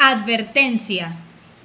Advertencia. 0.00 1.16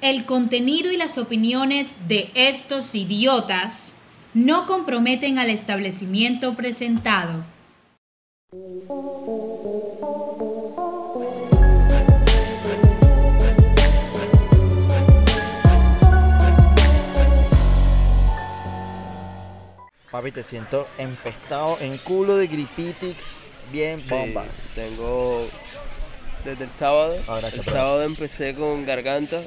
El 0.01 0.25
contenido 0.25 0.91
y 0.91 0.97
las 0.97 1.19
opiniones 1.19 2.07
de 2.07 2.31
estos 2.33 2.95
idiotas 2.95 3.93
no 4.33 4.65
comprometen 4.65 5.37
al 5.37 5.51
establecimiento 5.51 6.55
presentado. 6.55 7.45
Papi, 20.11 20.31
te 20.31 20.43
siento 20.43 20.87
empestado 20.97 21.77
en 21.79 21.97
culo 21.97 22.35
de 22.35 22.47
gripitix, 22.47 23.47
bien 23.71 23.99
Sí, 23.99 24.09
bombas. 24.09 24.69
tengo 24.75 25.47
desde 26.43 26.63
el 26.65 26.71
sábado. 26.71 27.17
Gracias, 27.27 27.55
el 27.67 27.73
sábado 27.73 28.03
empecé 28.03 28.53
con 28.55 28.85
garganta. 28.85 29.41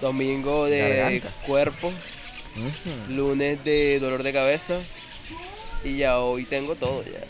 Domingo 0.00 0.66
de 0.66 0.78
Garganta. 0.88 1.28
cuerpo. 1.46 1.92
Lunes 3.08 3.62
de 3.64 3.98
dolor 4.00 4.22
de 4.22 4.32
cabeza. 4.32 4.78
Y 5.84 5.98
ya 5.98 6.18
hoy 6.18 6.44
tengo 6.44 6.74
todo 6.74 7.02
ya. 7.04 7.20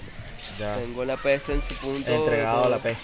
Ya, 0.59 0.77
Tengo 0.79 1.05
la 1.05 1.17
peste 1.17 1.53
en 1.53 1.63
su 1.63 1.75
punto. 1.75 2.11
entregado 2.13 2.59
a 2.59 2.63
todo. 2.63 2.71
la 2.71 2.79
peste. 2.79 3.03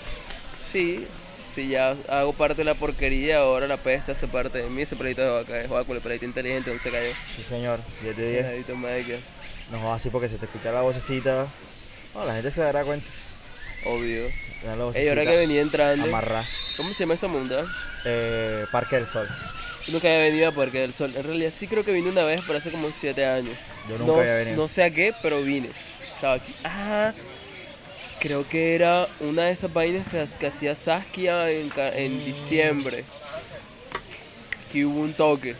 Sí, 0.70 1.06
sí, 1.54 1.68
ya 1.68 1.94
hago 2.08 2.32
parte 2.32 2.56
de 2.58 2.64
la 2.64 2.74
porquería. 2.74 3.38
Ahora 3.38 3.66
la 3.66 3.76
peste 3.76 4.12
hace 4.12 4.26
parte 4.26 4.58
de 4.58 4.68
mí. 4.70 4.82
Ese 4.82 4.96
pelito 4.96 5.20
de 5.22 5.30
vaca 5.30 5.58
es 5.60 5.68
vacuo, 5.68 5.94
el 5.94 6.00
pelito 6.00 6.24
inteligente, 6.24 6.72
no 6.72 6.80
se 6.80 6.90
cayó. 6.90 7.12
Sí, 7.36 7.42
señor, 7.48 7.80
10 8.02 8.16
de 8.16 8.30
10. 8.30 8.44
Peladito 8.44 8.76
mágico, 8.76 9.18
No 9.70 9.92
así 9.92 10.08
porque 10.10 10.28
se 10.28 10.38
te 10.38 10.46
escucha 10.46 10.72
la 10.72 10.80
vocecita. 10.82 11.46
No, 12.14 12.24
la 12.24 12.34
gente 12.34 12.50
se 12.50 12.62
dará 12.62 12.84
cuenta. 12.84 13.10
Obvio. 13.84 14.28
Ey, 14.64 14.78
vocecita 14.78 15.10
ahora 15.10 15.24
que 15.24 15.36
venía 15.36 15.60
entrando. 15.62 16.04
amarrá. 16.04 16.44
¿Cómo 16.76 16.90
se 16.94 17.00
llama 17.00 17.14
esta 17.14 17.28
monda? 17.28 17.64
Eh, 18.04 18.66
Parque 18.70 18.96
del 18.96 19.06
Sol. 19.06 19.28
Nunca 19.88 20.06
había 20.08 20.20
venido 20.20 20.48
a 20.48 20.52
Parque 20.52 20.78
del 20.80 20.92
Sol. 20.92 21.12
En 21.16 21.24
realidad 21.24 21.52
sí 21.56 21.66
creo 21.66 21.84
que 21.84 21.92
vine 21.92 22.08
una 22.08 22.24
vez, 22.24 22.40
pero 22.46 22.58
hace 22.58 22.70
como 22.70 22.88
7 22.92 23.24
años. 23.26 23.54
Yo 23.88 23.98
nunca 23.98 24.12
no, 24.12 24.20
había 24.20 24.36
venido. 24.36 24.56
no 24.56 24.68
sé 24.68 24.84
a 24.84 24.90
qué, 24.90 25.12
pero 25.22 25.42
vine. 25.42 25.70
Estaba 26.14 26.34
aquí. 26.34 26.54
Ah, 26.64 27.12
creo 28.20 28.48
que 28.48 28.74
era 28.76 29.08
una 29.20 29.44
de 29.46 29.52
estas 29.52 29.72
vainas 29.72 30.06
que, 30.08 30.24
que 30.38 30.46
hacía 30.46 30.74
Saskia 30.74 31.50
en, 31.50 31.68
Mm. 31.68 32.24
diciembre. 32.24 33.04
Que 34.72 34.86
hubo 34.86 35.00
un 35.00 35.12
toque. 35.12 35.56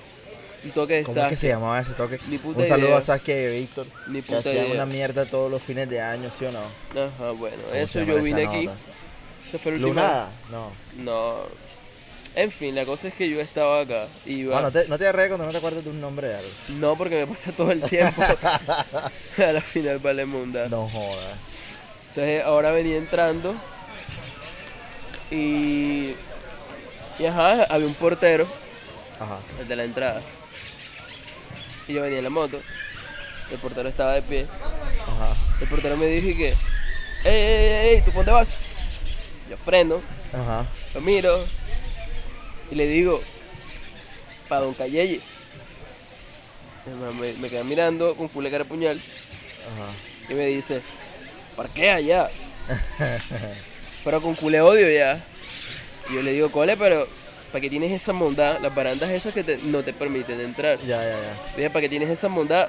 Un 0.65 0.71
toque 0.71 0.95
de 0.95 1.03
¿Cómo 1.03 1.21
es 1.21 1.25
que 1.27 1.31
se 1.31 1.49
Saskia. 1.49 1.55
llamaba 1.55 1.81
ese 1.81 1.93
toque? 1.95 2.21
Ni 2.29 2.39
puta 2.39 2.61
Un 2.61 2.67
saludo 2.67 2.87
idea. 2.89 2.99
a 2.99 3.01
Saskia 3.01 3.43
y 3.51 3.61
Víctor. 3.61 3.87
Ni 4.07 4.23
Que 4.23 4.29
puta 4.29 4.39
hacían 4.39 4.67
idea. 4.67 4.75
una 4.75 4.87
mierda 4.87 5.27
todos 5.27 5.51
los 5.51 5.61
fines 5.61 5.91
de 5.91 6.01
año, 6.01 6.31
¿sí 6.31 6.45
o 6.45 6.53
no? 6.53 6.61
Ajá, 6.93 7.33
bueno. 7.33 7.57
¿Cómo 7.65 7.73
se 7.75 7.83
Eso 7.83 8.03
yo 8.05 8.23
vine 8.23 8.47
aquí. 8.47 8.67
nota? 8.67 8.79
Ese 9.53 9.59
fue 9.59 9.73
el 9.73 9.79
último. 9.85 9.95
¿Lunada? 9.95 10.31
No. 10.51 10.71
No. 10.97 11.37
En 12.35 12.51
fin, 12.51 12.75
la 12.75 12.87
cosa 12.87 13.09
es 13.09 13.15
que 13.15 13.29
yo 13.29 13.39
estaba 13.43 13.83
acá. 13.83 14.07
y 14.25 14.41
Iba... 14.41 14.59
Ah, 14.59 14.63
no 14.63 14.73
te, 14.73 14.89
no 14.89 14.97
te 14.97 15.05
agarré 15.07 15.29
cuando 15.29 15.45
no 15.45 15.53
te 15.53 15.59
acuerdas 15.59 15.85
de 15.85 15.91
un 15.91 16.01
nombre 16.01 16.29
de 16.29 16.37
algo. 16.37 16.49
No, 16.69 16.97
porque 16.97 17.17
me 17.17 17.27
pasa 17.27 17.53
todo 17.53 17.71
el 17.73 17.83
tiempo. 17.91 18.23
a 19.39 19.53
la 19.53 19.61
final 19.61 19.99
vale 19.99 20.25
munda. 20.25 20.67
No 20.71 20.89
jodas. 20.89 21.37
Entonces 22.09 22.43
ahora 22.43 22.73
venía 22.73 22.97
entrando 22.97 23.55
y, 25.31 26.15
y 27.19 27.27
ajá, 27.27 27.65
había 27.65 27.87
un 27.87 27.95
portero, 27.95 28.47
Ajá. 29.21 29.39
el 29.61 29.69
de 29.69 29.77
la 29.77 29.85
entrada. 29.85 30.23
Y 31.89 31.95
yo 31.95 32.03
venía 32.03 32.19
en 32.19 32.25
la 32.25 32.31
moto, 32.31 32.61
el 33.51 33.59
portero 33.59 33.89
estaba 33.89 34.15
de 34.15 34.23
pie. 34.23 34.47
Ajá. 35.07 35.35
El 35.61 35.69
portero 35.69 35.97
me 35.97 36.07
dijo 36.07 36.37
que, 36.37 36.49
ey, 36.49 36.55
ey, 37.25 37.89
ey, 37.97 38.03
¿tú 38.03 38.11
dónde 38.13 38.33
vas? 38.33 38.49
Yo 39.51 39.57
freno, 39.57 40.01
Ajá. 40.33 40.67
lo 40.95 41.01
miro 41.01 41.45
y 42.71 42.75
le 42.75 42.87
digo, 42.87 43.21
para 44.49 44.63
Don 44.63 44.75
man 47.01 47.19
Me, 47.21 47.33
me 47.35 47.49
queda 47.49 47.65
mirando 47.65 48.15
con 48.17 48.29
culé 48.29 48.51
cara 48.51 48.65
de 48.65 48.69
puñal 48.71 48.99
Ajá. 48.99 50.33
y 50.33 50.35
me 50.35 50.47
dice, 50.47 50.81
parquea 51.57 52.01
ya. 52.01 52.31
pero 54.05 54.21
con 54.23 54.35
culé 54.35 54.61
odio 54.61 54.91
ya. 54.91 55.25
Y 56.11 56.15
yo 56.15 56.23
le 56.23 56.33
digo, 56.33 56.51
cole, 56.51 56.77
pero 56.77 57.07
¿para 57.53 57.61
qué 57.61 57.71
tienes 57.71 57.93
esa 57.93 58.13
mondad? 58.13 58.59
Las 58.61 58.75
barandas 58.75 59.11
esas 59.11 59.33
que 59.35 59.45
te- 59.45 59.59
no 59.59 59.83
te 59.83 59.93
permiten 59.93 60.41
entrar. 60.41 60.79
Ya, 60.81 61.03
ya, 61.05 61.17
ya. 61.57 61.69
¿para 61.71 61.81
qué 61.83 61.89
tienes 61.89 62.09
esa 62.09 62.29
mondad 62.29 62.69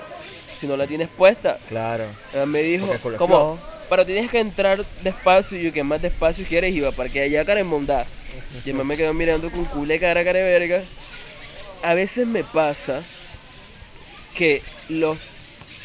si 0.59 0.67
no 0.67 0.78
la 0.78 0.85
tienes 0.85 1.07
puesta? 1.09 1.57
Claro. 1.67 2.06
Ella 2.33 2.45
me 2.45 2.62
dijo, 2.62 2.88
culo 3.01 3.17
¿cómo? 3.17 3.35
flojo. 3.57 3.59
Pero 3.89 4.05
tienes 4.05 4.31
que 4.31 4.39
entrar 4.39 4.85
despacio. 5.03 5.57
Y 5.57 5.63
yo, 5.63 5.73
que 5.73 5.83
más 5.83 6.01
despacio 6.01 6.45
quieres? 6.47 6.73
Iba, 6.73 6.91
parquea 6.91 7.23
allá, 7.23 7.45
cara 7.45 7.59
en 7.59 7.67
mondad. 7.67 8.05
Y 8.66 8.73
man 8.73 8.88
me 8.88 8.97
quedó 8.97 9.13
mirando 9.13 9.51
con 9.51 9.66
culé 9.66 9.99
cara, 9.99 10.23
cara 10.23 10.39
verga. 10.39 10.83
A 11.81 11.94
veces 11.94 12.25
me 12.25 12.44
pasa 12.44 13.03
que 14.35 14.61
los 14.89 15.19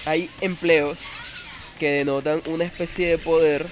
hay 0.06 0.30
empleos 0.40 0.98
que 1.78 1.90
denotan 1.90 2.42
una 2.46 2.64
especie 2.64 3.08
de 3.08 3.18
poder, 3.18 3.66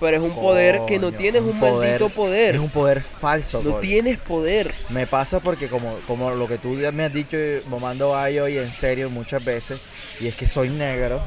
pero 0.00 0.16
es 0.16 0.22
un 0.22 0.34
poder 0.34 0.80
que 0.86 0.98
no 0.98 1.12
tienes 1.12 1.42
es 1.42 1.48
un, 1.48 1.58
maldito 1.58 2.08
poder. 2.08 2.56
Es 2.56 2.60
un 2.60 2.70
poder 2.70 3.00
falso, 3.00 3.62
no 3.62 3.78
tienes 3.78 4.18
poder. 4.18 4.74
Me 4.88 5.06
pasa 5.06 5.40
porque 5.40 5.68
como, 5.68 5.98
como 6.06 6.30
lo 6.30 6.48
que 6.48 6.58
tú 6.58 6.70
me 6.92 7.04
has 7.04 7.12
dicho, 7.12 7.36
mamando 7.68 8.12
gallo 8.12 8.48
y 8.48 8.58
en 8.58 8.72
serio 8.72 9.10
muchas 9.10 9.44
veces, 9.44 9.80
y 10.20 10.26
es 10.26 10.34
que 10.34 10.46
soy 10.46 10.68
negro. 10.68 11.22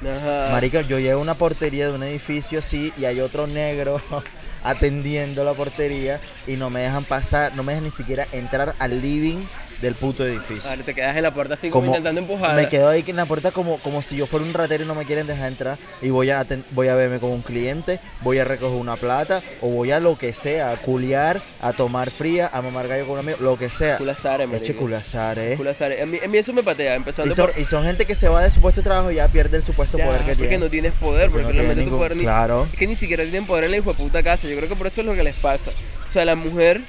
Ajá. 0.00 0.50
Marica, 0.52 0.82
yo 0.82 0.98
llego 0.98 1.18
a 1.18 1.22
una 1.22 1.34
portería 1.34 1.88
de 1.88 1.94
un 1.94 2.02
edificio 2.02 2.60
así 2.60 2.92
y 2.96 3.04
hay 3.04 3.20
otro 3.20 3.46
negro 3.46 4.00
atendiendo 4.62 5.44
la 5.44 5.54
portería 5.54 6.20
y 6.46 6.56
no 6.56 6.70
me 6.70 6.82
dejan 6.82 7.04
pasar, 7.04 7.54
no 7.56 7.62
me 7.62 7.72
dejan 7.72 7.84
ni 7.84 7.90
siquiera 7.90 8.28
entrar 8.32 8.74
al 8.78 9.02
living 9.02 9.44
del 9.80 9.94
puto 9.94 10.24
edificio. 10.26 10.68
Ahora 10.70 10.82
te 10.82 10.94
quedas 10.94 11.16
en 11.16 11.22
la 11.22 11.32
puerta 11.32 11.54
así 11.54 11.70
como, 11.70 11.82
Como 11.86 11.96
intentando 11.96 12.20
empujar. 12.20 12.56
Me 12.56 12.68
quedo 12.68 12.88
ahí 12.88 13.04
en 13.06 13.16
la 13.16 13.26
puerta 13.26 13.50
como, 13.52 13.78
como 13.78 14.02
si 14.02 14.16
yo 14.16 14.26
fuera 14.26 14.44
un 14.44 14.52
ratero 14.52 14.84
y 14.84 14.86
no 14.86 14.94
me 14.94 15.04
quieren 15.04 15.26
dejar 15.26 15.48
entrar 15.48 15.78
y 16.02 16.10
voy 16.10 16.30
a, 16.30 16.44
voy 16.72 16.88
a 16.88 16.94
verme 16.96 17.20
con 17.20 17.30
un 17.30 17.42
cliente, 17.42 18.00
voy 18.22 18.38
a 18.38 18.44
recoger 18.44 18.76
una 18.78 18.96
plata 18.96 19.42
o 19.60 19.68
voy 19.70 19.90
a 19.92 20.00
lo 20.00 20.18
que 20.18 20.32
sea, 20.34 20.72
a 20.72 20.76
culiar, 20.76 21.40
a 21.60 21.72
tomar 21.72 22.10
fría, 22.10 22.50
a 22.52 22.60
mamar 22.62 22.88
gallo 22.88 23.04
con 23.04 23.12
un 23.14 23.18
amigo, 23.20 23.38
lo 23.40 23.56
que 23.56 23.70
sea. 23.70 23.98
Culazare, 23.98 24.44
Eche 24.44 24.52
marico. 24.52 24.78
culazar, 24.80 25.38
eh. 25.38 25.54
Culazare. 25.56 26.02
A 26.02 26.06
mí, 26.06 26.18
a 26.24 26.28
mí 26.28 26.38
eso 26.38 26.52
me 26.52 26.62
patea, 26.62 26.94
empezando 26.96 27.30
Y 27.30 27.34
son, 27.34 27.50
por... 27.50 27.58
y 27.60 27.64
son 27.64 27.84
gente 27.84 28.04
que 28.04 28.14
se 28.14 28.28
va 28.28 28.42
de 28.42 28.50
su 28.50 28.60
puesto 28.60 28.80
de 28.80 28.84
trabajo 28.84 29.10
y 29.12 29.16
ya 29.16 29.28
pierde 29.28 29.56
el 29.58 29.62
supuesto 29.62 29.96
Ya, 29.98 30.06
poder 30.06 30.20
que 30.22 30.32
porque 30.32 30.48
tiene. 30.48 30.64
no 30.64 30.70
tienes 30.70 30.92
poder, 30.94 31.30
porque, 31.30 31.44
no 31.44 31.50
tiene 31.50 31.64
realmente 31.66 31.84
tu 31.84 31.90
ningún- 31.90 31.98
poder 31.98 32.16
ni... 32.16 32.22
Claro. 32.24 32.66
Es 32.72 32.78
que 32.78 32.86
ni 32.86 32.96
siquiera 32.96 33.22
tienen 33.22 33.46
poder 33.46 33.64
en 33.64 33.70
la 33.70 33.76
hijo 33.76 33.92
de 33.92 33.96
puta 33.98 34.22
casa. 34.22 34.48
Yo 34.48 34.56
creo 34.56 34.68
que 34.68 34.74
por 34.76 34.86
eso 34.88 35.00
es 35.02 35.06
lo 35.06 35.14
que 35.14 35.22
les 35.22 35.36
pasa. 35.36 35.70
O 36.08 36.12
sea, 36.12 36.24
la 36.24 36.34
mujer 36.34 36.80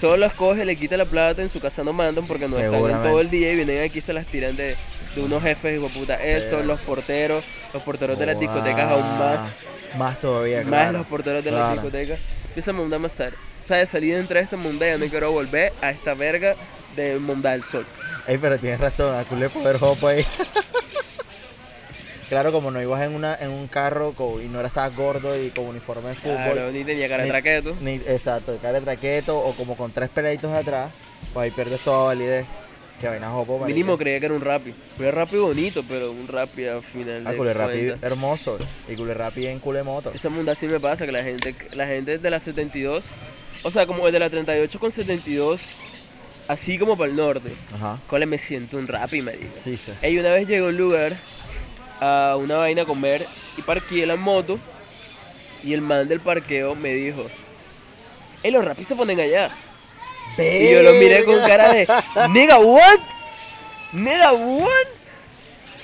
solo 0.00 0.16
las 0.16 0.34
coge, 0.34 0.64
le 0.64 0.76
quita 0.76 0.96
la 0.96 1.04
plata, 1.04 1.42
en 1.42 1.48
su 1.48 1.60
casa 1.60 1.82
no 1.84 1.92
mandan 1.92 2.26
porque 2.26 2.46
no 2.46 2.56
están 2.58 2.74
en 2.74 3.02
todo 3.02 3.20
el 3.20 3.30
día 3.30 3.52
y 3.52 3.56
vienen 3.56 3.84
aquí 3.84 3.98
y 3.98 4.02
se 4.02 4.12
las 4.12 4.26
tiran 4.26 4.56
de, 4.56 4.76
de 5.14 5.20
unos 5.22 5.42
jefes 5.42 5.78
hijo 5.78 5.88
puta. 5.88 6.14
Eso, 6.14 6.62
los 6.62 6.80
porteros, 6.80 7.44
los 7.72 7.82
porteros 7.82 8.18
de 8.18 8.26
las 8.26 8.38
discotecas 8.40 8.90
aún 8.90 9.18
más. 9.18 9.40
Más 9.96 10.18
todavía, 10.20 10.58
Más 10.58 10.66
claro. 10.66 10.98
los 10.98 11.06
porteros 11.06 11.44
de 11.44 11.50
las 11.50 11.72
discotecas. 11.72 12.18
Esa 12.54 12.72
monda 12.72 12.98
más 12.98 13.12
sal. 13.12 13.34
O 13.64 13.68
sea, 13.68 13.78
de 13.78 13.86
salir 13.86 14.14
de 14.14 14.20
entrar 14.20 14.40
a 14.42 14.44
esta 14.44 14.56
monda 14.56 14.86
ya 14.86 14.96
no 14.98 15.06
quiero 15.06 15.32
volver 15.32 15.72
a 15.80 15.90
esta 15.90 16.14
verga 16.14 16.54
de 16.94 17.18
monda 17.18 17.50
del 17.52 17.64
sol. 17.64 17.84
Ey, 18.26 18.38
pero 18.38 18.58
tienes 18.58 18.78
razón, 18.80 19.14
a 19.14 19.24
culé 19.24 19.48
poder 19.48 19.78
jopo 19.78 20.08
ahí. 20.08 20.24
claro, 22.28 22.52
como 22.52 22.70
no 22.70 22.80
ibas 22.82 23.02
en 23.02 23.14
una 23.14 23.34
en 23.40 23.50
un 23.50 23.68
carro 23.68 24.12
co- 24.14 24.40
y 24.40 24.46
no 24.48 24.60
eras 24.60 24.70
estabas 24.70 24.94
gordo 24.96 25.40
y 25.40 25.50
con 25.50 25.66
uniforme 25.66 26.10
de 26.10 26.14
fútbol. 26.14 26.36
Claro, 26.52 26.70
ni 26.72 26.84
tenía 26.84 27.08
cara 27.08 27.22
de 27.24 27.28
traqueto. 27.28 27.76
Ni, 27.80 27.94
exacto, 27.94 28.58
cara 28.60 28.78
de 28.80 28.84
traqueto 28.84 29.38
o 29.38 29.54
como 29.54 29.76
con 29.76 29.92
tres 29.92 30.08
peladitos 30.08 30.52
atrás, 30.52 30.90
pues 31.32 31.44
ahí 31.44 31.50
pierdes 31.50 31.80
toda 31.80 32.04
validez. 32.06 32.46
Que 33.00 33.08
vaina 33.08 33.28
jopo. 33.28 33.58
Mínimo 33.66 33.98
creía 33.98 34.18
que 34.20 34.24
era 34.24 34.34
un 34.34 34.40
rapi. 34.40 34.74
Fue 34.96 35.10
rapi 35.10 35.36
bonito, 35.36 35.84
pero 35.86 36.10
un 36.12 36.26
rapi 36.26 36.64
al 36.66 36.82
final. 36.82 37.24
Ah, 37.26 37.32
de 37.32 37.36
culé 37.36 37.52
rapi 37.52 37.92
hermoso. 38.00 38.58
Y 38.88 38.96
culé 38.96 39.12
rapi 39.12 39.46
en 39.48 39.58
culé 39.58 39.82
moto. 39.82 40.10
Esa 40.14 40.30
munda 40.30 40.54
sí 40.54 40.66
me 40.66 40.80
pasa 40.80 41.04
que 41.04 41.12
la 41.12 41.22
gente, 41.22 41.54
la 41.74 41.86
gente 41.86 42.16
de 42.16 42.30
la 42.30 42.40
72, 42.40 43.04
o 43.64 43.70
sea, 43.70 43.86
como 43.86 44.06
el 44.06 44.14
de 44.14 44.18
la 44.20 44.30
38 44.30 44.78
con 44.80 44.90
72, 44.90 45.60
así 46.48 46.78
como 46.78 46.96
para 46.96 47.10
el 47.10 47.16
norte. 47.16 47.50
Ajá. 47.74 48.00
Cole 48.06 48.24
me 48.24 48.38
siento 48.38 48.78
un 48.78 48.88
rapi, 48.88 49.20
marico. 49.20 49.52
Sí, 49.56 49.76
sí. 49.76 49.92
Ey, 50.00 50.18
una 50.18 50.32
vez 50.32 50.48
llegué 50.48 50.64
a 50.64 50.68
un 50.68 50.76
lugar 50.78 51.18
a 52.00 52.36
una 52.38 52.56
vaina 52.56 52.82
a 52.82 52.86
comer 52.86 53.26
y 53.56 53.62
parqué 53.62 54.06
la 54.06 54.16
moto 54.16 54.58
y 55.62 55.72
el 55.72 55.80
man 55.80 56.08
del 56.08 56.20
parqueo 56.20 56.74
me 56.74 56.92
dijo, 56.94 57.26
Ey, 58.42 58.50
los 58.50 58.64
rapis 58.64 58.88
se 58.88 58.94
ponen 58.96 59.18
allá. 59.20 59.50
Y 60.38 60.72
yo 60.72 60.82
lo 60.82 60.92
miré 60.92 61.24
con 61.24 61.38
cara 61.46 61.72
de, 61.72 61.88
nigga, 62.30 62.58
what? 62.58 62.98
Nigga, 63.92 64.32
what? 64.32 64.86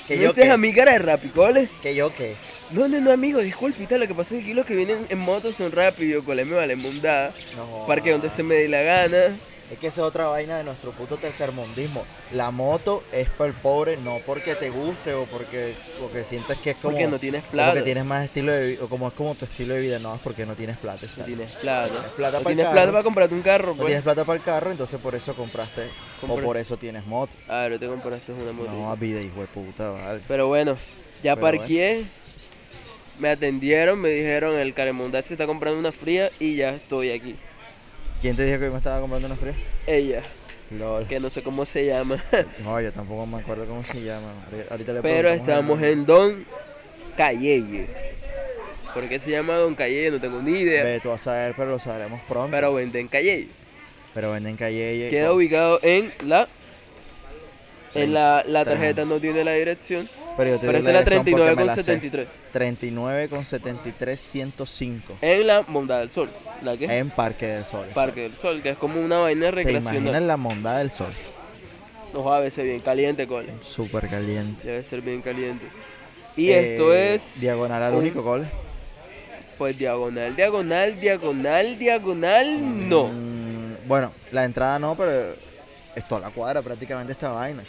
Que 0.06 0.16
¿No 0.16 0.22
yo 0.22 0.28
estés 0.30 0.44
qué? 0.44 0.50
a 0.50 0.56
mi 0.56 0.72
cara 0.74 0.92
de 0.92 0.98
rapi, 0.98 1.28
cole? 1.28 1.68
Que 1.80 1.94
yo 1.94 2.14
qué. 2.14 2.36
No, 2.70 2.88
no, 2.88 3.00
no, 3.00 3.10
amigo, 3.12 3.40
disculpita, 3.40 3.98
lo 3.98 4.06
que 4.06 4.14
pasa 4.14 4.34
es 4.34 4.40
que 4.40 4.46
aquí 4.46 4.54
los 4.54 4.66
que 4.66 4.74
vienen 4.74 5.06
en 5.08 5.18
moto 5.18 5.52
son 5.52 5.72
rápidos, 5.72 6.24
cole, 6.24 6.44
me 6.44 6.56
vale 6.56 6.76
mundada. 6.76 7.32
No. 7.56 7.86
Parque 7.86 8.10
donde 8.10 8.30
se 8.30 8.42
me 8.42 8.54
dé 8.56 8.68
la 8.68 8.82
gana. 8.82 9.36
Es 9.72 9.78
que 9.78 9.86
esa 9.86 10.02
es 10.02 10.06
otra 10.06 10.26
vaina 10.26 10.58
de 10.58 10.64
nuestro 10.64 10.90
puto 10.92 11.16
tercermundismo. 11.16 12.04
La 12.32 12.50
moto 12.50 13.04
es 13.10 13.30
para 13.30 13.48
el 13.48 13.56
pobre, 13.56 13.96
no 13.96 14.19
porque 14.26 14.54
te 14.54 14.69
guste 14.69 15.14
o 15.14 15.24
porque, 15.24 15.74
porque 15.98 16.24
sientas 16.24 16.58
que 16.58 16.70
es 16.70 16.76
como. 16.76 16.92
Porque 16.92 17.08
no 17.08 17.19
tienes 17.19 17.42
plata. 17.44 17.70
porque 17.70 17.82
tienes 17.82 18.04
más 18.04 18.24
estilo 18.24 18.52
de 18.52 18.66
vida, 18.66 18.84
o 18.84 18.88
como 18.90 19.08
es 19.08 19.14
como 19.14 19.34
tu 19.34 19.46
estilo 19.46 19.72
de 19.72 19.80
vida, 19.80 19.98
no, 19.98 20.14
es 20.14 20.20
porque 20.20 20.44
no 20.44 20.54
tienes 20.54 20.76
plata. 20.76 21.06
No 21.16 21.24
tienes 21.24 21.46
plata. 21.52 21.88
Tienes 21.88 22.10
plata 22.10 22.38
No 22.38 22.44
para 22.44 22.50
el 22.52 22.56
tienes 22.56 22.64
carro. 22.66 22.74
plata 22.74 22.92
para 22.92 23.02
comprarte 23.04 23.34
un 23.34 23.42
carro, 23.42 23.69
No 23.69 23.74
pues. 23.76 23.86
tienes 23.86 24.02
plata 24.02 24.24
para 24.26 24.36
el 24.36 24.42
carro, 24.44 24.70
entonces 24.72 25.00
por 25.00 25.14
eso 25.14 25.34
compraste, 25.34 25.88
o 26.20 26.36
por 26.38 26.58
eso 26.58 26.76
tienes 26.76 27.06
moto. 27.06 27.34
Ah, 27.48 27.66
no 27.70 27.78
te 27.78 27.86
compraste 27.86 28.30
una 28.32 28.52
moto. 28.52 28.70
No, 28.70 28.94
vida, 28.98 29.22
hijo 29.22 29.40
de 29.40 29.46
puta, 29.46 29.88
vale. 29.88 30.20
Pero 30.28 30.48
bueno, 30.48 30.76
ya 31.22 31.34
Pero 31.34 31.46
parqué. 31.46 32.04
Me 33.19 33.30
atendieron, 33.30 34.00
me 34.00 34.08
dijeron 34.10 34.54
el 34.58 34.74
Caremondá 34.74 35.22
se 35.22 35.34
está 35.34 35.46
comprando 35.46 35.78
una 35.78 35.92
fría 35.92 36.30
y 36.40 36.56
ya 36.56 36.70
estoy 36.70 37.10
aquí. 37.10 37.36
¿Quién 38.22 38.36
te 38.36 38.44
dijo 38.44 38.60
que 38.60 38.70
me 38.70 38.76
estaba 38.76 39.00
comprando 39.00 39.26
una 39.26 39.36
fría? 39.36 39.54
Ella, 39.86 40.22
LOL. 40.70 41.06
que 41.08 41.19
no 41.20 41.28
sé 41.28 41.42
cómo 41.42 41.66
se 41.66 41.84
llama. 41.84 42.24
No, 42.64 42.80
yo 42.80 42.92
tampoco 42.92 43.26
me 43.26 43.38
acuerdo 43.38 43.66
cómo 43.66 43.82
se 43.84 44.00
llama. 44.00 44.32
Ahorita- 44.70 44.92
le 44.92 45.02
Pero 45.02 45.28
estamos 45.30 45.82
en 45.82 46.06
Don 46.06 46.44
Cayeye. 47.16 47.86
¿Por 48.94 49.08
qué 49.08 49.19
se 49.19 49.30
llama 49.32 49.56
Don 49.56 49.74
Cayeye? 49.74 50.10
No 50.10 50.20
tengo 50.20 50.40
ni 50.40 50.60
idea. 50.60 50.84
Ve 50.84 51.00
tú 51.00 51.10
a 51.10 51.19
saber, 51.19 51.54
pero 51.56 51.72
lo 51.72 51.78
sabremos 51.78 52.20
pronto. 52.22 52.50
Pero 52.54 52.72
venden 52.74 53.08
Cayeye. 53.08 53.48
Pero 54.14 54.30
venden 54.32 54.56
calle. 54.56 55.08
Queda 55.10 55.32
ubicado 55.32 55.80
en 55.82 56.12
la. 56.26 56.46
En 57.94 58.14
la, 58.14 58.42
la 58.46 58.64
tarjeta 58.64 59.04
no 59.04 59.20
tiene 59.20 59.44
la 59.44 59.52
dirección. 59.52 60.08
Pero 60.37 60.50
yo 60.50 60.58
te 60.58 60.67
Pero 60.67 60.79
esta 60.79 60.90
es 60.90 60.94
la 60.94 61.00
dirección 61.02 61.38
porque 61.38 61.56
me 61.56 61.64
la 61.64 61.76
sé. 61.76 61.82
39 61.93 62.08
con 62.08 62.14
73. 62.14 62.29
39 62.52 63.29
con 63.29 63.44
73 63.44 64.20
105. 64.20 65.14
En 65.20 65.46
la 65.46 65.62
Monda 65.62 65.99
del 65.99 66.11
Sol. 66.11 66.31
¿La 66.62 66.76
que? 66.76 66.84
En 66.87 67.11
Parque 67.11 67.46
del 67.46 67.64
Sol. 67.67 67.87
Parque 67.94 68.23
del. 68.23 68.31
Sol, 68.32 68.62
que 68.62 68.70
es 68.70 68.79
como 68.79 69.00
una 69.00 69.19
vaina 69.19 69.50
¿Te 69.52 69.73
imaginas 69.73 70.23
la 70.23 70.37
mondad 70.37 70.79
del 70.79 70.90
sol? 70.90 71.12
Nos 72.14 72.26
va 72.26 72.37
a 72.38 72.40
veces 72.40 72.64
bien 72.64 72.81
caliente, 72.81 73.26
cole. 73.26 73.49
Súper 73.62 74.08
caliente. 74.08 74.67
Debe 74.67 74.84
ser 74.84 75.00
bien 75.00 75.23
caliente. 75.23 75.67
Y 76.37 76.50
Eh, 76.50 76.73
esto 76.73 76.94
es. 76.94 77.40
Diagonal 77.40 77.82
al 77.82 77.93
un- 77.94 77.99
único 78.00 78.23
cole. 78.23 78.46
Pues 79.58 79.76
diagonal, 79.79 80.34
diagonal, 80.34 80.99
diagonal, 80.99 81.79
diagonal, 81.79 82.88
no. 82.88 83.08
Mm, 83.08 83.87
bueno, 83.87 84.12
la 84.31 84.44
entrada 84.44 84.79
no, 84.79 84.94
pero 84.96 85.34
es 85.94 86.08
toda 86.08 86.20
la 86.23 86.31
cuadra 86.31 86.62
prácticamente 86.62 87.12
esta 87.12 87.31
vaina. 87.31 87.62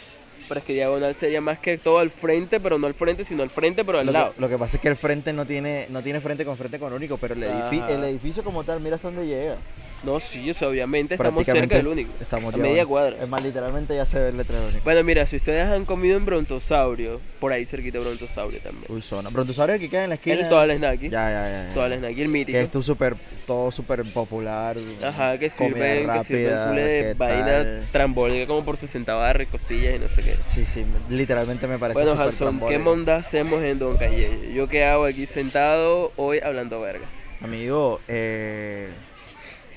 Pero 0.48 0.60
es 0.60 0.66
que 0.66 0.72
diagonal 0.74 1.14
sería 1.14 1.40
más 1.40 1.58
que 1.58 1.78
todo 1.78 1.98
al 1.98 2.10
frente, 2.10 2.60
pero 2.60 2.78
no 2.78 2.86
al 2.86 2.94
frente, 2.94 3.24
sino 3.24 3.42
al 3.42 3.50
frente, 3.50 3.84
pero 3.84 3.98
al 3.98 4.06
Lo 4.06 4.12
lado. 4.12 4.34
que, 4.34 4.40
lo 4.40 4.48
que 4.48 4.58
pasa 4.58 4.76
es 4.76 4.82
que 4.82 4.88
el 4.88 4.96
frente 4.96 5.32
no 5.32 5.46
tiene, 5.46 5.86
no 5.90 6.02
tiene 6.02 6.20
frente 6.20 6.44
con 6.44 6.56
frente 6.56 6.78
con 6.78 6.92
único, 6.92 7.16
pero 7.16 7.34
el, 7.34 7.42
edifi- 7.44 7.82
Ajá. 7.82 7.92
el 7.92 8.04
edificio 8.04 8.44
como 8.44 8.62
tal, 8.64 8.80
mira 8.80 8.96
hasta 8.96 9.08
dónde 9.08 9.26
llega. 9.26 9.56
No, 10.04 10.20
sí, 10.20 10.50
o 10.50 10.54
sea, 10.54 10.68
obviamente 10.68 11.14
estamos 11.14 11.44
cerca 11.44 11.76
del 11.76 11.86
único. 11.86 12.12
Estamos 12.20 12.54
a 12.54 12.56
media 12.56 12.84
cuadra. 12.86 13.16
Es 13.22 13.28
más, 13.28 13.42
literalmente 13.42 13.94
ya 13.94 14.06
se 14.06 14.20
ve 14.20 14.28
el 14.28 14.36
letrero 14.36 14.66
único. 14.66 14.84
Bueno, 14.84 15.02
mira, 15.02 15.26
si 15.26 15.36
ustedes 15.36 15.66
han 15.66 15.84
comido 15.84 16.16
en 16.16 16.24
Brontosaurio, 16.26 17.20
por 17.40 17.52
ahí 17.52 17.66
cerquita 17.66 17.98
de 17.98 18.04
Brontosaurio 18.04 18.60
también. 18.60 18.86
Uy, 18.88 19.02
zona. 19.02 19.30
Brontosaurio 19.30 19.78
que 19.78 19.88
queda 19.88 20.04
en 20.04 20.10
la 20.10 20.14
esquina. 20.16 20.36
El 20.36 20.48
toda 20.48 20.66
la 20.66 20.76
snacky. 20.76 21.08
Ya, 21.08 21.30
ya, 21.30 21.48
ya. 21.48 21.68
ya. 21.68 21.74
Toda 21.74 21.88
la 21.88 21.96
snacky, 21.98 22.22
el 22.22 22.28
mítico. 22.28 22.58
Que 22.58 22.62
es 22.64 22.70
tu 22.70 22.82
super, 22.82 23.16
todo 23.46 23.70
súper 23.70 24.04
popular. 24.04 24.76
Ajá, 25.02 25.38
que 25.38 25.50
culé 25.50 25.80
de 25.80 26.24
¿qué 26.28 27.14
vaina 27.16 27.88
trambólica 27.92 28.46
como 28.46 28.64
por 28.64 28.76
60 28.76 29.14
barras, 29.14 29.48
costillas 29.48 29.96
y 29.96 29.98
no 29.98 30.08
sé 30.08 30.22
qué. 30.22 30.36
Sí, 30.40 30.66
sí, 30.66 30.84
literalmente 31.08 31.66
me 31.66 31.78
parece 31.78 32.00
Bueno, 32.00 32.12
súper 32.12 32.48
Hanson, 32.48 32.68
¿qué 32.68 32.78
monda 32.78 33.16
hacemos 33.16 33.62
en 33.62 33.78
Don 33.78 33.96
Calle? 33.96 34.52
¿Yo 34.54 34.68
qué 34.68 34.84
hago 34.84 35.04
aquí 35.04 35.26
sentado 35.26 36.12
hoy 36.16 36.40
hablando 36.42 36.80
verga? 36.80 37.06
Amigo, 37.40 38.00
eh, 38.08 38.90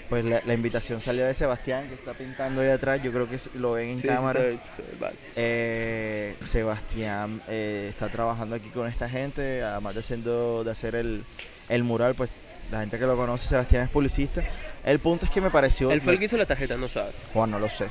pues 0.09 0.23
la, 0.25 0.41
la 0.45 0.53
invitación 0.53 1.01
salió 1.01 1.25
de 1.25 1.33
Sebastián, 1.33 1.87
que 1.89 1.95
está 1.95 2.13
pintando 2.13 2.61
ahí 2.61 2.69
atrás. 2.69 3.01
Yo 3.03 3.11
creo 3.11 3.29
que 3.29 3.37
lo 3.55 3.73
ven 3.73 3.89
en 3.89 3.99
Sí, 3.99 4.07
cámara. 4.07 4.39
sí, 4.41 4.59
sí, 4.77 4.83
vale. 4.99 5.15
Eh, 5.35 6.35
Sebastián 6.43 7.41
eh, 7.47 7.87
está 7.89 8.09
trabajando 8.09 8.55
aquí 8.55 8.69
con 8.69 8.87
esta 8.87 9.07
gente, 9.09 9.63
además 9.63 9.93
de, 9.95 9.99
haciendo, 9.99 10.63
de 10.63 10.71
hacer 10.71 10.95
el, 10.95 11.23
el 11.69 11.83
mural, 11.83 12.15
pues 12.15 12.29
la 12.71 12.81
gente 12.81 12.99
que 12.99 13.05
lo 13.05 13.15
conoce, 13.15 13.47
Sebastián 13.47 13.83
es 13.83 13.89
publicista. 13.89 14.43
El 14.83 14.99
punto 14.99 15.25
es 15.25 15.31
que 15.31 15.41
me 15.41 15.49
pareció... 15.51 15.91
Él 15.91 16.01
fue 16.01 16.13
el 16.13 16.19
que 16.19 16.25
hizo 16.25 16.37
la 16.37 16.45
tarjeta, 16.45 16.75
no 16.77 16.87
sabe. 16.87 17.11
Juan, 17.33 17.51
no 17.51 17.59
lo 17.59 17.69
sé. 17.69 17.87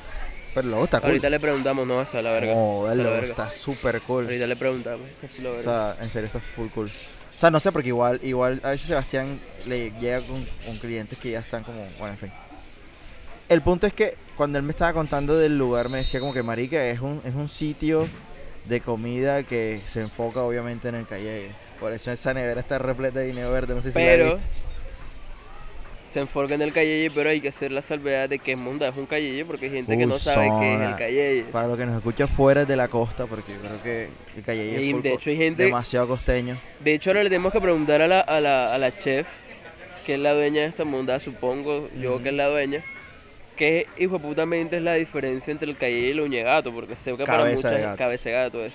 Pero 0.54 0.68
luego 0.68 0.84
está 0.84 1.00
cool. 1.00 1.10
Ahorita 1.10 1.28
le 1.28 1.38
preguntamos, 1.40 1.86
no, 1.86 2.00
está 2.00 2.22
la 2.22 2.32
verga. 2.32 2.52
Oh, 2.54 2.90
está 3.22 3.50
súper 3.50 4.00
cool. 4.02 4.24
Ahorita 4.24 4.46
le 4.46 4.56
preguntamos, 4.56 5.06
está 5.22 5.42
la 5.42 5.48
O 5.50 5.52
verga. 5.52 5.62
sea, 5.94 6.02
en 6.02 6.08
serio 6.10 6.26
está 6.26 6.40
full 6.40 6.68
cool. 6.68 6.90
O 7.36 7.38
sea, 7.38 7.50
no 7.50 7.60
sé, 7.60 7.70
porque 7.70 7.88
igual, 7.88 8.18
igual 8.22 8.60
a 8.64 8.70
veces 8.70 8.86
Sebastián 8.86 9.40
le 9.66 9.90
llega 10.00 10.20
con, 10.22 10.46
con 10.64 10.78
clientes 10.78 11.18
que 11.18 11.32
ya 11.32 11.40
están 11.40 11.64
como, 11.64 11.86
bueno, 11.98 12.12
en 12.12 12.18
fin. 12.18 12.32
El 13.48 13.62
punto 13.62 13.86
es 13.86 13.92
que 13.92 14.16
cuando 14.36 14.58
él 14.58 14.64
me 14.64 14.70
estaba 14.70 14.92
contando 14.94 15.36
del 15.36 15.58
lugar, 15.58 15.88
me 15.88 15.98
decía 15.98 16.18
como 16.20 16.32
que 16.32 16.42
marica 16.42 16.84
es 16.86 17.00
un, 17.00 17.20
es 17.24 17.34
un 17.34 17.48
sitio 17.48 18.08
de 18.64 18.80
comida 18.80 19.42
que 19.42 19.82
se 19.86 20.00
enfoca 20.00 20.42
obviamente 20.42 20.88
en 20.88 20.96
el 20.96 21.06
calle. 21.06 21.50
Por 21.78 21.92
eso 21.92 22.10
esa 22.10 22.32
nevera 22.32 22.60
está 22.60 22.78
repleta 22.78 23.20
de 23.20 23.26
dinero 23.26 23.52
verde, 23.52 23.74
no 23.74 23.82
sé 23.82 23.92
si 23.92 23.98
la 23.98 24.04
Pero 24.04 24.34
viste. 24.36 24.48
Se 26.16 26.20
enfoca 26.20 26.54
en 26.54 26.62
el 26.62 26.72
Calleye, 26.72 27.10
pero 27.10 27.28
hay 27.28 27.42
que 27.42 27.48
hacer 27.48 27.70
la 27.72 27.82
salvedad 27.82 28.26
de 28.26 28.38
que 28.38 28.52
es 28.52 28.56
monda, 28.58 28.88
es 28.88 28.96
un 28.96 29.04
Calleye, 29.04 29.44
porque 29.44 29.66
hay 29.66 29.72
gente 29.72 29.98
que 29.98 30.06
no 30.06 30.16
sabe 30.16 30.48
qué 30.60 30.74
es 30.74 30.80
el. 30.80 30.96
Calleye. 30.96 31.42
Para 31.52 31.66
los 31.66 31.76
que 31.76 31.84
nos 31.84 31.94
escucha 31.96 32.26
fuera 32.26 32.64
de 32.64 32.74
la 32.74 32.88
costa, 32.88 33.26
porque 33.26 33.52
yo 33.52 33.58
creo 33.60 33.82
que 33.82 34.08
el 34.38 34.42
calle 34.42 34.64
Y 34.80 34.86
es 34.86 34.92
full 34.92 35.02
de 35.02 35.10
co- 35.10 35.16
hecho 35.16 35.28
hay 35.30 35.36
gente- 35.36 35.64
demasiado 35.64 36.08
costeño. 36.08 36.56
De 36.80 36.94
hecho, 36.94 37.10
ahora 37.10 37.22
le 37.22 37.28
tenemos 37.28 37.52
que 37.52 37.60
preguntar 37.60 38.00
a 38.00 38.08
la, 38.08 38.20
a 38.20 38.40
la, 38.40 38.74
a 38.74 38.78
la 38.78 38.96
chef, 38.96 39.26
que 40.06 40.14
es 40.14 40.20
la 40.20 40.32
dueña 40.32 40.62
de 40.62 40.68
esta 40.68 40.84
monda, 40.86 41.20
supongo 41.20 41.90
yo 42.00 42.22
que 42.22 42.30
es 42.30 42.34
la 42.34 42.46
dueña, 42.48 42.80
qué 43.56 43.86
hijo 43.98 44.18
putamente 44.18 44.78
es 44.78 44.82
la 44.82 44.94
diferencia 44.94 45.52
entre 45.52 45.68
el 45.68 45.76
Calleye 45.76 46.06
y 46.08 46.10
el 46.12 46.20
uñegato, 46.20 46.72
porque 46.72 46.96
sé 46.96 47.10
que 47.14 47.24
para 47.24 47.38
Cabeza 47.44 47.68
de 47.68 47.76
mucha 47.76 47.86
gato. 47.90 47.98
cabeza 47.98 48.28
de 48.30 48.34
gato 48.36 48.64
es. 48.64 48.74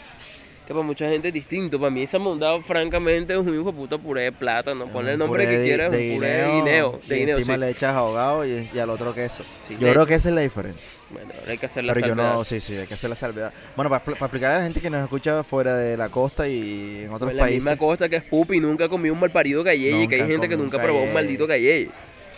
Que 0.72 0.76
para 0.76 0.86
mucha 0.88 1.10
gente 1.10 1.28
es 1.28 1.34
distinto. 1.34 1.78
Para 1.78 1.90
mí 1.90 2.04
esa 2.04 2.18
monda, 2.18 2.62
francamente, 2.62 3.34
es 3.34 3.40
un 3.40 3.54
hijo 3.54 3.66
de 3.66 3.74
puta 3.74 3.98
puré 3.98 4.22
de 4.24 4.32
plátano. 4.32 4.88
Ponle 4.88 5.12
el 5.12 5.18
nombre 5.18 5.46
que 5.46 5.62
quieras, 5.66 5.92
de 5.92 6.12
un 6.12 6.16
puré 6.16 6.30
de 6.30 6.52
guineo. 6.54 7.00
De 7.06 7.18
y 7.18 7.20
guineo, 7.20 7.38
encima 7.40 7.56
sí. 7.56 7.60
le 7.60 7.70
echas 7.72 7.94
ahogado 7.94 8.46
y, 8.46 8.70
y 8.74 8.80
al 8.80 8.90
otro 8.90 9.14
queso. 9.14 9.44
Sí, 9.64 9.76
yo 9.78 9.92
creo 9.92 10.06
que 10.06 10.14
esa 10.14 10.30
es 10.30 10.36
la 10.36 10.40
diferencia. 10.40 10.90
Bueno, 11.10 11.34
hay 11.46 11.58
que 11.58 11.66
hacer 11.66 11.84
la 11.84 11.94
Pero 11.94 12.08
yo 12.08 12.16
no, 12.16 12.46
sí, 12.46 12.62
sí, 12.62 12.78
hay 12.78 12.88
que 12.88 12.94
hacer 12.94 13.10
la 13.10 13.18
salvedad. 13.18 13.52
Bueno, 13.76 13.90
para, 13.90 14.02
para 14.02 14.18
explicar 14.18 14.52
a 14.52 14.58
la 14.60 14.64
gente 14.64 14.80
que 14.80 14.90
nos 14.90 15.02
escucha 15.02 15.44
fuera 15.44 15.76
de 15.76 15.98
la 15.98 16.08
costa 16.08 16.48
y 16.48 17.02
en 17.04 17.12
otros 17.12 17.32
en 17.32 17.36
la 17.36 17.44
países. 17.44 17.66
misma 17.66 17.78
costa 17.78 18.08
que 18.08 18.16
es 18.16 18.24
Pupi, 18.24 18.62
nunca 18.62 18.88
comió 18.88 19.12
un 19.12 19.20
mal 19.20 19.30
parido 19.30 19.66
Calleye, 19.66 20.08
que 20.08 20.22
hay 20.22 20.26
gente 20.26 20.48
que 20.48 20.56
nunca 20.56 20.78
probó 20.78 21.00
un 21.00 21.08
Calleye. 21.08 21.14
maldito 21.14 21.48
Calleye. 21.48 21.90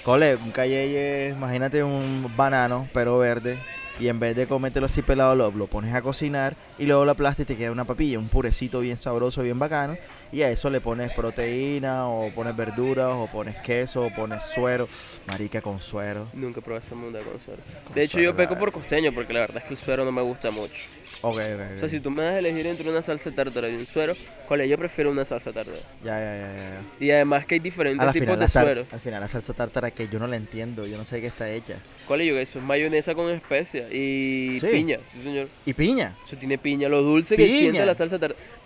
Cole, 0.03 0.37
un 0.37 0.49
cayeye, 0.49 1.29
imagínate 1.29 1.83
un 1.83 2.31
banano, 2.35 2.87
pero 2.93 3.19
verde. 3.19 3.59
Y 3.99 4.07
en 4.07 4.19
vez 4.19 4.35
de 4.35 4.47
comértelo 4.47 4.87
así 4.87 5.01
pelado, 5.01 5.35
lo, 5.35 5.51
lo 5.51 5.67
pones 5.67 5.93
a 5.93 6.01
cocinar 6.01 6.55
y 6.79 6.85
luego 6.85 7.05
lo 7.05 7.11
aplastas 7.11 7.43
y 7.43 7.45
te 7.45 7.57
queda 7.57 7.71
una 7.71 7.85
papilla, 7.85 8.17
un 8.17 8.27
purecito 8.27 8.79
bien 8.79 8.97
sabroso, 8.97 9.43
bien 9.43 9.59
bacano. 9.59 9.97
Y 10.31 10.41
a 10.41 10.49
eso 10.49 10.69
le 10.69 10.81
pones 10.81 11.11
proteína, 11.11 12.07
o 12.07 12.33
pones 12.33 12.55
verduras, 12.55 13.09
o 13.09 13.27
pones 13.31 13.57
queso, 13.57 14.05
o 14.05 14.13
pones 14.13 14.43
suero. 14.43 14.87
Marica 15.27 15.61
con 15.61 15.79
suero. 15.79 16.27
Nunca 16.33 16.61
probé 16.61 16.79
esa 16.79 16.95
monda 16.95 17.19
con 17.23 17.39
suero. 17.39 17.61
Con 17.85 17.93
De 17.93 18.03
hecho, 18.03 18.13
suero, 18.13 18.31
yo 18.31 18.35
peco 18.35 18.57
por 18.57 18.71
costeño, 18.71 19.13
porque 19.13 19.33
la 19.33 19.41
verdad 19.41 19.57
es 19.57 19.63
que 19.65 19.73
el 19.73 19.77
suero 19.77 20.03
no 20.05 20.11
me 20.11 20.21
gusta 20.21 20.49
mucho. 20.51 20.81
Ok, 21.21 21.35
ok, 21.35 21.75
O 21.75 21.79
sea, 21.79 21.89
si 21.89 21.99
tú 21.99 22.09
me 22.09 22.23
das 22.23 22.35
a 22.35 22.39
elegir 22.39 22.65
entre 22.65 22.89
una 22.89 23.01
salsa 23.01 23.31
tártara 23.31 23.69
y 23.69 23.75
un 23.75 23.85
suero, 23.85 24.15
¿cuál 24.47 24.61
es? 24.61 24.69
Yo 24.69 24.77
prefiero 24.77 25.11
una 25.11 25.23
salsa 25.23 25.53
tártara. 25.53 25.77
Ya, 26.03 26.19
ya, 26.19 26.35
ya, 26.35 26.53
ya. 26.53 27.05
Y 27.05 27.11
además 27.11 27.45
que 27.45 27.55
hay 27.55 27.59
diferentes 27.59 28.11
tipos 28.13 28.27
final, 28.27 28.39
de 28.39 28.49
suero. 28.49 28.85
al 28.91 28.99
final 28.99 29.21
la 29.21 29.27
salsa 29.27 29.53
tártara 29.53 29.91
que 29.91 30.07
yo 30.07 30.19
no 30.19 30.27
la 30.27 30.35
entiendo, 30.35 30.85
yo 30.87 30.97
no 30.97 31.05
sé 31.05 31.17
de 31.17 31.21
qué 31.21 31.27
está 31.27 31.49
hecha. 31.49 31.77
¿Cuál 32.07 32.21
es 32.21 32.27
yo? 32.27 32.37
Eso 32.37 32.59
es 32.59 32.65
mayonesa 32.65 33.15
con 33.15 33.29
especia 33.29 33.87
y 33.93 34.57
Sí. 34.59 34.67
piña, 34.67 34.99
sí 35.05 35.21
señor. 35.23 35.47
¿Y 35.65 35.73
piña? 35.73 36.15
Eso 36.25 36.35
tiene 36.35 36.57
piña, 36.57 36.89
lo 36.89 37.01
dulce 37.03 37.37
que 37.37 37.45
Piña. 37.45 37.59
siente 37.59 37.85
la 37.85 37.93
salsa. 37.95 38.17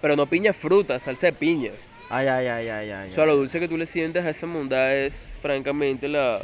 Pero 0.01 0.15
no 0.15 0.25
piña 0.25 0.53
fruta, 0.53 0.97
salsa 0.99 1.27
de 1.27 1.33
piña. 1.33 1.71
Ay, 2.09 2.27
ay, 2.27 2.47
ay, 2.47 2.67
ay, 2.69 2.89
ay. 2.89 3.09
O 3.11 3.13
sea, 3.13 3.25
lo 3.25 3.35
dulce 3.35 3.59
que 3.59 3.67
tú 3.67 3.77
le 3.77 3.85
sientes 3.85 4.23
a 4.25 4.29
esa 4.29 4.47
monda 4.47 4.95
es 4.95 5.13
francamente 5.41 6.07
la, 6.07 6.41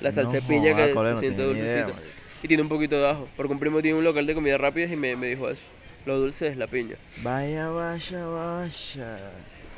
la 0.00 0.10
salsa 0.12 0.34
No 0.34 0.40
de 0.40 0.42
piña 0.42 0.72
joda, 0.74 0.86
que 0.86 0.92
se 0.92 0.94
no 0.94 1.16
siente 1.16 1.42
idea, 1.42 1.46
dulcecita. 1.46 1.86
marica. 1.88 2.02
y 2.42 2.48
tiene 2.48 2.62
un 2.64 2.68
poquito 2.68 2.98
de 3.00 3.08
ajo. 3.08 3.28
Porque 3.36 3.52
un 3.52 3.60
primo 3.60 3.80
tiene 3.80 3.96
un 3.98 4.04
local 4.04 4.26
de 4.26 4.34
comida 4.34 4.58
rápida 4.58 4.86
y 4.92 4.96
me, 4.96 5.14
me 5.14 5.28
dijo 5.28 5.48
eso. 5.48 5.62
Lo 6.04 6.18
dulce 6.18 6.48
es 6.48 6.56
la 6.56 6.66
piña. 6.66 6.96
Vaya, 7.22 7.68
vaya, 7.68 8.26
vaya. 8.26 9.18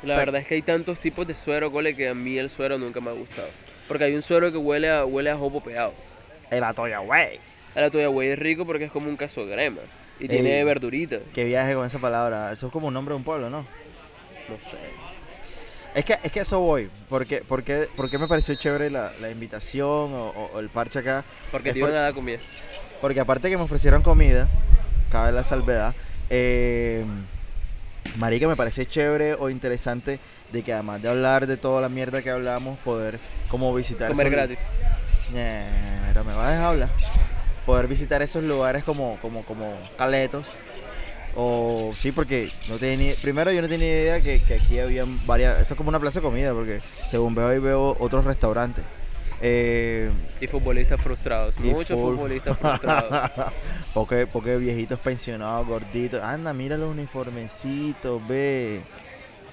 La 0.01 0.13
O 0.13 0.17
sea, 0.17 0.17
verdad 0.17 0.41
es 0.41 0.47
que 0.47 0.55
hay 0.55 0.61
tantos 0.63 0.99
tipos 0.99 1.27
de 1.27 1.35
suero, 1.35 1.71
cole, 1.71 1.95
que 1.95 2.07
a 2.09 2.15
mí 2.15 2.37
el 2.39 2.49
suero 2.49 2.77
nunca 2.79 2.99
me 2.99 3.11
ha 3.11 3.13
gustado. 3.13 3.49
Porque 3.87 4.05
hay 4.05 4.15
un 4.15 4.23
suero 4.23 4.51
que 4.51 4.57
huele 4.57 4.89
a, 4.89 5.05
huele 5.05 5.29
a 5.29 5.35
jopo 5.37 5.61
peado. 5.61 5.93
El 6.49 6.63
atoya, 6.63 6.97
güey. 6.99 7.39
A 7.75 7.81
la 7.81 7.89
toya 7.91 8.07
güey 8.07 8.29
es 8.29 8.39
rico 8.39 8.65
porque 8.65 8.85
es 8.85 8.91
como 8.91 9.09
un 9.09 9.17
caso 9.17 9.45
de 9.45 9.53
crema. 9.53 9.81
Y 10.19 10.23
Ey. 10.23 10.29
tiene 10.29 10.63
verdurita. 10.63 11.17
Qué 11.33 11.43
viaje 11.43 11.73
con 11.73 11.85
esa 11.85 11.99
palabra. 11.99 12.51
Eso 12.51 12.67
es 12.67 12.71
como 12.73 12.87
un 12.87 12.93
nombre 12.93 13.13
de 13.13 13.17
un 13.17 13.23
pueblo, 13.23 13.49
¿no? 13.49 13.59
No 14.47 14.55
sé. 14.69 14.77
Es 15.93 16.03
que, 16.05 16.17
es 16.23 16.31
que 16.31 16.39
eso 16.41 16.59
voy. 16.59 16.89
Porque, 17.09 17.43
porque, 17.47 17.87
porque 17.95 18.17
me 18.17 18.27
pareció 18.27 18.55
chévere 18.55 18.89
la, 18.89 19.11
la 19.21 19.29
invitación 19.29 19.87
o, 20.13 20.29
o- 20.29 20.51
o 20.53 20.59
el 20.59 20.69
parche 20.69 20.99
acá. 20.99 21.23
Porque 21.51 21.69
Es 21.69 21.73
te 21.73 21.79
iban 21.79 21.91
por- 21.91 21.97
a 21.99 22.01
dar 22.03 22.13
comida. 22.13 22.37
Porque 23.01 23.19
aparte 23.19 23.49
que 23.49 23.57
me 23.57 23.63
ofrecieron 23.63 24.01
comida, 24.01 24.47
cabe 25.11 25.31
la 25.31 25.43
salvedad, 25.43 25.93
eh, 26.29 27.03
marica, 28.17 28.47
me 28.47 28.55
parece 28.55 28.85
chévere 28.85 29.33
o 29.35 29.49
interesante 29.49 30.19
de 30.51 30.63
que 30.63 30.73
además 30.73 31.01
de 31.01 31.09
hablar 31.09 31.45
de 31.47 31.57
toda 31.57 31.81
la 31.81 31.89
mierda 31.89 32.21
que 32.21 32.29
hablamos, 32.29 32.77
poder 32.79 33.19
como 33.49 33.73
visitar... 33.73 34.09
Comer 34.11 34.29
gratis. 34.29 34.59
Ñera, 35.33 36.23
me 36.25 36.33
vas 36.33 36.47
a 36.47 36.51
dejar 36.51 36.65
hablar. 36.65 36.89
Poder 37.65 37.87
visitar 37.87 38.21
esos 38.21 38.43
lugares 38.43 38.83
como, 38.83 39.17
como, 39.21 39.43
como 39.43 39.77
caletos. 39.97 40.51
O 41.37 41.91
sí, 41.95 42.13
porque 42.13 42.49
no 42.69 42.77
tenía 42.77 43.13
primero 43.21 43.51
yo 43.51 43.61
no 43.61 43.67
tenía 43.67 43.87
idea 43.87 44.21
que, 44.21 44.41
que 44.41 44.53
aquí 44.55 44.79
había 44.79 45.03
varias, 45.25 45.59
esto 45.59 45.73
es 45.73 45.77
como 45.77 45.89
una 45.89 45.99
plaza 45.99 46.19
de 46.19 46.25
comida, 46.25 46.53
porque 46.53 46.79
según 47.05 47.35
veo 47.35 47.49
ahí 47.49 47.59
veo 47.59 47.97
otros 47.99 48.23
restaurantes. 48.23 48.85
Eh, 49.41 50.11
Y 50.39 50.47
futbolistas 50.47 51.01
frustrados, 51.01 51.55
y 51.59 51.63
muchos 51.63 51.99
futbolistas 51.99 52.57
frustrados. 52.57 53.31
porque, 53.93 54.27
porque 54.27 54.55
viejitos 54.57 54.97
pensionados, 54.99 55.67
gorditos. 55.67 56.23
Anda, 56.23 56.53
mira 56.53 56.77
los 56.77 56.89
uniformecitos, 56.89 58.25
ve. 58.27 58.81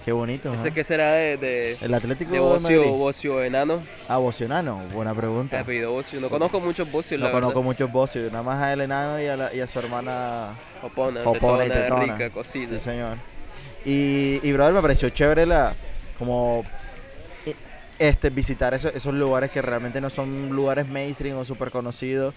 Qué 0.04 0.10
bonito. 0.10 0.52
¿Ese 0.52 0.72
qué 0.72 0.82
será 0.82 1.12
de, 1.12 1.36
de, 1.36 1.76
El 1.80 1.94
Atlético 1.94 2.32
de 2.32 2.40
Bocio. 2.40 2.82
Bocio 2.94 3.42
Enano? 3.42 3.80
Ah, 4.08 4.16
Bocionano, 4.18 4.82
buena 4.92 5.12
El 5.12 5.16
pregunta. 5.16 5.60
apellido 5.60 5.92
Bocio. 5.92 6.20
No 6.20 6.28
conozco 6.28 6.58
muchos 6.58 6.90
Bocios, 6.90 7.20
la 7.20 7.26
No 7.26 7.32
conozco 7.32 7.60
verdad. 7.60 7.64
muchos 7.68 7.92
Bocios, 7.92 8.32
nada 8.32 8.42
más 8.42 8.60
a 8.60 8.72
el 8.72 8.80
enano 8.80 9.20
y 9.22 9.26
a, 9.26 9.36
la- 9.36 9.54
y 9.54 9.60
a 9.60 9.66
su 9.68 9.78
hermana 9.78 10.54
Popona, 10.80 11.22
Popona 11.22 11.66
y 11.66 11.68
tetona, 11.70 12.02
rica, 12.16 12.30
cocina. 12.30 12.66
Sí, 12.66 12.80
señor. 12.80 13.16
Y, 13.84 14.40
y 14.42 14.52
brother, 14.52 14.74
me 14.74 14.82
pareció 14.82 15.08
chévere 15.08 15.46
la 15.46 15.74
como 16.18 16.64
este 17.98 18.30
visitar 18.30 18.74
esos, 18.74 18.92
esos 18.96 19.14
lugares 19.14 19.50
que 19.50 19.62
realmente 19.62 20.00
no 20.00 20.10
son 20.10 20.48
lugares 20.50 20.88
mainstream 20.88 21.36
o 21.38 21.44
súper 21.44 21.70
conocidos. 21.70 22.34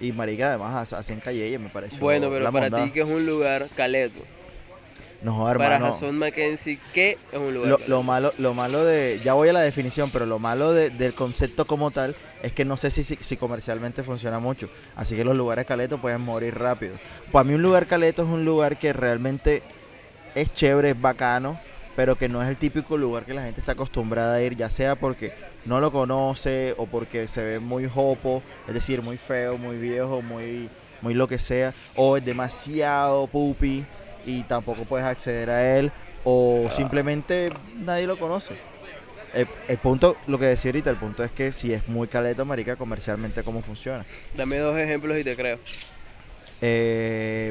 Y 0.00 0.10
marica, 0.12 0.48
además 0.48 0.92
ha- 0.92 0.98
hacen 0.98 1.20
calle 1.20 1.56
me 1.58 1.68
pareció. 1.68 2.00
Bueno, 2.00 2.28
pero 2.30 2.40
la 2.40 2.50
para 2.52 2.68
ti, 2.84 2.90
que 2.90 3.00
es 3.00 3.06
un 3.06 3.24
lugar 3.24 3.68
caleto? 3.76 4.20
No, 5.22 5.44
Para 5.44 5.76
hermano. 5.76 5.92
Jason 5.94 6.18
Mackenzie, 6.18 6.78
¿qué 6.92 7.18
es 7.32 7.38
un 7.38 7.54
lugar 7.54 7.70
Lo, 7.70 7.78
lo 7.86 8.02
malo, 8.02 8.32
lo 8.38 8.52
malo 8.54 8.84
de, 8.84 9.20
ya 9.24 9.32
voy 9.32 9.48
a 9.48 9.52
la 9.52 9.60
definición, 9.60 10.10
pero 10.10 10.26
lo 10.26 10.38
malo 10.38 10.72
de- 10.72 10.90
del 10.90 11.14
concepto 11.14 11.66
como 11.66 11.90
tal 11.90 12.14
es 12.42 12.52
que 12.52 12.64
no 12.64 12.76
sé 12.76 12.90
si, 12.90 13.02
si, 13.02 13.16
si 13.20 13.36
comercialmente 13.36 14.02
funciona 14.02 14.38
mucho. 14.38 14.68
Así 14.94 15.16
que 15.16 15.24
los 15.24 15.36
lugares 15.36 15.64
caletos 15.66 16.00
pueden 16.00 16.20
morir 16.20 16.56
rápido. 16.58 16.96
Para 17.32 17.44
mí 17.44 17.54
un 17.54 17.62
lugar 17.62 17.86
caleto 17.86 18.22
es 18.22 18.28
un 18.28 18.44
lugar 18.44 18.78
que 18.78 18.92
realmente 18.92 19.62
es 20.34 20.52
chévere, 20.52 20.90
es 20.90 21.00
bacano, 21.00 21.58
pero 21.96 22.16
que 22.16 22.28
no 22.28 22.42
es 22.42 22.48
el 22.48 22.58
típico 22.58 22.98
lugar 22.98 23.24
que 23.24 23.32
la 23.32 23.42
gente 23.42 23.58
está 23.60 23.72
acostumbrada 23.72 24.34
a 24.34 24.42
ir, 24.42 24.54
ya 24.54 24.68
sea 24.68 24.96
porque 24.96 25.32
no 25.64 25.80
lo 25.80 25.90
conoce 25.90 26.74
o 26.76 26.84
porque 26.86 27.26
se 27.26 27.42
ve 27.42 27.58
muy 27.58 27.88
jopo, 27.88 28.42
es 28.68 28.74
decir, 28.74 29.00
muy 29.00 29.16
feo, 29.16 29.56
muy 29.56 29.78
viejo, 29.78 30.20
muy, 30.20 30.68
muy 31.00 31.14
lo 31.14 31.26
que 31.26 31.38
sea, 31.38 31.72
o 31.94 32.18
es 32.18 32.24
demasiado 32.24 33.26
pupi 33.28 33.86
y 34.26 34.42
tampoco 34.42 34.84
puedes 34.84 35.06
acceder 35.06 35.48
a 35.48 35.78
él, 35.78 35.92
o 36.24 36.68
simplemente 36.70 37.50
nadie 37.78 38.06
lo 38.06 38.18
conoce. 38.18 38.54
El, 39.32 39.46
el 39.68 39.78
punto, 39.78 40.16
lo 40.26 40.38
que 40.38 40.46
decía 40.46 40.70
ahorita, 40.70 40.90
el 40.90 40.96
punto 40.96 41.22
es 41.22 41.30
que 41.30 41.52
si 41.52 41.72
es 41.72 41.86
muy 41.88 42.08
caleto, 42.08 42.44
marica, 42.44 42.76
comercialmente, 42.76 43.42
¿cómo 43.42 43.62
funciona? 43.62 44.04
Dame 44.34 44.58
dos 44.58 44.76
ejemplos 44.78 45.18
y 45.18 45.24
te 45.24 45.36
creo, 45.36 45.58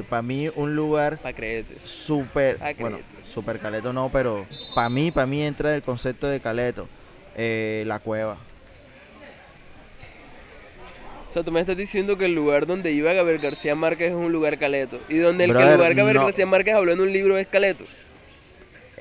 para 0.10 0.22
mí, 0.22 0.50
un 0.56 0.76
lugar 0.76 1.18
para 1.20 1.36
creerte. 1.36 1.78
súper, 1.84 2.58
bueno, 2.80 3.00
súper 3.24 3.60
caleto 3.60 3.94
no, 3.94 4.10
pero 4.12 4.46
para 4.74 4.90
mí, 4.90 5.12
para 5.12 5.28
mí 5.28 5.42
entra 5.44 5.76
el 5.76 5.84
concepto 5.84 6.28
de 6.28 6.40
caleto, 6.40 6.88
eh, 7.36 7.84
la 7.86 8.00
cueva. 8.00 8.38
O 11.36 11.38
sea, 11.38 11.44
tú 11.44 11.52
me 11.52 11.60
estás 11.60 11.76
diciendo 11.76 12.18
que 12.18 12.24
el 12.24 12.34
lugar 12.34 12.66
donde 12.66 12.94
iba 12.94 13.12
Gabriel 13.12 13.42
García 13.42 13.76
Márquez 13.76 14.12
es 14.12 14.16
un 14.16 14.32
lugar 14.32 14.58
caleto. 14.58 15.02
Y 15.10 15.18
donde 15.18 15.44
el 15.44 15.52
que 15.52 15.60
lugar 15.60 15.94
Gabriel 15.94 16.16
no. 16.16 16.26
García 16.28 16.46
Márquez 16.46 16.74
habló 16.76 16.94
en 16.94 17.02
un 17.02 17.12
libro 17.12 17.38
es 17.38 17.46
caleto. 17.46 17.84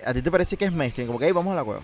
¿A 0.05 0.13
ti 0.13 0.21
te 0.21 0.33
parece 0.33 0.57
que 0.57 0.65
es 0.65 0.73
mainstream? 0.73 1.07
Como 1.07 1.21
que, 1.21 1.27
"Ey, 1.27 1.31
vamos 1.31 1.53
a 1.53 1.55
la 1.55 1.63
cueva. 1.63 1.83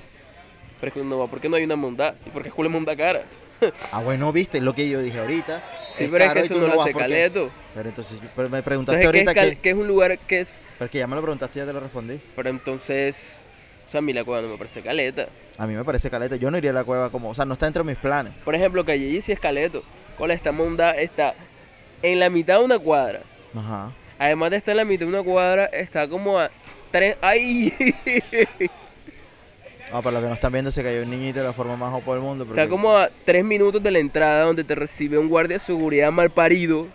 Pero 0.81 0.89
es 0.89 0.95
que 0.95 1.05
no 1.05 1.21
va, 1.21 1.29
porque 1.29 1.49
no 1.49 1.55
hay 1.55 1.63
una 1.63 1.77
mondá. 1.77 2.17
Y 2.27 2.31
porque 2.31 2.49
es 2.49 2.55
culo 2.57 2.69
monda 2.69 2.97
cara. 2.97 3.23
Ah, 3.93 4.03
bueno, 4.03 4.33
viste, 4.33 4.61
lo 4.61 4.75
que 4.75 4.89
yo 4.89 5.01
dije 5.01 5.21
ahorita. 5.21 5.63
Sí, 5.95 6.09
pero 6.11 6.25
es 6.25 6.33
que 6.33 6.41
eso 6.41 6.55
no 6.59 6.67
lo 6.67 6.83
hace 6.83 6.95
caleto. 6.95 7.51
Pero 7.73 7.89
entonces, 7.89 8.19
pero 8.35 8.49
me 8.49 8.61
preguntaste 8.65 9.03
Entonces, 9.03 9.23
¿qué 9.23 9.31
es, 9.31 9.37
ahorita 9.37 9.57
que... 9.57 9.63
qué 9.63 9.71
es 9.71 9.77
un 9.77 9.87
lugar 9.87 10.19
que 10.19 10.41
es... 10.41 10.59
Pero 10.79 10.87
es 10.87 10.91
que 10.91 10.99
ya 10.99 11.07
me 11.07 11.15
lo 11.15 11.23
preguntaste 11.23 11.61
y 11.61 11.63
ya 11.63 11.67
te 11.67 11.73
lo 11.73 11.79
respondí. 11.79 12.21
Pero 12.35 12.51
entonces... 12.51 13.37
O 13.91 13.93
sea, 13.93 13.99
a 13.99 14.03
mí 14.03 14.13
la 14.13 14.23
cueva 14.23 14.41
no 14.41 14.47
me 14.51 14.57
parece 14.57 14.83
caleta. 14.83 15.27
A 15.59 15.67
mí 15.67 15.75
me 15.75 15.83
parece 15.83 16.09
caleta. 16.09 16.37
Yo 16.37 16.49
no 16.49 16.57
iría 16.59 16.71
a 16.71 16.75
la 16.75 16.85
cueva 16.85 17.11
como... 17.11 17.31
O 17.31 17.35
sea, 17.35 17.45
no 17.45 17.55
está 17.55 17.67
dentro 17.67 17.83
de 17.83 17.91
mis 17.91 17.99
planes. 17.99 18.33
Por 18.45 18.55
ejemplo, 18.55 18.85
Calle 18.85 19.21
sí 19.21 19.33
es 19.33 19.41
caleto. 19.41 19.83
Con 20.17 20.31
esta 20.31 20.53
monda 20.53 20.93
está 20.93 21.35
en 22.01 22.21
la 22.21 22.31
mitad 22.31 22.61
de 22.61 22.67
una 22.67 22.79
cuadra. 22.79 23.23
Ajá. 23.53 23.91
Además 24.17 24.53
de 24.53 24.59
estar 24.59 24.75
en 24.75 24.77
la 24.77 24.85
mitad 24.85 25.07
de 25.07 25.09
una 25.09 25.25
cuadra, 25.25 25.65
está 25.65 26.07
como 26.07 26.39
a 26.39 26.53
tres... 26.93 27.17
¡Ay! 27.21 27.75
Ah, 29.93 30.01
para 30.03 30.13
los 30.13 30.23
que 30.23 30.29
no 30.29 30.35
están 30.35 30.53
viendo, 30.53 30.71
se 30.71 30.85
cayó 30.85 31.03
un 31.03 31.11
niñito 31.11 31.41
de 31.41 31.47
la 31.47 31.53
forma 31.53 31.77
más 31.77 31.93
opa 31.93 32.13
del 32.13 32.21
mundo. 32.21 32.45
Está 32.45 32.69
como 32.69 32.97
a 32.97 33.11
tres 33.25 33.45
minutos 33.45 33.83
de 33.83 33.91
la 33.91 33.99
entrada 33.99 34.45
donde 34.45 34.63
te 34.63 34.77
recibe 34.77 35.19
un 35.19 35.29
guardia 35.29 35.57
de 35.57 35.59
seguridad 35.59 36.13
mal 36.13 36.31
parido. 36.31 36.87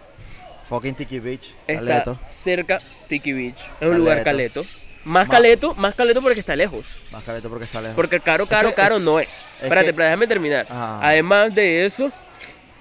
Fucking 0.64 0.96
Tiki 0.96 1.20
Beach. 1.20 1.54
Está 1.68 1.86
Caleto. 1.86 2.20
cerca 2.42 2.80
cerca 2.80 3.08
Tiki 3.10 3.34
Beach. 3.34 3.60
Es 3.82 3.90
un 3.90 3.98
lugar 3.98 4.24
Caleto. 4.24 4.64
Más 5.06 5.30
caleto, 5.30 5.74
más 5.76 5.96
caleto 5.96 6.22
porque 6.22 6.40
está 6.40 6.56
lejos. 6.56 6.86
Más 7.12 7.24
caleto 7.24 7.48
porque 7.50 7.66
está 7.66 7.80
lejos. 7.82 7.96
Porque 7.96 8.20
caro, 8.20 8.46
caro, 8.48 8.74
caro 8.76 9.00
no 9.00 9.20
es. 9.20 9.30
Espérate, 9.62 9.88
que- 9.88 9.94
pero 9.94 10.06
déjame 10.06 10.28
terminar. 10.28 10.66
Ajá. 10.70 11.00
Además 11.08 11.54
de 11.56 11.86
eso, 11.86 12.12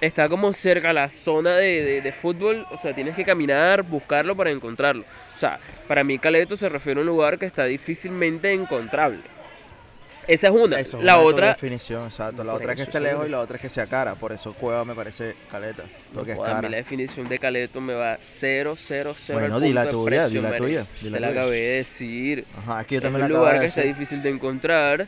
está 0.01 0.27
como 0.27 0.51
cerca 0.51 0.91
la 0.91 1.09
zona 1.09 1.55
de, 1.55 1.83
de- 1.83 2.01
de 2.01 2.11
fútbol. 2.11 2.65
O 2.71 2.77
sea, 2.77 2.93
tienes 2.93 3.15
que 3.15 3.23
caminar, 3.23 3.83
buscarlo 3.83 4.35
para 4.35 4.49
encontrarlo. 4.49 5.03
O 5.35 5.37
sea, 5.37 5.59
para 5.87 6.03
mí 6.03 6.17
Caleto 6.17 6.57
se 6.57 6.67
refiere 6.67 6.99
a 6.99 7.01
un 7.01 7.07
lugar 7.07 7.37
que 7.37 7.45
está 7.45 7.65
difícilmente 7.65 8.51
encontrable. 8.51 9.21
Esa 10.27 10.47
es 10.47 10.53
una. 10.53 10.79
Eso 10.79 10.97
es 10.97 11.03
la 11.03 11.17
una 11.17 11.25
otra, 11.27 11.47
definición, 11.49 12.05
exacto. 12.05 12.43
La 12.43 12.53
Por 12.53 12.61
otra 12.61 12.73
es 12.73 12.77
que 12.77 12.83
esté 12.83 12.99
lejos 12.99 13.27
y 13.27 13.29
la 13.29 13.39
otra 13.39 13.55
es 13.57 13.61
que 13.61 13.69
sea 13.69 13.87
cara. 13.87 14.15
Por 14.15 14.31
eso 14.31 14.53
cueva 14.53 14.83
me 14.85 14.95
parece 14.95 15.35
caleta. 15.51 15.83
Porque 16.13 16.31
es 16.31 16.37
Joder, 16.37 16.51
a 16.51 16.55
mí 16.55 16.61
cara. 16.61 16.69
la 16.69 16.77
definición 16.77 17.27
de 17.29 17.37
Caleto 17.37 17.81
me 17.81 17.93
va 17.93 18.17
0, 18.21 18.75
0, 18.77 19.15
0. 19.17 19.39
Bueno, 19.39 19.59
di 19.59 19.73
la 19.73 19.85
de 19.85 19.91
tuya, 19.91 20.27
di 20.27 20.39
la 20.41 20.55
tuya, 20.55 20.87
Te 21.01 21.09
la 21.19 21.27
acabé 21.27 21.59
de 21.61 21.75
decir. 21.77 22.45
Ajá, 22.57 22.81
es 22.81 22.87
que 22.87 22.95
yo 22.95 22.99
es 22.99 23.03
también 23.03 23.25
un 23.25 23.31
la 23.31 23.37
lugar 23.37 23.49
acabo 23.55 23.59
que 23.59 23.61
de 23.61 23.67
está 23.67 23.81
decir. 23.81 23.95
difícil 23.95 24.23
de 24.23 24.29
encontrar. 24.29 25.07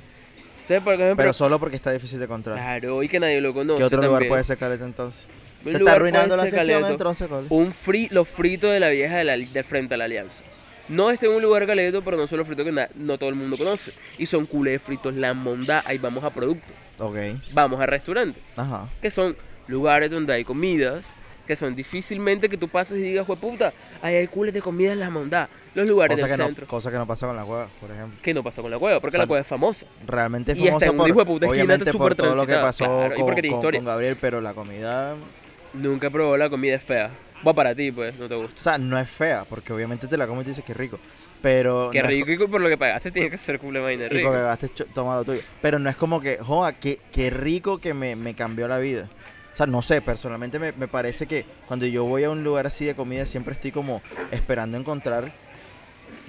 Entonces, 0.62 0.84
por 0.84 0.94
ejemplo, 0.96 1.16
Pero 1.18 1.34
solo 1.34 1.60
porque 1.60 1.78
está 1.78 1.92
difícil 1.92 2.20
de 2.20 2.26
encontrar. 2.26 2.58
claro, 2.58 3.02
y 3.02 3.08
que 3.08 3.20
nadie 3.20 3.40
lo 3.40 3.54
conoce 3.54 3.78
¿Qué 3.80 3.84
otro 3.86 3.98
lugar 4.02 4.12
también. 4.16 4.30
puede 4.30 4.44
ser 4.44 4.58
caleta 4.58 4.84
entonces? 4.86 5.26
Un 5.60 5.64
Se 5.64 5.70
está 5.70 5.80
lugar 5.80 5.96
arruinando 5.96 6.36
la 6.38 6.50
Caleto. 6.50 6.88
entonces. 6.90 7.30
Un 7.50 7.74
fri 7.74 8.08
los 8.12 8.28
fritos 8.28 8.72
de 8.72 8.80
la 8.80 8.90
vieja 8.90 9.18
de, 9.18 9.24
la, 9.24 9.38
de 9.38 9.64
frente 9.64 9.94
a 9.96 9.98
la 9.98 10.06
alianza. 10.06 10.44
No 10.90 11.10
está 11.12 11.26
en 11.26 11.34
un 11.34 11.42
lugar 11.42 11.66
caleto, 11.66 12.02
pero 12.04 12.16
no 12.18 12.28
son 12.28 12.38
los 12.40 12.48
fritos 12.48 12.66
que 12.66 12.72
na- 12.72 12.90
no 12.96 13.18
todo 13.18 13.30
el 13.30 13.36
mundo 13.36 13.58
conoce. 13.58 13.92
Y 14.18 14.26
son 14.26 14.46
culés 14.46 14.82
fritos, 14.82 15.14
la 15.14 15.34
mondá, 15.34 15.84
ahí 15.86 15.98
vamos 15.98 16.24
a 16.24 16.30
producto. 16.30 16.74
Ok. 17.00 17.18
Vamos 17.54 17.80
a 17.80 17.86
restaurante. 17.86 18.40
Ajá. 18.56 18.88
Que 19.02 19.12
son 19.12 19.36
lugares 19.68 20.10
donde 20.10 20.34
hay 20.34 20.44
comidas 20.44 21.06
que 21.46 21.56
son 21.56 21.74
difícilmente 21.76 22.50
que 22.50 22.58
tú 22.58 22.68
pases 22.68 22.98
y 22.98 23.02
digas, 23.04 23.26
puta, 23.26 23.72
ahí 24.02 24.16
hay 24.16 24.28
cules 24.28 24.54
de 24.54 24.62
comida 24.62 24.92
en 24.92 25.00
la 25.00 25.10
mondá. 25.10 25.48
Los 25.76 25.88
lugares 25.90 26.16
Cosa 26.18 26.28
del 26.28 26.38
que, 26.38 26.44
centro. 26.44 26.66
no, 26.66 26.70
cosa 26.70 26.92
que 26.92 26.98
no 26.98 27.08
pasa 27.08 27.26
con 27.28 27.36
la 27.38 27.46
cueva, 27.46 27.70
por 27.80 27.90
ejemplo. 27.90 28.20
Que 28.22 28.34
no 28.34 28.44
pasa 28.44 28.62
con 28.62 28.70
la 28.72 28.78
cueva, 28.80 29.00
porque 29.00 29.16
O 29.16 29.18
sea, 29.18 29.24
la 29.24 29.28
cueva 29.28 29.42
es 29.42 29.48
famosa. 29.48 29.86
Realmente 30.06 30.52
es 30.52 30.58
Y 30.58 30.62
está 30.68 30.72
famosa 30.72 30.86
en 30.88 30.92
un 30.92 30.98
por, 30.98 31.10
hijo 31.10 31.20
de 31.20 31.26
puta 31.26 31.46
esquina, 31.46 31.64
obviamente 31.64 31.86
por 31.86 31.94
súper 32.12 32.16
todo 32.16 32.36
lo 32.36 32.42
que 32.46 32.52
transitada. 32.54 32.62
pasó 32.68 32.84
Claro, 32.98 33.14
y 33.14 33.16
con, 33.18 33.26
porque 33.28 33.42
tiene 33.42 33.50
con- 33.54 33.60
historia. 33.60 33.80
con 33.80 33.86
Gabriel, 33.86 34.18
pero 34.20 34.42
la 34.42 34.54
comida, 34.54 35.16
Nunca 35.74 36.08
he 36.08 36.12
probado 36.12 36.36
la 36.38 36.50
comida 36.50 36.76
es 36.76 36.84
fea. 36.84 37.12
Va 37.46 37.54
para 37.54 37.76
ti, 37.76 37.92
pues, 37.92 38.16
no 38.18 38.28
te 38.28 38.36
o 38.36 38.42
gusta. 38.42 38.62
sea, 38.62 38.78
no 38.78 38.98
es 38.98 39.10
fea, 39.10 39.46
porque 39.50 39.74
obviamente 39.74 40.08
te 40.08 40.18
la 40.18 40.26
comes 40.28 40.46
y 40.46 40.50
dices 40.50 40.66
que 40.66 40.72
es 40.72 40.78
rico, 40.78 41.00
pero 41.42 41.92
no 41.94 42.00
es 42.00 42.06
rico 42.28 42.44
y 42.44 42.48
por 42.48 42.62
lo 42.62 42.70
que 42.70 42.78
pagaste 42.78 43.12
tiene 43.12 43.30
que 43.30 43.38
ser 43.38 43.60
de 43.60 43.80
vaina 43.80 44.06
Y 44.06 44.10
rico. 44.10 44.30
porque 44.30 44.44
cho- 44.70 44.86
toma 44.94 45.16
lo 45.16 45.24
tuyo. 45.24 45.42
Pero 45.62 45.80
no 45.80 45.90
es 45.90 45.96
como 45.96 46.20
que, 46.20 46.38
joda, 46.38 46.74
qué, 46.74 47.00
qué 47.12 47.30
rico 47.30 47.80
que 47.80 47.94
me, 47.94 48.16
me 48.16 48.34
cambió 48.34 48.68
la 48.68 48.80
vida. 48.80 49.08
O 49.54 49.56
sea, 49.58 49.66
no 49.66 49.82
sé, 49.82 50.02
personalmente 50.02 50.60
me, 50.60 50.72
me 50.74 50.88
parece 50.88 51.26
que 51.26 51.46
cuando 51.68 51.86
yo 51.88 52.06
voy 52.06 52.24
a 52.24 52.30
un 52.30 52.44
lugar 52.44 52.68
así 52.68 52.86
de 52.86 52.96
comida 52.96 53.26
siempre 53.26 53.54
estoy 53.54 53.72
como 53.72 54.02
esperando 54.32 54.78
encontrar 54.78 55.32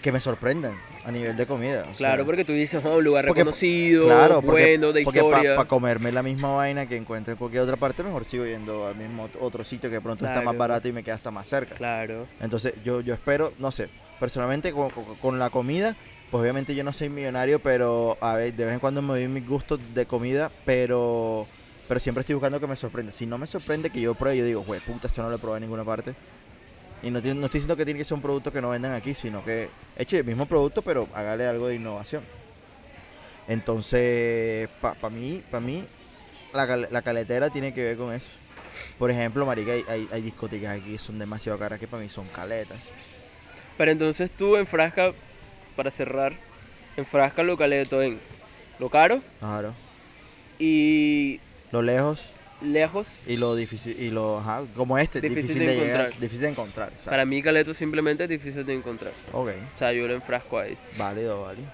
que 0.02 0.12
me 0.12 0.21
sorprendan 0.21 0.75
a 1.05 1.11
nivel 1.11 1.37
de 1.37 1.47
comida. 1.47 1.85
Claro, 1.97 2.17
sea, 2.19 2.25
porque 2.25 2.45
tú 2.45 2.52
dices, 2.52 2.83
oh, 2.85 2.97
un 2.99 3.05
lugar 3.05 3.26
porque- 3.26 3.40
reconocido, 3.40 4.05
claro, 4.07 4.43
porque, 4.43 4.62
bueno, 4.78 4.93
de 4.93 5.02
porque 5.02 5.21
para 5.23 5.38
historia. 5.43 5.64
comerme 5.67 6.12
la 6.12 6.23
misma 6.23 6.52
vaina 6.55 6.87
que 6.87 6.97
encuentro 6.97 7.33
en 7.33 7.38
cualquier 7.38 7.62
otra 7.62 7.76
parte, 7.76 8.02
mejor 8.02 8.25
sigo 8.25 8.45
yendo 8.47 8.87
al 8.87 8.95
mismo 8.97 9.28
ot- 9.28 9.38
otro 9.40 9.64
sitio 9.64 9.90
que 9.90 9.97
de 9.97 10.00
pronto 10.00 10.25
está 10.26 10.40
más 10.43 10.57
barato 10.57 10.87
y 10.88 10.93
me 10.93 11.02
queda 11.02 11.17
hasta 11.17 11.31
más 11.31 11.49
cerca. 11.49 11.75
Claro. 11.75 12.26
Entonces 12.40 12.75
yo, 12.85 13.00
yo 13.00 13.12
espero, 13.14 13.52
no 13.59 13.73
sé, 13.73 13.88
personalmente 14.21 14.73
con, 14.73 14.90
con- 14.90 15.17
con 15.17 15.38
la 15.38 15.50
comida, 15.50 15.97
pues 16.31 16.43
obviamente 16.43 16.75
yo 16.75 16.85
no 16.85 16.93
soy 16.93 17.09
millonario, 17.09 17.59
pero 17.61 18.17
a 18.21 18.35
ver, 18.37 18.52
de 18.55 18.64
vez 18.67 18.75
en 18.75 18.81
cuando 18.81 19.00
me 19.02 19.09
doy 19.14 19.28
mis 19.28 19.47
gustos 19.47 19.81
de 19.95 20.07
comida, 20.07 20.50
pero 20.64 21.47
pero 21.88 21.99
siempre 22.00 22.21
estoy 22.21 22.35
buscando 22.35 22.61
que 22.61 22.67
me 22.67 22.76
sorprenda. 22.76 23.12
Si 23.12 23.25
no 23.25 23.38
me 23.38 23.47
sorprende 23.47 23.88
que 23.88 23.99
yo 23.99 24.14
pruebe, 24.14 24.37
yo 24.37 24.45
digo, 24.45 24.61
güey, 24.61 24.78
puta, 24.81 25.07
esto 25.07 25.23
no 25.23 25.31
lo 25.31 25.37
he 25.37 25.38
probado 25.38 25.57
en 25.57 25.62
ninguna 25.62 25.85
parte. 25.85 26.14
Y 27.02 27.11
no, 27.11 27.21
no 27.21 27.26
estoy 27.47 27.59
diciendo 27.59 27.76
que 27.76 27.85
tiene 27.85 27.99
que 27.99 28.05
ser 28.05 28.14
un 28.17 28.23
producto 28.23 28.52
que 28.52 28.61
no 28.61 28.71
vendan 28.71 28.93
aquí, 28.95 29.14
sino 29.14 29.45
que 29.45 29.69
eche 29.97 30.19
el 30.19 30.25
mismo 30.25 30.47
producto, 30.47 30.83
pero 30.83 31.09
hágale 31.14 31.47
algo 31.47 31.69
de 31.69 31.76
innovación. 31.76 32.23
Entonces, 33.47 34.69
para 34.81 35.09
mí, 35.11 35.43
para 35.50 35.61
mí, 35.61 35.85
la, 36.52 36.76
la 36.76 37.02
caletera 37.02 37.50
tiene 37.50 37.73
que 37.73 37.83
ver 37.85 37.97
con 37.97 38.12
eso. 38.12 38.31
Por 38.99 39.11
ejemplo, 39.11 39.47
marica, 39.47 39.73
hay, 39.73 39.85
hay, 39.88 40.09
hay 40.12 40.23
discotecas 40.23 40.78
aquí 40.78 40.93
que 40.93 40.99
son 40.99 41.19
demasiado 41.19 41.59
caras 41.59 41.78
que 41.78 41.87
para 41.88 42.02
mí 42.02 42.09
son 42.09 42.26
caletas. 42.28 42.78
Pero 43.76 43.90
entonces 43.90 44.31
tú 44.31 44.57
enfrasca, 44.57 45.12
para 45.76 45.90
cerrar, 45.90 46.33
enfrasca 46.97 47.43
lo 47.43 47.57
caleto 47.57 48.02
en 48.02 48.19
lo 48.78 48.90
caro 48.90 49.21
Claro. 49.40 49.73
y 50.59 51.40
Lo 51.73 51.81
lejos. 51.83 52.31
Lejos. 52.61 53.07
Y 53.27 53.37
lo 53.37 53.55
difícil, 53.55 53.97
y 54.00 54.11
lo, 54.11 54.38
ajá, 54.38 54.62
como 54.75 54.99
este, 54.99 55.21
Difícil 55.21 55.43
difícil, 55.43 55.67
de 55.67 55.75
llegar, 55.75 56.00
encontrar. 56.00 56.21
difícil 56.21 56.41
de 56.43 56.49
encontrar. 56.49 56.93
Para 57.05 57.25
mí 57.25 57.43
Caleto 57.43 57.75
simplemente 57.75 58.25
es 58.25 58.31
difícil 58.31 58.65
de 58.67 58.75
encontrar. 58.75 59.12
Ok, 59.33 59.50
O 59.75 59.79
sea, 59.79 59.93
yo 59.93 60.07
lo 60.07 60.15
enfrasco 60.15 60.59
ahí. 60.59 60.77
válido, 60.97 61.43
válido. 61.43 61.69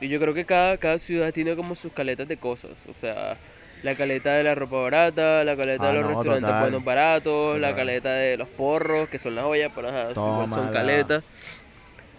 Y 0.00 0.08
yo 0.08 0.18
creo 0.20 0.34
que 0.34 0.44
cada, 0.44 0.76
cada 0.76 0.98
ciudad 0.98 1.32
tiene 1.32 1.54
como 1.56 1.74
sus 1.74 1.92
caletas 1.92 2.26
de 2.28 2.36
cosas. 2.36 2.84
O 2.88 2.94
sea, 3.00 3.36
la 3.82 3.94
caleta 3.94 4.32
de 4.34 4.42
la 4.44 4.54
ropa 4.54 4.76
barata, 4.78 5.44
la 5.44 5.56
caleta 5.56 5.84
Ah, 5.84 5.92
de 5.92 5.94
los 6.00 6.02
no, 6.02 6.08
restaurantes 6.16 6.48
total. 6.48 6.60
buenos 6.62 6.84
baratos, 6.84 7.60
la 7.60 7.74
caleta 7.76 8.12
de 8.12 8.36
los 8.36 8.48
porros, 8.48 9.08
que 9.08 9.18
son 9.18 9.34
las 9.34 9.44
ollas, 9.44 9.70
pero 9.74 9.88
ajá, 9.88 10.10
igual 10.12 10.50
son 10.50 10.72
caletas. 10.72 11.22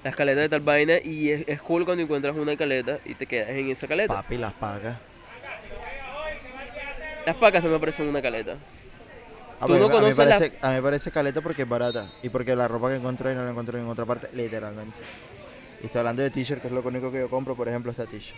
Las 0.04 0.16
caletas 0.16 0.44
de 0.44 0.50
tal 0.50 0.62
vaina 0.62 0.94
y 1.04 1.30
es, 1.32 1.44
es 1.48 1.60
cool 1.62 1.84
cuando 1.84 2.04
encuentras 2.04 2.36
una 2.36 2.56
caleta 2.56 3.00
y 3.06 3.16
te 3.16 3.26
quedas 3.26 3.50
en 3.50 3.70
esa 3.72 3.88
caleta. 3.88 4.14
Papi, 4.14 4.38
las 4.38 4.54
pagas. 4.54 4.98
Las 7.26 7.36
pacas 7.38 7.64
no 7.64 7.70
me 7.70 7.80
parecen 7.80 8.08
una 8.08 8.22
caleta. 8.22 8.58
A 9.60 9.66
Tú 9.68 9.74
mí, 9.74 9.80
no 9.80 9.86
a 9.86 9.88
mí 9.88 9.94
la- 9.94 10.36
a 10.62 10.70
mí 10.70 10.76
me 10.76 10.82
parece 10.82 11.12
caleta 11.12 11.42
porque 11.42 11.62
es 11.64 11.70
barata. 11.70 12.12
Y 12.22 12.30
porque 12.30 12.56
la 12.56 12.68
ropa 12.68 12.90
que 12.90 12.96
encuentro 12.96 13.30
ahí 13.30 13.36
no 13.36 13.44
la 13.44 13.52
encuentro 13.52 13.80
en 13.80 13.88
otra 13.88 14.06
parte, 14.06 14.30
literalmente. 14.34 14.98
Y 15.82 15.86
estoy 15.86 16.00
hablando 16.00 16.22
de 16.22 16.30
t-shirt, 16.30 16.62
que 16.62 16.68
es 16.68 16.74
lo 16.74 16.82
único 16.82 17.12
que 17.12 17.20
yo 17.20 17.30
compro, 17.30 17.56
por 17.56 17.68
ejemplo, 17.68 17.92
esta 17.92 18.06
t-shirt. 18.06 18.36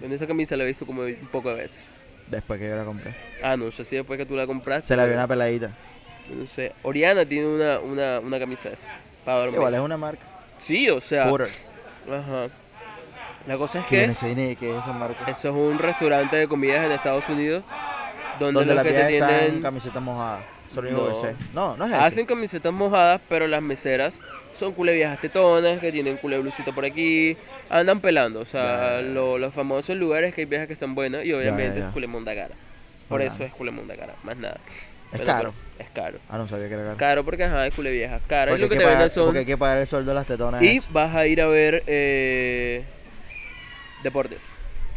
En 0.00 0.12
esa 0.12 0.26
camisa 0.26 0.56
la 0.56 0.64
he 0.64 0.66
visto 0.68 0.86
como 0.86 1.02
un 1.02 1.28
poco 1.32 1.50
de 1.50 1.56
veces. 1.62 1.82
Después 2.28 2.58
que 2.60 2.68
yo 2.68 2.76
la 2.76 2.84
compré. 2.84 3.12
Ah, 3.42 3.56
no 3.56 3.70
sé 3.70 3.84
si 3.84 3.96
después 3.96 4.16
que 4.18 4.24
tú 4.26 4.34
la 4.34 4.46
compraste. 4.46 4.86
Se 4.86 4.96
la 4.96 5.04
vi 5.04 5.10
pero- 5.10 5.18
una 5.20 5.28
peladita. 5.28 5.70
No 6.30 6.46
sé. 6.46 6.72
Oriana 6.82 7.26
tiene 7.26 7.46
una, 7.46 7.80
una, 7.80 8.20
una 8.20 8.38
camisa 8.38 8.70
esa. 8.70 8.94
Para 9.24 9.38
dormir. 9.40 9.56
Igual 9.56 9.74
es 9.74 9.80
una 9.80 9.96
marca. 9.96 10.22
Sí, 10.56 10.88
o 10.88 11.00
sea. 11.00 11.28
Hooters. 11.28 11.72
Ajá. 12.10 12.48
La 13.46 13.56
cosa 13.58 13.80
es 13.80 13.86
Que 13.86 13.96
qué 14.56 14.70
es 14.70 14.76
esa 14.76 14.92
marca. 14.92 15.30
eso 15.30 15.48
es 15.50 15.54
un 15.54 15.78
restaurante 15.78 16.36
de 16.36 16.48
comidas 16.48 16.84
en 16.84 16.92
Estados 16.92 17.28
Unidos 17.28 17.62
donde, 18.38 18.60
Donde 18.60 18.74
los 18.74 18.76
la 18.76 18.82
que 18.82 18.90
te 18.96 19.16
está 19.16 19.34
en 19.38 19.44
tienen 19.44 19.62
camiseta 19.62 20.00
mojada. 20.00 20.44
Eso 20.68 20.80
es 20.84 20.92
lo 20.92 21.04
único 21.04 21.20
que 21.22 21.28
No. 21.28 21.34
No, 21.52 21.76
no 21.76 21.84
es 21.84 21.92
ese. 21.92 22.00
hacen 22.00 22.26
camisetas 22.26 22.72
mojadas, 22.72 23.20
pero 23.28 23.46
las 23.46 23.62
meseras 23.62 24.18
son 24.54 24.72
cule 24.72 24.94
viejas 24.94 25.20
tetonas 25.20 25.78
que 25.78 25.92
tienen 25.92 26.16
cule 26.16 26.38
blusita 26.38 26.72
por 26.72 26.84
aquí, 26.84 27.36
andan 27.68 28.00
pelando, 28.00 28.40
o 28.40 28.44
sea, 28.44 28.96
ya. 28.96 29.02
lo- 29.02 29.36
los 29.38 29.52
famosos 29.52 29.96
lugares 29.96 30.34
que 30.34 30.40
hay 30.42 30.44
viejas 30.46 30.66
que 30.66 30.72
están 30.72 30.94
buenas 30.94 31.24
y 31.24 31.32
obviamente 31.32 31.78
ya. 31.80 31.86
es 31.88 31.92
cule 31.92 32.08
cara. 32.24 32.54
Por 33.08 33.20
eso 33.22 33.44
es 33.44 33.52
cule 33.52 33.72
cara, 33.96 34.14
más 34.24 34.36
nada. 34.36 34.58
Es 35.12 35.20
Pero, 35.20 35.24
caro. 35.26 35.54
pero, 35.76 35.84
es 35.88 35.94
caro. 35.94 36.18
Ah, 36.28 36.38
no 36.38 36.48
sabía 36.48 36.66
que 36.68 36.74
era 36.74 36.82
caro. 36.84 36.96
Caro 36.96 37.24
porque 37.24 37.44
ajá, 37.44 37.66
es 37.66 37.74
cule 37.74 37.92
vieja, 37.92 38.18
cara. 38.26 38.50
Y 38.50 38.54
Porque, 38.54 38.60
lo 38.60 38.64
hay 38.64 38.68
que 38.70 38.74
que 38.74 38.78
te 38.78 38.84
pagar, 38.84 38.98
venden 38.98 39.10
son 39.14 39.24
porque 39.26 39.38
hay 39.40 39.44
que 39.44 39.56
pagar 39.58 39.78
el 39.78 39.86
sueldo 39.86 40.10
de 40.10 40.14
las 40.16 40.26
tetonas. 40.26 40.62
Y 40.62 40.80
vas 40.90 41.14
a 41.14 41.26
ir 41.26 41.40
a 41.40 41.46
ver 41.46 41.84
eh, 41.86 42.84
deportes. 44.04 44.38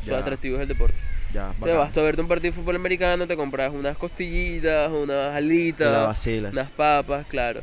Su 0.03 0.11
Ya. 0.11 0.19
atractivo 0.19 0.57
es 0.57 0.61
el 0.61 0.67
deporte. 0.67 0.97
Ya, 1.33 1.53
O 1.59 1.65
sea, 1.65 1.77
vas 1.79 1.97
a 1.97 2.01
verte 2.01 2.21
un 2.21 2.27
partido 2.27 2.51
de 2.53 2.59
fútbol 2.61 2.75
americano, 2.75 3.25
te 3.27 3.35
compras 3.35 3.71
unas 3.73 3.97
costillitas, 3.97 4.91
unas 4.91 5.35
alitas, 5.35 6.05
vacilas. 6.05 6.53
unas 6.53 6.69
papas, 6.69 7.25
claro. 7.27 7.61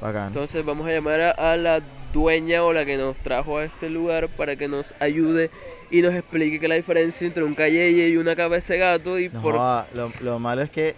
Bacán. 0.00 0.28
Entonces 0.28 0.64
vamos 0.64 0.86
a 0.88 0.92
llamar 0.92 1.20
a, 1.20 1.30
a 1.52 1.56
la 1.56 1.80
dueña 2.12 2.62
o 2.64 2.72
la 2.72 2.84
que 2.86 2.96
nos 2.96 3.18
trajo 3.18 3.58
a 3.58 3.64
este 3.64 3.90
lugar 3.90 4.28
para 4.28 4.56
que 4.56 4.66
nos 4.68 4.94
ayude 5.00 5.50
y 5.90 6.00
nos 6.02 6.14
explique 6.14 6.58
qué 6.58 6.66
es 6.66 6.70
la 6.70 6.74
diferencia 6.76 7.26
entre 7.26 7.42
un 7.44 7.54
calleye 7.54 8.08
y 8.08 8.16
una 8.16 8.34
cabeza 8.34 8.72
de 8.72 8.78
gato 8.78 9.18
y 9.18 9.28
No 9.28 9.42
por 9.42 9.56
joda, 9.56 9.86
lo, 9.94 10.10
lo 10.20 10.38
malo 10.38 10.62
es 10.62 10.70
que 10.70 10.94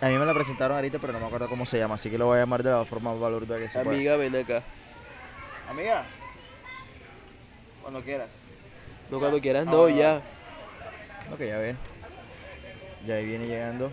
a 0.00 0.08
mí 0.08 0.18
me 0.18 0.26
la 0.26 0.34
presentaron 0.34 0.76
ahorita, 0.76 0.98
pero 0.98 1.12
no 1.12 1.20
me 1.20 1.26
acuerdo 1.26 1.48
cómo 1.48 1.64
se 1.64 1.78
llama, 1.78 1.94
así 1.94 2.10
que 2.10 2.18
lo 2.18 2.26
voy 2.26 2.36
a 2.36 2.40
llamar 2.40 2.62
de 2.62 2.70
la 2.70 2.84
forma 2.84 3.12
más 3.12 3.20
balurda 3.20 3.58
que 3.58 3.68
se 3.68 3.78
pueda. 3.80 3.94
amiga 3.96 4.16
ven 4.16 4.36
acá. 4.36 4.62
Amiga. 5.70 6.04
Cuando 7.82 8.00
quieras. 8.02 8.28
No 9.10 9.18
cuando 9.18 9.40
quieras, 9.40 9.66
no, 9.66 9.88
ya. 9.88 10.20
Ok, 11.32 11.40
ya 11.40 11.58
ven. 11.58 11.76
Ya 13.06 13.14
ahí 13.14 13.24
viene 13.24 13.46
llegando. 13.46 13.92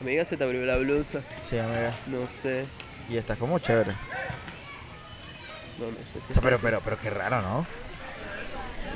Amiga, 0.00 0.24
se 0.24 0.36
te 0.36 0.44
abrió 0.44 0.64
la 0.64 0.76
blusa. 0.76 1.22
Sí, 1.42 1.58
amiga. 1.58 1.94
No 2.06 2.26
sé. 2.42 2.66
Y 3.08 3.16
está 3.16 3.36
como 3.36 3.58
chévere. 3.58 3.92
No, 5.78 5.86
no 5.86 5.96
sé 6.12 6.20
si 6.20 6.30
O 6.30 6.34
sea, 6.34 6.42
pero, 6.42 6.58
pero, 6.58 6.80
pero 6.84 6.98
qué 6.98 7.10
raro, 7.10 7.40
¿no? 7.40 7.66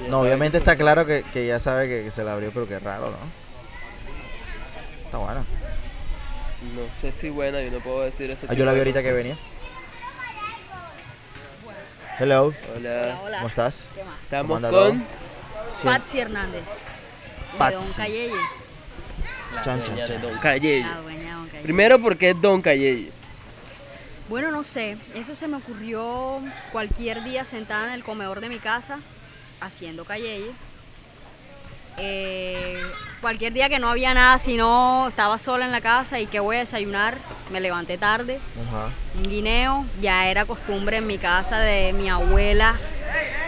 Ya 0.03 0.09
No, 0.09 0.21
obviamente 0.21 0.59
está 0.59 0.77
claro 0.77 1.07
que, 1.07 1.23
que 1.33 1.47
ya 1.47 1.59
sabe 1.59 1.89
que, 1.89 2.05
que 2.05 2.11
se 2.11 2.23
la 2.23 2.35
abrió, 2.35 2.51
pero 2.53 2.69
qué 2.69 2.79
raro, 2.79 3.11
¿no? 3.11 3.19
Está 5.05 5.19
bueno. 5.19 5.47
No 6.75 6.83
sé 7.01 7.13
si 7.13 7.29
buena, 7.31 7.63
yo 7.63 7.71
no 7.71 7.79
puedo 7.81 8.03
decir 8.03 8.31
eso. 8.31 8.47
Ah, 8.49 8.55
yo 8.55 8.65
la 8.65 8.73
vi 8.73 8.79
ahorita 8.79 9.03
que 9.03 9.13
venía. 9.13 9.37
Hello, 12.19 12.55
Hola. 12.75 12.77
Hola, 12.77 13.21
hola. 13.25 13.37
¿cómo 13.39 13.49
estás? 13.49 13.89
¿Qué 13.95 14.03
más? 14.05 14.23
Estamos 14.23 14.61
con 14.63 15.05
Sí. 15.71 15.85
Patsy 15.87 16.19
Hernández. 16.21 16.65
De 16.65 17.59
Patsy. 17.59 18.29
Don 18.29 18.37
la 19.55 19.61
Chan, 19.63 19.83
chan, 19.83 19.97
de. 19.97 20.19
Don 20.19 20.39
Cayeye. 20.39 20.81
La 20.83 21.01
dueña 21.01 21.35
Don 21.37 21.47
Cayeye. 21.47 21.63
Primero 21.63 22.01
porque 22.01 22.31
es 22.31 22.41
Don 22.41 22.63
Cayeye. 22.63 23.13
Bueno, 24.29 24.51
no 24.51 24.65
sé. 24.65 24.97
Eso 25.15 25.37
se 25.37 25.47
me 25.49 25.57
ocurrió 25.59 26.41
cualquier 26.73 27.23
día 27.23 27.45
sentada 27.45 27.87
en 27.89 27.93
el 27.93 28.03
comedor 28.05 28.41
de 28.41 28.49
mi 28.49 28.59
casa 28.59 29.01
haciendo 29.61 30.05
Cayeye. 30.05 30.53
Eh, 31.99 32.83
cualquier 33.21 33.53
día 33.53 33.69
que 33.69 33.79
no 33.79 33.89
había 33.89 34.13
nada, 34.15 34.39
sino 34.39 35.09
estaba 35.09 35.39
sola 35.39 35.65
en 35.65 35.73
la 35.73 35.81
casa 35.81 36.21
y 36.21 36.27
que 36.27 36.41
voy 36.41 36.57
a 36.57 36.59
desayunar, 36.61 37.19
me 37.51 37.61
levanté 37.61 37.99
tarde. 37.99 38.39
Ajá. 38.69 38.91
Un 39.17 39.23
guineo, 39.31 39.87
ya 40.01 40.27
era 40.29 40.45
costumbre 40.45 40.99
en 40.99 41.07
mi 41.07 41.19
casa 41.19 41.59
de 41.59 41.93
mi 41.93 42.09
abuela 42.09 42.75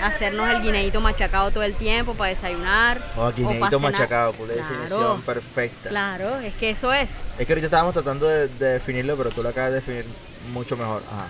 hacernos 0.02 0.48
el 0.50 0.62
guineito 0.62 1.00
machacado 1.00 1.50
todo 1.50 1.64
el 1.64 1.74
tiempo 1.74 2.14
para 2.14 2.30
desayunar. 2.30 3.02
Oh, 3.16 3.26
o 3.26 3.32
guineíto 3.32 3.78
cenar. 3.78 3.92
machacado, 3.92 4.32
por 4.32 4.48
la 4.48 4.54
Claro. 4.54 4.68
definición 4.70 5.22
perfecta. 5.22 5.88
Claro, 5.90 6.38
es 6.38 6.54
que 6.54 6.70
eso 6.70 6.92
es. 6.92 7.10
Es 7.38 7.46
que 7.46 7.52
ahorita 7.52 7.66
estábamos 7.66 7.92
tratando 7.92 8.26
de, 8.26 8.48
de 8.48 8.66
definirlo, 8.74 9.16
pero 9.16 9.30
tú 9.30 9.42
lo 9.42 9.48
acabas 9.50 9.70
de 9.70 9.76
definir 9.76 10.06
mucho 10.52 10.76
mejor. 10.76 11.02
Ajá. 11.10 11.26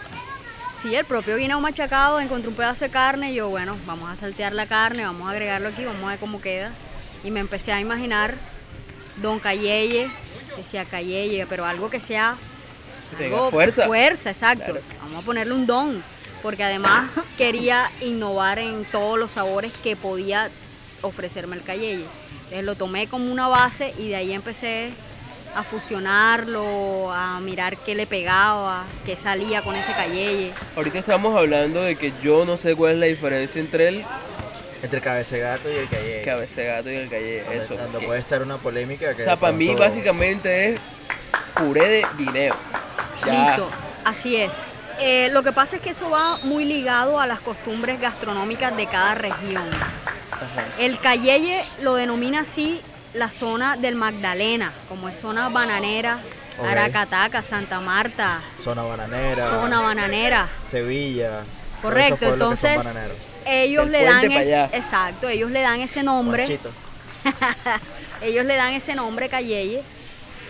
Sí, 0.83 0.95
el 0.95 1.05
propio 1.07 1.37
guineo 1.37 1.59
machacado, 1.61 2.21
encontré 2.21 2.49
un 2.49 2.55
pedazo 2.55 2.85
de 2.85 2.91
carne 2.91 3.33
y 3.33 3.35
yo, 3.35 3.49
bueno, 3.49 3.77
vamos 3.85 4.09
a 4.11 4.15
saltear 4.17 4.53
la 4.53 4.67
carne, 4.67 5.05
vamos 5.05 5.27
a 5.27 5.33
agregarlo 5.33 5.71
aquí, 5.71 5.85
vamos 5.85 6.05
a 6.05 6.11
ver 6.11 6.19
cómo 6.21 6.41
queda. 6.41 6.71
Y 7.25 7.31
me 7.31 7.41
empecé 7.41 7.73
a 7.73 7.81
imaginar 7.81 8.35
Don 9.21 9.39
Cayeye, 9.41 10.09
decía 10.57 10.85
Cayeye, 10.85 11.47
pero 11.47 11.65
algo 11.65 11.91
que 11.91 12.01
sea 12.01 12.37
Que 13.17 13.27
algo- 13.27 13.51
fuerza. 13.51 13.87
Fuerza, 13.87 14.31
exacto. 14.31 14.65
Claro. 14.73 14.81
Vamos 15.03 15.23
a 15.23 15.27
ponerle 15.27 15.55
un 15.55 15.67
don, 15.67 16.03
porque 16.43 16.63
además 16.65 17.11
quería 17.39 17.91
innovar 18.01 18.59
en 18.59 18.85
todos 18.87 19.19
los 19.19 19.33
sabores 19.33 19.73
que 19.83 19.97
podía 19.97 20.51
ofrecerme 21.03 21.57
el 21.57 21.63
Cayeye. 21.63 22.05
Entonces 22.45 22.65
lo 22.65 22.77
tomé 22.77 23.09
como 23.09 23.31
una 23.31 23.49
base 23.49 23.95
y 23.99 24.09
de 24.09 24.17
ahí 24.17 24.33
empecé 24.33 24.91
a 25.55 25.63
fusionarlo, 25.65 27.13
a 27.13 27.41
mirar 27.41 27.77
qué 27.79 27.95
le 27.95 28.07
pegaba, 28.07 28.85
qué 29.05 29.17
salía 29.17 29.63
con 29.63 29.75
ese 29.77 29.93
Cayeye. 29.93 30.53
Ahorita 30.77 30.99
estamos 30.99 31.37
hablando 31.37 31.83
de 31.83 31.97
que 31.97 32.13
yo 32.23 32.45
no 32.45 32.57
sé 32.57 32.75
cuál 32.77 32.93
es 32.95 32.99
la 32.99 33.07
diferencia 33.07 33.61
entre 33.61 33.89
el 33.89 34.05
Entre 34.83 35.01
cabeza 35.01 35.35
de 35.37 35.41
gato 35.43 35.71
y 35.71 35.77
el 35.77 35.89
calle. 35.89 36.23
cabeza 36.25 36.61
de 36.61 36.67
gato 36.67 36.91
y 36.91 36.95
el. 36.97 37.09
Donde, 37.11 37.57
Eso. 37.57 37.77
donde 37.77 37.99
que- 37.99 38.07
puede 38.07 38.21
estar 38.21 38.43
una 38.43 38.59
polémica 38.59 39.15
que 39.15 39.23
o 39.23 39.25
sea, 39.25 39.37
para 39.37 39.53
mí 39.53 39.75
básicamente 39.75 40.75
es 40.75 40.81
puré 41.55 41.89
de 41.89 42.07
guineo. 42.17 42.55
Ya. 43.27 43.33
Listo, 43.49 43.69
así 44.05 44.37
es. 44.37 44.53
Eh, 45.01 45.29
lo 45.33 45.43
que 45.43 45.53
pasa 45.53 45.77
es 45.77 45.83
que 45.83 45.91
eso 45.91 46.11
va 46.11 46.39
muy 46.39 46.65
ligado 46.65 47.21
a 47.21 47.27
las 47.27 47.41
costumbres 47.41 48.01
gastronómicas 48.01 48.77
de 48.77 48.87
cada 48.87 49.15
región. 49.15 49.65
Ajá. 50.33 50.67
El 50.79 50.99
Cayeye 51.01 51.63
lo 51.83 51.95
denomina 51.97 52.41
así 52.41 52.81
la 53.15 53.31
zona 53.31 53.77
del 53.77 53.95
Magdalena, 53.97 54.73
como 54.89 55.09
es 55.09 55.17
zona 55.19 55.49
bananera, 55.49 56.21
Ok. 56.59 56.67
Aracataca, 56.67 57.43
Santa 57.43 57.81
Marta, 57.81 58.41
Zona 58.63 58.83
bananera. 58.83 59.49
zona 59.51 59.81
bananera. 59.81 60.49
Sevilla. 60.65 61.43
Correcto, 61.83 62.27
entonces. 62.27 62.79
Ellos 63.49 63.89
le 63.89 64.05
dan 64.05 64.31
ese, 64.31 64.65
exacto, 64.73 65.29
ellos 65.29 65.51
le 65.51 65.61
dan 65.63 65.81
ese 65.81 66.03
nombre, 66.03 66.45
ellos 68.23 68.45
le 68.45 68.57
dan 68.57 68.73
ese 68.75 68.95
nombre 68.95 69.29
Cayeye 69.29 69.83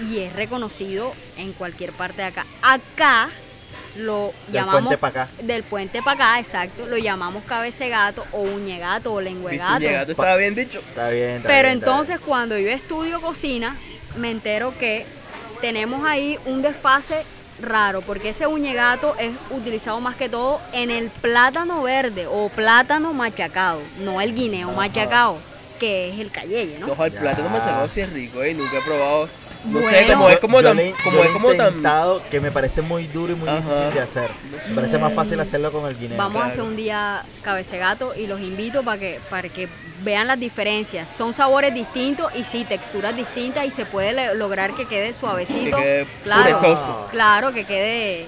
y 0.01 0.19
es 0.21 0.33
reconocido 0.35 1.13
en 1.37 1.53
cualquier 1.53 1.93
parte 1.93 2.23
de 2.23 2.29
acá. 2.29 2.47
Acá 2.63 3.31
lo 3.97 4.33
Del 4.47 4.55
llamamos 4.55 4.83
puente 4.83 4.99
pa' 4.99 5.09
acá. 5.09 5.29
del 5.43 5.63
puente 5.65 6.03
para 6.03 6.25
acá, 6.31 6.39
exacto, 6.41 6.87
lo 6.87 6.97
llamamos 6.99 7.45
cabecegato 7.45 8.25
o 8.33 8.43
uñegato 8.43 9.13
o 9.13 9.19
¿Viste? 9.19 9.31
lenguegato. 9.35 9.79
Llegato 9.81 10.11
estaba 10.13 10.37
bien 10.37 10.55
dicho. 10.55 10.79
Está 10.89 11.11
bien. 11.11 11.37
está 11.37 11.49
Pero 11.49 11.69
bien, 11.69 11.79
está 11.79 11.91
entonces 11.91 12.21
cuando 12.21 12.57
yo 12.59 12.69
estudio 12.71 13.21
cocina, 13.21 13.77
me 14.17 14.31
entero 14.31 14.77
que 14.79 15.05
tenemos 15.61 16.05
ahí 16.07 16.39
un 16.47 16.63
desfase 16.63 17.25
raro, 17.61 18.03
porque 18.03 18.31
ese 18.31 18.47
uñegato 18.47 19.15
es 19.19 19.33
utilizado 19.51 20.01
más 20.01 20.17
que 20.17 20.29
todo 20.29 20.61
en 20.73 20.91
el 20.91 21.11
plátano 21.11 21.83
verde 21.83 22.27
o 22.27 22.49
plátano 22.49 23.13
machacado, 23.13 23.81
no 24.01 24.21
el 24.21 24.35
guineo 24.35 24.69
Ajá. 24.69 24.77
machacado, 24.77 25.39
que 25.79 26.11
es 26.11 26.19
el 26.19 26.31
cayeye, 26.31 26.79
¿no? 26.79 26.93
Ojo, 26.93 27.05
el 27.05 27.13
Ya. 27.13 27.21
plátano 27.21 27.49
machacado 27.49 27.89
sí 27.89 28.01
es 28.01 28.11
rico, 28.13 28.43
¿eh? 28.43 28.55
Nunca 28.55 28.79
he 28.79 28.83
probado 28.83 29.29
No 29.65 29.81
sé, 29.83 30.07
como 30.07 30.29
es 30.29 30.39
como 30.39 30.61
yo 30.61 30.69
tan. 30.69 30.77
le- 30.77 30.95
como 31.03 31.17
yo 31.19 31.25
es 31.25 31.31
como 31.31 31.49
tan. 31.55 31.67
intentado 31.69 32.23
que 32.31 32.41
me 32.41 32.51
parece 32.51 32.81
muy 32.83 33.07
duro 33.07 33.33
y 33.33 33.37
muy 33.37 33.49
Ajá. 33.49 33.59
difícil 33.61 33.91
de 33.95 34.01
hacer. 34.01 34.31
Me 34.69 34.75
parece 34.75 34.99
más 34.99 35.13
fácil 35.13 35.41
hacerlo 35.41 35.73
con 35.73 35.87
el 35.87 35.99
guineo. 35.99 36.17
Vamos 36.19 36.43
a 36.43 36.47
hacer 36.47 36.63
un 36.63 36.77
día 36.77 37.25
cabecegato 37.43 38.15
y 38.15 38.27
los 38.27 38.41
invito 38.41 38.83
para 38.85 38.99
que, 38.99 39.21
para 39.29 39.49
que 39.49 39.69
vean 40.03 40.27
las 40.29 40.39
diferencias. 40.39 41.11
Son 41.11 41.35
sabores 41.35 41.75
distintos 41.75 42.33
y 42.37 42.45
sí, 42.45 42.65
texturas 42.65 43.17
distintas 43.17 43.65
y 43.67 43.71
se 43.71 43.85
puede 43.85 44.35
lograr 44.37 44.75
que 44.75 44.87
quede 44.87 45.13
suavecito. 45.13 45.77
Que 45.77 45.83
quede 45.83 46.07
claro, 46.23 47.09
claro, 47.11 47.53
que 47.53 47.65
quede, 47.65 48.21
eh, 48.21 48.27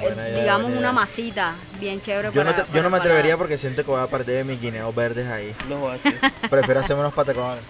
Buena 0.00 0.24
digamos, 0.26 0.72
una 0.72 0.92
masita 0.92 1.54
bien 1.80 2.00
chévere. 2.00 2.30
Yo 2.32 2.42
no, 2.44 2.50
para- 2.50 2.64
te- 2.64 2.72
yo 2.72 2.82
no 2.82 2.90
me 2.90 2.98
atrevería 2.98 3.32
para- 3.34 3.38
porque 3.38 3.58
siento 3.58 3.84
que 3.84 3.90
voy 3.90 4.00
a 4.00 4.06
perder 4.08 4.44
mis 4.44 4.60
guineos 4.60 4.94
verdes 4.94 5.28
ahí. 5.28 5.54
No 5.68 5.82
va 5.82 5.94
a 5.94 5.98
ser. 5.98 6.18
Prefiero 6.50 6.80
hacerme 6.80 7.00
unos 7.02 7.14
patacones. 7.14 7.62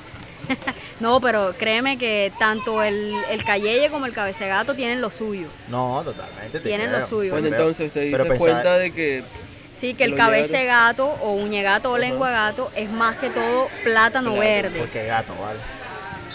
No, 1.01 1.21
pero 1.21 1.55
créeme 1.59 1.99
que 1.99 2.33
tanto 2.39 2.83
el, 2.83 3.15
el 3.31 3.45
cayeye 3.45 3.89
como 3.91 4.07
el 4.07 4.13
cabecegato 4.13 4.75
tienen 4.75 5.01
lo 5.01 5.11
suyo. 5.11 5.49
No, 5.69 6.03
totalmente. 6.05 6.59
te 6.61 6.69
Tienen 6.69 6.89
creo. 6.89 7.01
lo 7.01 7.07
suyo. 7.09 7.31
Bueno, 7.33 7.49
Pero- 7.51 7.57
entonces 7.63 7.93
te 7.93 8.01
diste 8.01 8.37
cuenta 8.39 8.75
de 8.79 8.93
que. 8.93 9.25
Sí, 9.73 9.95
que 9.95 10.05
el 10.05 10.11
llegaron. 10.17 10.67
gato 10.67 11.07
o 11.23 11.33
uñegato 11.35 11.93
o 11.93 11.99
lengua 11.99 12.31
gato 12.31 12.73
es 12.75 12.91
más 12.91 13.17
que 13.19 13.31
todo 13.31 13.69
plátano 13.85 14.33
Claro, 14.35 14.49
verde. 14.49 14.79
Porque 14.81 15.07
gato, 15.07 15.35
vale. 15.41 15.61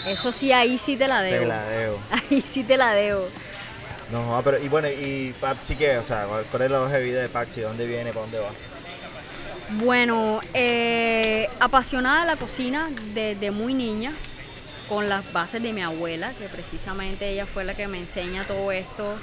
Eso 0.06 0.32
sí, 0.32 0.50
ahí 0.52 0.78
sí 0.78 0.96
te 0.96 1.06
la 1.08 1.20
debo. 1.20 1.40
Te 1.40 1.46
la 1.46 1.64
debo. 1.64 1.98
Ahí 2.10 2.40
sí 2.42 2.62
te 2.64 2.76
la 2.78 2.94
debo. 2.94 3.28
No, 4.10 4.40
pero 4.44 4.62
y 4.62 4.68
bueno, 4.68 4.88
y 4.88 5.34
Paxi 5.40 5.76
qué, 5.76 5.96
o 5.98 6.04
sea, 6.04 6.24
¿cuál, 6.26 6.44
cuál 6.50 6.62
es 6.62 6.70
la 6.70 6.82
hoja 6.82 6.94
de 6.94 7.02
vida 7.04 7.20
de 7.22 7.28
Paxi? 7.28 7.60
¿Dónde 7.62 7.86
viene? 7.86 8.10
¿Para 8.12 8.20
dónde 8.22 8.38
va? 8.38 8.50
Bueno, 9.70 10.40
eh, 10.52 11.48
apasionada 11.58 12.20
de 12.20 12.26
la 12.26 12.36
cocina 12.36 12.90
desde 13.14 13.50
muy 13.50 13.74
niña, 13.74 14.12
con 14.88 15.08
las 15.08 15.32
bases 15.32 15.62
de 15.62 15.72
mi 15.72 15.82
abuela, 15.82 16.32
que 16.38 16.46
precisamente 16.48 17.30
ella 17.30 17.46
fue 17.46 17.64
la 17.64 17.74
que 17.74 17.88
me 17.88 17.98
enseña 17.98 18.44
todo 18.46 18.70
esto. 18.72 19.14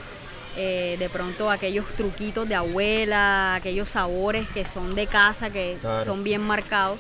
eh, 0.57 0.97
de 0.99 1.07
pronto 1.07 1.49
aquellos 1.49 1.87
truquitos 1.95 2.45
de 2.49 2.55
abuela, 2.55 3.55
aquellos 3.55 3.87
sabores 3.87 4.49
que 4.49 4.65
son 4.65 4.95
de 4.95 5.07
casa, 5.07 5.49
que 5.49 5.77
Claro. 5.79 6.03
son 6.03 6.25
bien 6.25 6.41
marcados. 6.41 6.99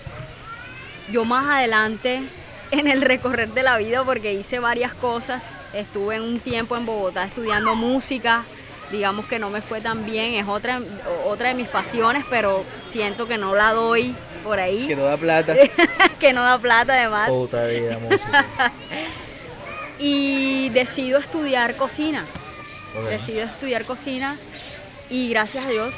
Yo 1.11 1.25
más 1.25 1.57
adelante 1.57 2.21
en 2.71 2.87
el 2.87 3.01
recorrer 3.01 3.49
de 3.49 3.61
la 3.63 3.77
vida, 3.77 4.05
porque 4.05 4.31
hice 4.31 4.59
varias 4.59 4.93
cosas, 4.93 5.43
estuve 5.73 6.21
un 6.21 6.39
tiempo 6.39 6.77
en 6.77 6.85
Bogotá 6.85 7.25
estudiando 7.25 7.75
música, 7.75 8.45
digamos 8.91 9.25
que 9.25 9.39
no 9.39 9.49
me 9.49 9.61
fue 9.61 9.81
tan 9.81 10.05
bien, 10.05 10.33
es 10.35 10.47
otra, 10.47 10.81
otra 11.25 11.49
de 11.49 11.53
mis 11.55 11.67
pasiones, 11.67 12.25
pero 12.29 12.63
siento 12.85 13.27
que 13.27 13.37
no 13.37 13.55
la 13.55 13.71
doy 13.71 14.15
por 14.43 14.59
ahí, 14.59 14.87
Que 14.87 14.95
no 14.95 15.03
da 15.05 15.17
plata. 15.17 15.53
que 16.19 16.33
no 16.33 16.43
da 16.43 16.57
plata 16.59 16.93
además, 16.93 17.29
Puta 17.29 17.65
vida, 17.65 17.97
música. 18.09 18.45
y 19.99 20.69
decido 20.69 21.19
estudiar 21.19 21.75
cocina, 21.77 22.25
decido 23.09 23.45
estudiar 23.45 23.85
cocina 23.85 24.37
y 25.09 25.29
gracias 25.29 25.65
a 25.65 25.69
Dios 25.69 25.93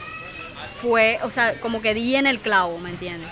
fue, 0.82 1.19
o 1.23 1.32
sea, 1.32 1.60
como 1.62 1.82
que 1.82 1.93
di 1.93 2.15
en 2.15 2.27
el 2.27 2.39
clavo, 2.39 2.77
¿me 2.77 2.89
entiendes? 2.89 3.29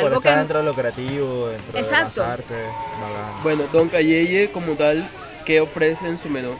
Bueno, 0.00 0.16
está 0.16 0.38
dentro 0.38 0.60
de 0.60 0.64
lo 0.64 0.74
creativo, 0.74 1.48
dentro 1.48 1.78
Exacto. 1.78 2.22
de 2.22 2.28
las 2.28 2.38
artes, 2.38 2.66
bacán. 2.98 3.42
Bueno, 3.42 3.64
Don 3.72 3.88
Cayeye, 3.90 4.50
como 4.50 4.72
tal, 4.72 5.06
¿qué 5.44 5.60
ofrece 5.60 6.06
en 6.06 6.18
su 6.18 6.30
menú? 6.30 6.54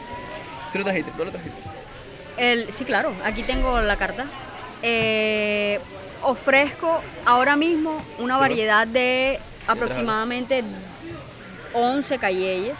¿Sí 0.71 0.77
lo 0.77 0.83
trajiste? 0.83 1.11
¿No 1.17 1.25
lo 1.25 1.31
trajiste? 1.31 1.62
El, 2.51 2.71
sí, 2.73 2.83
claro, 2.83 3.13
aquí 3.23 3.41
tengo 3.43 3.79
la 3.79 3.95
carta. 3.95 4.25
Eh, 4.81 5.79
ofrezco 6.21 7.01
ahora 7.25 7.55
mismo 7.55 7.97
una 8.19 8.37
variedad 8.37 8.85
de 8.85 9.39
aproximadamente 9.67 10.61
11 11.73 12.17
cayeyes. 12.19 12.79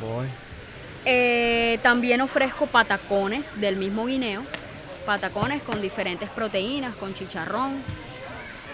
Voy. 0.00 0.26
Eh, 1.04 1.78
también 1.82 2.20
ofrezco 2.22 2.66
patacones 2.66 3.48
del 3.60 3.76
mismo 3.76 4.06
guineo, 4.06 4.42
patacones 5.04 5.62
con 5.62 5.82
diferentes 5.82 6.28
proteínas, 6.30 6.94
con 6.96 7.14
chicharrón. 7.14 7.82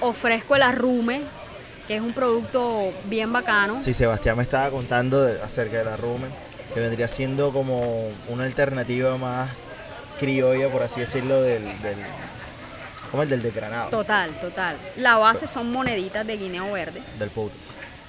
Ofrezco 0.00 0.54
el 0.54 0.62
arrume, 0.62 1.22
que 1.88 1.96
es 1.96 2.00
un 2.00 2.12
producto 2.12 2.92
bien 3.06 3.32
bacano. 3.32 3.80
Sí, 3.80 3.92
Sebastián 3.92 4.36
me 4.36 4.42
estaba 4.44 4.70
contando 4.70 5.22
de- 5.24 5.40
acerca 5.42 5.78
del 5.78 5.88
arrumen, 5.88 6.30
que 6.76 6.80
vendría 6.82 7.08
siendo 7.08 7.54
como 7.54 8.10
una 8.28 8.44
alternativa 8.44 9.16
más 9.16 9.48
criolla, 10.20 10.68
por 10.68 10.82
así 10.82 11.00
decirlo, 11.00 11.40
del, 11.40 11.62
del 11.80 11.96
como 13.10 13.22
el 13.22 13.30
del 13.30 13.40
desgranado, 13.40 13.88
Total, 13.88 14.38
total. 14.42 14.76
La 14.94 15.16
base 15.16 15.46
son 15.46 15.72
moneditas 15.72 16.26
de 16.26 16.36
guineo 16.36 16.70
verde. 16.72 17.00
del 17.18 17.30
putas. 17.30 17.56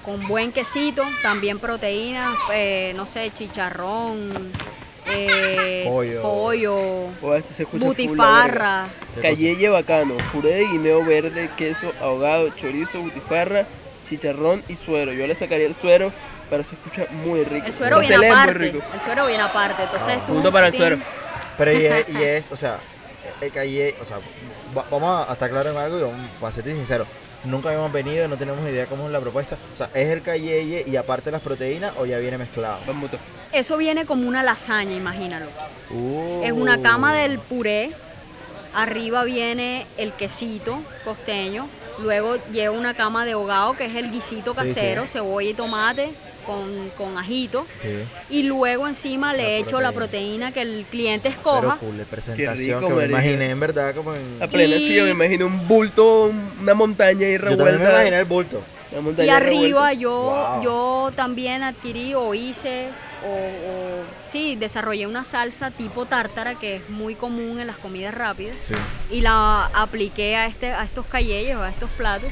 con 0.03 0.27
buen 0.27 0.51
quesito, 0.51 1.01
también 1.23 1.59
proteínas, 1.59 2.35
eh, 2.51 2.91
no 2.97 3.07
sé, 3.07 3.31
chicharrón, 3.33 4.51
eh, 5.05 5.85
Pollo. 5.87 6.21
pollo, 6.21 6.75
O 7.21 7.35
este 7.35 7.63
butifarra. 7.63 8.87
¿Qué 9.15 9.21
Cayeye 9.21 9.69
bacano, 9.69 10.15
puré 10.33 10.55
de 10.55 10.67
guineo 10.67 11.05
verde, 11.05 11.49
queso 11.55 11.93
ahogado, 12.01 12.49
chorizo, 12.49 12.99
butifarra, 12.99 13.65
chicharrón 14.05 14.61
y 14.67 14.75
suero. 14.75 15.13
Yo 15.13 15.25
le 15.25 15.35
sacaría 15.35 15.67
el 15.67 15.73
suero, 15.73 16.11
pero 16.49 16.63
se 16.63 16.75
escucha 16.75 17.05
muy 17.11 17.43
rico. 17.43 17.65
El 17.67 17.73
suero 17.73 17.97
O 17.99 18.01
sea, 18.03 18.17
se 18.17 18.19
viene 18.25 18.35
muy 18.43 18.53
rico. 18.53 18.79
el 18.93 18.99
suero 19.01 19.27
viene 19.27 19.43
aparte, 19.43 19.83
entonces 19.83 20.17
Ah. 20.17 20.23
tú, 20.27 20.33
Punto 20.33 20.51
para 20.51 20.67
el 20.67 20.73
suero. 20.73 20.97
Pero 21.57 21.71
y 21.71 21.85
es, 21.85 22.05
y 22.09 22.23
es, 22.23 22.51
o 22.51 22.55
sea, 22.55 22.77
el 23.41 23.51
calle, 23.51 23.95
o 24.01 24.05
sea, 24.05 24.17
va- 24.77 24.85
vamos 24.89 25.27
a 25.29 25.33
estar 25.33 25.49
claros 25.49 25.73
en 25.73 25.77
algo 25.81 25.97
y 25.99 26.01
vamos 26.01 26.19
a 26.43 26.51
serte 26.51 26.73
sincero. 26.73 27.05
Nunca 27.43 27.69
habíamos 27.69 27.91
venido, 27.91 28.27
no 28.27 28.35
tenemos 28.37 28.67
idea 28.67 28.87
cómo 28.87 29.05
es 29.05 29.11
la 29.11 29.19
propuesta. 29.21 29.57
O 29.73 29.77
sea, 29.77 29.89
¿es 29.93 30.09
el 30.09 30.21
cayeye 30.21 30.83
y 30.87 30.95
aparte 30.97 31.31
las 31.31 31.39
proteínas 31.41 31.93
o 31.97 32.05
ya 32.05 32.17
viene 32.17 32.37
mezclado? 32.37 32.79
Eso 33.51 33.77
viene 33.77 34.05
como 34.05 34.27
una 34.27 34.43
lasaña, 34.43 34.93
imagínalo. 34.95 35.45
Uh. 35.91 36.41
Es 36.43 36.51
una 36.51 36.81
cama 36.81 37.13
del 37.13 37.39
puré, 37.39 37.91
arriba 38.73 39.23
viene 39.23 39.85
el 39.97 40.13
quesito 40.13 40.81
costeño, 41.05 41.69
luego 41.99 42.35
lleva 42.51 42.75
una 42.77 42.93
cama 42.95 43.23
de 43.23 43.35
hogado 43.35 43.77
que 43.77 43.85
es 43.85 43.95
el 43.95 44.11
guisito 44.11 44.51
Sí, 44.53 44.57
casero, 44.57 45.03
sí. 45.03 45.13
cebolla 45.13 45.49
y 45.49 45.53
tomate 45.53 46.11
con, 46.47 46.89
con 46.97 47.17
ajito. 47.19 47.67
Sí, 47.83 47.89
Y 48.31 48.43
luego 48.43 48.87
encima 48.87 49.33
La 49.33 49.43
le 49.43 49.57
echo 49.59 49.79
la 49.81 49.91
proteína. 49.91 50.47
proteína 50.47 50.51
que 50.53 50.61
el 50.63 50.85
cliente 50.89 51.29
pero 51.43 51.57
escoja. 51.59 51.77
cool 51.77 51.97
de 51.97 52.05
presentación 52.05 52.79
rico, 52.81 52.87
que 52.87 52.93
me 53.01 53.05
imaginé 53.05 53.49
en 53.51 53.59
verdad 53.59 53.93
como 53.93 54.15
en... 54.15 54.41
A 54.41 54.47
plena, 54.47 54.77
sí, 54.77 54.95
yo 54.95 55.03
me 55.03 55.09
Y- 55.09 55.11
imagino 55.11 55.45
un 55.45 55.67
bulto, 55.67 56.31
una 56.59 56.73
montaña 56.73 57.27
Yo 57.29 57.37
revuelta. 57.37 57.63
también 57.65 57.79
me 57.83 57.89
imaginé 57.93 58.19
el 58.19 58.25
bulto. 58.25 58.61
Y 59.17 59.29
arriba 59.29 59.89
revuelta. 59.89 59.93
yo, 59.93 60.11
Wow. 60.21 60.63
yo 60.63 61.11
también 61.15 61.61
adquirí 61.61 62.13
o 62.15 62.33
hice 62.33 62.87
o, 63.25 63.27
o- 63.27 64.03
sí, 64.25 64.55
desarrollé 64.55 65.05
una 65.07 65.25
salsa 65.25 65.71
tipo 65.71 66.05
tártara 66.05 66.55
que 66.55 66.77
es 66.77 66.89
muy 66.89 67.15
común 67.15 67.59
en 67.59 67.67
las 67.67 67.75
comidas 67.77 68.13
rápidas 68.15 68.55
Sí. 68.61 68.73
y 69.11 69.21
la 69.21 69.65
apliqué 69.73 70.37
a, 70.37 70.45
este, 70.45 70.71
a 70.71 70.83
estos 70.85 71.05
cayeyes 71.07 71.57
o 71.57 71.63
a 71.63 71.69
estos 71.69 71.89
platos 71.91 72.29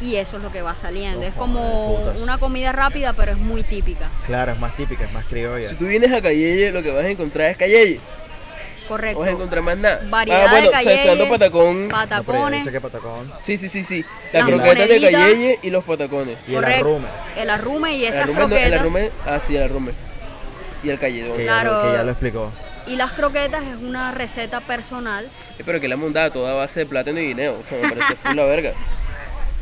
y 0.00 0.16
eso 0.16 0.36
es 0.36 0.42
lo 0.42 0.50
que 0.52 0.62
va 0.62 0.74
saliendo. 0.76 1.20
No 1.20 1.26
es 1.26 1.34
como 1.34 1.94
una 2.22 2.38
comida 2.38 2.72
rápida 2.72 3.12
pero 3.12 3.32
es 3.32 3.38
muy 3.38 3.62
típica. 3.62 4.08
Claro, 4.26 4.52
es 4.52 4.58
más 4.58 4.74
típica, 4.76 5.04
es 5.04 5.12
más 5.12 5.24
criolla. 5.24 5.68
Si 5.68 5.74
tú 5.76 5.86
vienes 5.86 6.12
a 6.12 6.20
Cayeye, 6.20 6.70
lo 6.72 6.82
que 6.82 6.90
vas 6.90 7.04
a 7.04 7.08
encontrar 7.08 7.50
es 7.50 7.56
Cayeye. 7.56 7.96
No 7.96 8.88
Correcto. 8.88 9.20
vas 9.20 9.28
a 9.28 9.32
encontrar 9.32 9.62
más 9.62 9.78
nada. 9.78 10.00
Variedad 10.10 10.46
ah, 10.46 10.50
bueno, 10.50 10.70
de 10.70 10.82
saltando 10.84 11.28
patacón. 11.30 11.88
No, 11.88 11.94
Patacones, 11.94 12.58
dice 12.64 12.72
que 12.72 12.80
patacón. 12.82 13.32
Sí, 13.40 13.56
sí, 13.56 13.70
sí, 13.70 13.82
sí. 13.82 14.04
Las 14.30 14.46
Las 14.48 14.60
croquetas 14.60 14.88
de. 14.88 15.10
Cayeye 15.10 15.58
y 15.62 15.70
los 15.70 15.84
patacones. 15.84 16.36
Y 16.46 16.54
el 16.54 16.64
arrume, 16.64 17.08
el 17.36 17.50
arrume 17.50 17.96
y 17.96 18.04
El 18.04 18.12
esas 18.12 18.26
no, 18.26 18.32
el 18.32 18.38
croquetas. 18.38 18.80
arrume, 18.80 19.10
ah, 19.26 19.40
sí, 19.40 19.56
el 19.56 19.62
arrume. 19.62 19.92
Y 20.82 20.90
el 20.90 20.98
cayedón. 20.98 21.34
que, 21.34 21.46
ya 21.46 21.64
lo, 21.64 21.70
Claro. 21.70 21.82
que 21.90 21.96
ya 21.96 22.04
lo 22.04 22.10
explicó. 22.10 22.52
Y 22.86 22.96
las 22.96 23.12
croquetas 23.12 23.62
es 23.62 23.76
una 23.82 24.12
receta 24.12 24.60
personal. 24.60 25.24
Eh, 25.58 25.62
Pero 25.64 25.80
que 25.80 25.88
la 25.88 25.96
mondada 25.96 26.30
toda 26.30 26.52
a 26.52 26.54
base 26.54 26.80
de 26.80 26.86
plátano 26.86 27.18
y 27.20 27.28
guineo. 27.28 27.58
O 27.60 27.64
sea, 27.64 27.78
me 27.80 27.88
parece 27.88 28.16
full 28.16 28.36
la 28.36 28.44
verga. 28.44 28.72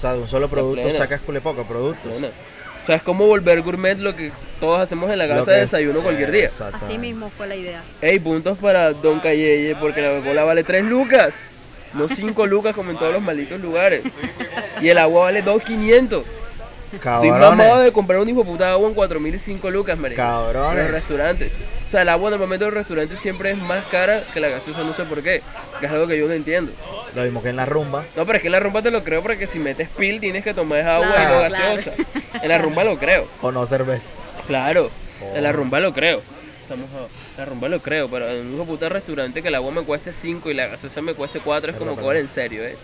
O 0.03 0.05
sea, 0.05 0.15
de 0.15 0.19
un 0.19 0.27
solo 0.27 0.49
producto 0.49 0.91
sacas 0.91 1.21
cule 1.21 1.41
poco 1.41 1.63
productos. 1.63 2.11
O 2.13 2.85
sea, 2.85 2.97
es 2.97 3.03
como 3.05 3.29
volver 3.29 3.63
gourmet 3.63 3.97
lo 4.01 4.17
que 4.17 4.33
todos 4.59 4.81
hacemos 4.81 5.09
en 5.13 5.17
la 5.17 5.29
casa 5.29 5.53
de 5.53 5.61
desayuno 5.61 6.01
cualquier 6.01 6.33
día. 6.33 6.49
Así 6.73 6.99
mismo 6.99 7.31
fue 7.31 7.47
la 7.47 7.55
idea. 7.55 7.85
Ey, 8.01 8.19
puntos 8.19 8.59
para 8.59 8.95
Don 8.95 9.21
Cayeye 9.21 9.77
porque 9.77 10.03
la 10.03 10.09
Coca-Cola 10.09 10.43
vale 10.43 10.65
3 10.65 10.87
lucas. 10.87 11.33
No 11.95 12.09
5 12.09 12.47
lucas 12.47 12.75
como 12.75 12.91
en 12.91 12.97
todos 12.97 13.13
los 13.13 13.23
malditos 13.23 13.61
lugares. 13.61 14.03
Y 14.81 14.89
el 14.89 14.99
agua 14.99 15.27
vale 15.27 15.45
2.500. 15.45 16.25
Estoy 16.95 17.31
mamado 17.31 17.57
Cabrones. 17.57 17.85
de 17.85 17.93
comprar 17.93 18.19
un 18.19 18.29
hijo 18.29 18.41
de 18.41 18.45
puta 18.51 18.73
agua 18.73 18.89
en 18.89 18.97
4.000 18.97 19.35
y 19.35 19.39
5 19.39 19.71
lucas, 19.71 19.97
marico. 19.97 20.21
Cabrones. 20.21 20.79
En 20.79 20.83
los 20.83 20.91
restaurantes. 20.91 21.53
O 21.93 21.95
sea, 21.95 22.01
el 22.03 22.09
agua 22.09 22.31
normalmente 22.31 22.65
en 22.65 22.71
los 22.71 22.79
restaurantes 22.79 23.19
siempre 23.21 23.51
es 23.51 23.59
más 23.59 23.85
cara 23.91 24.25
que 24.33 24.41
la 24.41 24.49
gaseosa, 24.49 24.83
no 24.83 24.95
sé 24.95 25.05
por 25.05 25.23
qué. 25.23 25.43
Que 25.79 25.85
es 25.85 25.93
algo 25.93 26.07
que 26.07 26.19
yo 26.19 26.27
no 26.27 26.33
entiendo. 26.33 26.73
Lo 27.15 27.23
mismo 27.23 27.43
que 27.43 27.51
en 27.51 27.57
la 27.57 27.67
rumba. 27.67 28.07
No, 28.17 28.25
pero 28.25 28.37
es 28.37 28.41
que 28.41 28.49
en 28.49 28.53
la 28.53 28.61
rumba 28.61 28.81
te 28.81 28.91
lo 28.91 29.05
creo 29.05 29.23
porque 29.23 29.47
si 29.47 29.59
metes 29.59 29.91
pil 29.91 30.19
tienes 30.19 30.43
que 30.43 30.55
tomar 30.55 30.79
esa 30.79 30.95
agua 30.97 31.09
y 31.09 31.13
Claro, 31.13 31.43
no 31.43 31.49
claro. 31.49 31.77
gaseosa. 31.77 31.93
En 32.43 32.49
la 32.49 32.57
rumba 32.57 32.85
lo 32.85 32.99
creo. 32.99 33.29
O 33.43 33.53
no 33.53 33.67
cerveza. 33.67 34.11
Claro, 34.47 34.91
en 35.35 35.43
la 35.43 35.53
rumba 35.53 35.81
lo 35.81 35.93
creo. 35.93 36.23
Estamos 36.63 36.89
a- 36.95 37.39
la 37.41 37.45
rumba 37.45 37.69
lo 37.69 37.83
creo, 37.83 38.09
pero 38.09 38.27
en 38.31 38.59
un 38.59 38.67
puta 38.67 38.89
restaurante 38.89 39.43
que 39.43 39.49
el 39.49 39.55
agua 39.55 39.71
me 39.71 39.83
cueste 39.83 40.15
5 40.15 40.51
y 40.51 40.55
la 40.55 40.69
gaseosa 40.69 41.03
me 41.03 41.13
cueste 41.13 41.41
4 41.41 41.73
es 41.73 41.77
Pero, 41.77 41.91
como 41.91 42.01
cobrar 42.01 42.23
en 42.23 42.29
serio, 42.31 42.65
eh. 42.65 42.79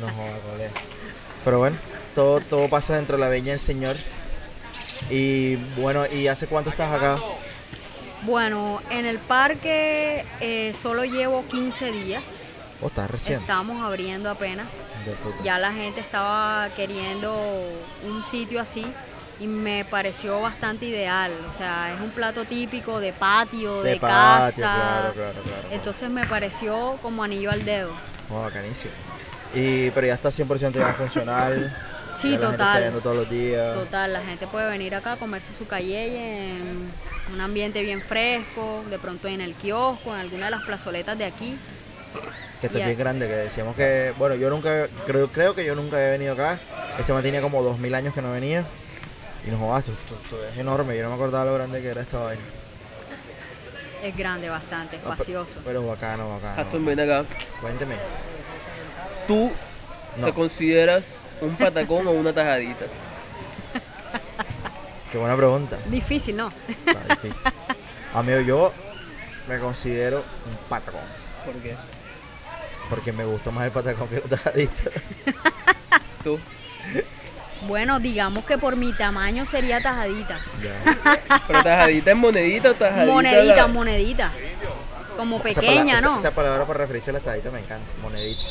No 0.00 0.06
joda, 0.06 0.38
colega. 0.52 0.70
Pero 1.44 1.58
bueno, 1.58 1.76
todo, 2.14 2.38
todo 2.42 2.68
pasa 2.68 2.94
dentro 2.94 3.16
de 3.16 3.22
la 3.24 3.28
veña 3.28 3.50
del 3.50 3.60
Señor. 3.60 3.96
Y 5.10 5.56
bueno, 5.80 6.04
¿y 6.06 6.28
hace 6.28 6.46
cuánto 6.46 6.70
estás 6.70 6.92
acá? 6.94 7.18
Bueno, 8.22 8.80
en 8.90 9.06
el 9.06 9.18
parque 9.18 10.24
eh, 10.40 10.74
solo 10.80 11.04
llevo 11.04 11.44
15 11.48 11.90
días. 11.92 12.22
Oh, 12.82 12.88
estás 12.88 13.10
recién. 13.10 13.40
Estamos 13.40 13.82
abriendo 13.82 14.30
apenas. 14.30 14.66
Ya 15.42 15.58
la 15.58 15.72
gente 15.72 16.00
estaba 16.00 16.68
queriendo 16.76 17.34
un 18.04 18.24
sitio 18.24 18.60
así 18.60 18.86
y 19.38 19.46
me 19.46 19.86
pareció 19.86 20.40
bastante 20.40 20.86
ideal. 20.86 21.32
O 21.52 21.56
sea, 21.56 21.94
es 21.94 22.00
un 22.00 22.10
plato 22.10 22.44
típico 22.44 23.00
de 23.00 23.12
patio, 23.14 23.82
de, 23.82 23.92
De 23.92 23.96
patio, 24.00 24.08
casa. 24.08 24.52
claro, 24.56 25.12
claro, 25.14 25.42
claro. 25.42 25.68
Entonces 25.70 26.10
me 26.10 26.26
pareció 26.26 26.98
como 27.00 27.22
anillo 27.24 27.50
al 27.50 27.64
dedo. 27.64 27.92
Oh, 28.30 28.42
bacanísimo. 28.42 28.92
Y, 29.54 29.90
pero 29.90 30.06
ya 30.06 30.14
está 30.14 30.28
100% 30.28 30.72
ya 30.72 30.92
funcional. 30.92 31.76
Sí, 32.20 32.32
ya 32.32 32.38
la 32.38 32.48
gente 32.50 32.62
está 32.62 32.74
total. 32.74 33.02
todos 33.02 33.16
los 33.16 33.30
días. 33.30 33.74
Total, 33.74 34.12
la 34.12 34.20
gente 34.20 34.46
puede 34.46 34.68
venir 34.68 34.94
acá 34.94 35.12
a 35.12 35.16
comerse 35.16 35.48
su 35.58 35.66
calle 35.66 36.50
en 36.50 36.92
un 37.32 37.40
ambiente 37.40 37.82
bien 37.82 38.00
fresco, 38.00 38.82
de 38.90 38.98
pronto 38.98 39.28
en 39.28 39.40
el 39.40 39.54
kiosco, 39.54 40.14
en 40.14 40.20
alguna 40.20 40.46
de 40.46 40.50
las 40.52 40.62
plazoletas 40.64 41.16
de 41.18 41.24
aquí. 41.24 41.56
Que 42.60 42.66
esto 42.66 42.78
es 42.78 42.84
bien 42.84 42.98
grande, 42.98 43.26
que 43.26 43.34
decíamos 43.34 43.74
que, 43.76 44.12
bueno, 44.18 44.34
yo 44.34 44.50
nunca, 44.50 44.88
creo, 45.06 45.28
creo 45.28 45.54
que 45.54 45.64
yo 45.64 45.74
nunca 45.74 45.96
había 45.96 46.10
venido 46.10 46.34
acá. 46.34 46.58
Este 46.98 47.12
man 47.12 47.22
tenía 47.22 47.40
como 47.40 47.62
2000 47.62 47.94
años 47.94 48.12
que 48.14 48.20
no 48.22 48.32
venía. 48.32 48.64
Y 49.46 49.50
nos 49.50 49.58
jodas, 49.60 49.88
esto, 49.88 49.92
esto- 49.92 50.18
esto 50.22 50.48
es 50.52 50.58
enorme. 50.58 50.96
Yo 50.96 51.02
no 51.04 51.08
me 51.10 51.14
acordaba 51.14 51.44
lo 51.46 51.54
grande 51.54 51.80
que 51.80 51.88
era 51.88 52.02
esta 52.02 52.18
vaina. 52.18 52.42
Es 54.02 54.16
grande 54.16 54.48
bastante, 54.48 54.96
espacioso. 54.96 55.54
Pero 55.64 55.86
bacano, 55.86 56.28
bacano. 56.28 56.56
Jason, 56.56 56.84
ven 56.84 57.00
acá. 57.00 57.24
Cuénteme. 57.60 57.96
Tú 59.26 59.52
No. 60.18 60.26
te 60.26 60.34
consideras 60.34 61.06
un 61.40 61.56
patacón 61.58 62.06
o 62.06 62.10
una 62.10 62.32
tajadita. 62.34 62.86
Qué 65.10 65.18
buena 65.18 65.36
pregunta. 65.36 65.78
Difícil, 65.86 66.36
¿no? 66.36 66.52
Está 66.86 67.14
difícil. 67.14 67.52
Amigo, 68.14 68.40
yo 68.40 68.72
me 69.48 69.58
considero 69.58 70.18
un 70.46 70.56
patacón. 70.68 71.00
¿Por 71.44 71.54
qué? 71.56 71.76
Porque 72.88 73.12
me 73.12 73.24
gusta 73.24 73.50
más 73.50 73.64
el 73.64 73.72
patacón 73.72 74.08
que 74.08 74.16
la 74.16 74.22
tajadita. 74.36 74.90
Tú. 76.24 76.38
Bueno, 77.66 78.00
digamos 78.00 78.44
que 78.44 78.56
por 78.58 78.76
mi 78.76 78.92
tamaño 78.92 79.46
sería 79.46 79.80
tajadita. 79.82 80.40
Ya. 80.62 80.98
¿Pero 81.46 81.62
tajadita 81.62 82.10
es 82.10 82.16
monedita 82.16 82.70
o 82.70 82.74
tajadita? 82.74 83.12
Monedita, 83.12 83.54
la- 83.56 83.66
monedita. 83.68 84.32
Como 85.16 85.36
Esa 85.44 85.60
pequeña, 85.60 85.74
palabra- 85.84 85.98
esa- 85.98 86.08
¿no? 86.08 86.14
Esa, 86.16 86.30
palabra 86.34 86.66
para 86.66 86.78
referirse 86.80 87.10
a 87.10 87.14
la 87.14 87.20
tajadita 87.20 87.50
me 87.50 87.60
encanta. 87.60 87.86
Monedita. 88.00 88.42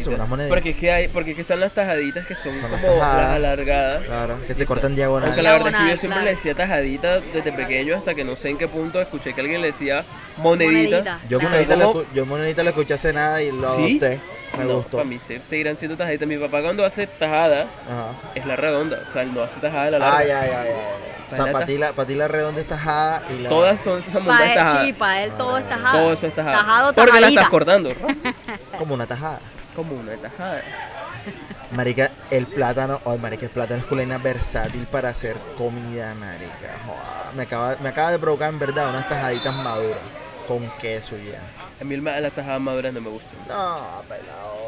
Son 0.00 0.14
unas 0.14 0.28
moneditas. 0.28 0.54
Porque 0.56 0.70
es 0.70 0.76
que 0.76 0.90
hay, 0.92 1.08
porque 1.08 1.30
es 1.30 1.36
que 1.36 1.42
están 1.42 1.60
las 1.60 1.72
tajaditas 1.72 2.26
que 2.26 2.34
son, 2.34 2.56
Son 2.56 2.70
las 2.72 2.80
como 2.80 2.92
las, 2.94 3.00
tajadas. 3.00 3.34
alargadas. 3.36 4.04
Claro. 4.04 4.40
Que 4.46 4.54
se 4.54 4.66
cortan 4.66 4.94
diagonal. 4.96 5.28
Aunque 5.28 5.42
la 5.42 5.52
verdad 5.52 5.68
es 5.68 5.76
que 5.76 5.90
yo 5.90 5.96
siempre 5.96 6.08
claro. 6.08 6.24
le 6.24 6.30
decía 6.30 6.54
tajadita 6.54 7.20
desde 7.20 7.52
pequeño 7.52 7.96
hasta 7.96 8.14
que 8.14 8.24
no 8.24 8.34
sé 8.36 8.48
en 8.48 8.58
qué 8.58 8.66
punto 8.68 9.00
escuché 9.00 9.32
que 9.34 9.40
alguien 9.40 9.60
le 9.60 9.68
decía 9.68 10.04
monedita. 10.38 10.96
Monedita. 10.98 11.20
Yo 11.28 11.38
Claro. 11.38 11.50
monedita, 11.52 11.76
la, 11.76 11.92
yo 12.14 12.26
monedita 12.26 12.62
la 12.64 12.70
escuché 12.70 12.94
hace 12.94 13.12
nada 13.12 13.42
y 13.42 13.52
lo 13.52 13.74
¿Sí? 13.76 13.82
adopté. 14.00 14.20
Me 14.58 14.64
no, 14.64 14.76
gustó. 14.78 14.96
Para 14.96 15.08
mí 15.08 15.18
se- 15.20 15.40
seguirán 15.48 15.76
siendo 15.76 15.96
tajaditas. 15.96 16.26
Mi 16.26 16.36
papá 16.36 16.60
cuando 16.62 16.84
hace 16.84 17.06
tajada 17.06 17.68
Ajá. 17.88 18.12
es 18.34 18.44
la 18.46 18.56
redonda. 18.56 19.04
O 19.08 19.12
sea, 19.12 19.22
él 19.22 19.32
no 19.32 19.42
hace 19.42 19.60
tajada 19.60 19.84
de 19.84 19.90
la 19.92 19.98
larga. 20.00 20.18
Ay, 20.18 20.28
ay, 20.30 20.50
ay, 20.52 20.68
ay. 20.68 21.19
O 21.30 21.36
sea, 21.36 21.52
Para 21.52 21.66
ti, 21.66 21.78
la, 21.78 21.92
pa' 21.92 22.04
ti 22.04 22.14
la 22.14 22.28
redonda 22.28 22.60
es 22.60 22.66
tajada 22.66 23.22
y 23.30 23.38
la. 23.38 23.48
Todas 23.48 23.80
son 23.80 24.00
esas 24.00 24.14
él, 24.14 24.24
tajadas. 24.24 24.84
sí, 24.86 24.92
para 24.92 25.22
él 25.22 25.32
todo 25.38 25.58
es 25.58 25.68
tajado. 25.68 25.98
Todo 25.98 26.12
eso 26.12 26.26
es 26.26 26.34
tajada. 26.34 26.58
Tajado, 26.58 26.92
Porque 26.94 27.20
la 27.20 27.28
estás 27.28 27.48
cortando. 27.48 27.92
Como 28.78 28.94
una 28.94 29.06
tajada. 29.06 29.38
Como 29.76 29.94
una 29.94 30.16
tajada. 30.16 30.62
Marica, 31.70 32.10
el 32.30 32.46
plátano. 32.46 33.00
Ay, 33.04 33.18
marica, 33.18 33.46
el 33.46 33.52
plátano 33.52 33.80
es 33.80 33.86
culina 33.86 34.18
versátil 34.18 34.86
para 34.86 35.10
hacer 35.10 35.36
comida, 35.56 36.14
marica. 36.14 36.76
Me, 37.36 37.44
acaba, 37.44 37.76
me 37.80 37.88
acaba 37.90 38.10
de 38.10 38.18
provocar, 38.18 38.48
en 38.48 38.58
verdad, 38.58 38.88
unas 38.90 39.08
tajaditas 39.08 39.54
maduras. 39.54 39.98
Con 40.48 40.68
queso 40.80 41.16
ya. 41.16 41.40
A 41.80 41.84
mí 41.84 41.96
las 41.96 42.32
tajadas 42.32 42.60
maduras 42.60 42.92
no 42.92 43.00
me 43.00 43.10
gustan. 43.10 43.38
No, 43.46 44.02
pelado. 44.08 44.58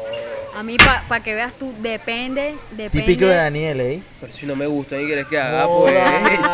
A 0.55 0.61
mí, 0.61 0.77
para 1.07 1.23
que 1.23 1.33
veas 1.33 1.53
tú, 1.53 1.73
depende, 1.79 2.55
depende. 2.71 2.89
Típico 2.89 3.25
de 3.25 3.35
Daniel, 3.35 3.81
¿eh? 3.81 4.03
Pero 4.21 4.31
si 4.31 4.45
no 4.45 4.55
me 4.55 4.67
gustan 4.67 5.01
y 5.01 5.05
quieres 5.07 5.25
que 5.27 5.39
haga, 5.39 5.67
pues, 5.67 5.95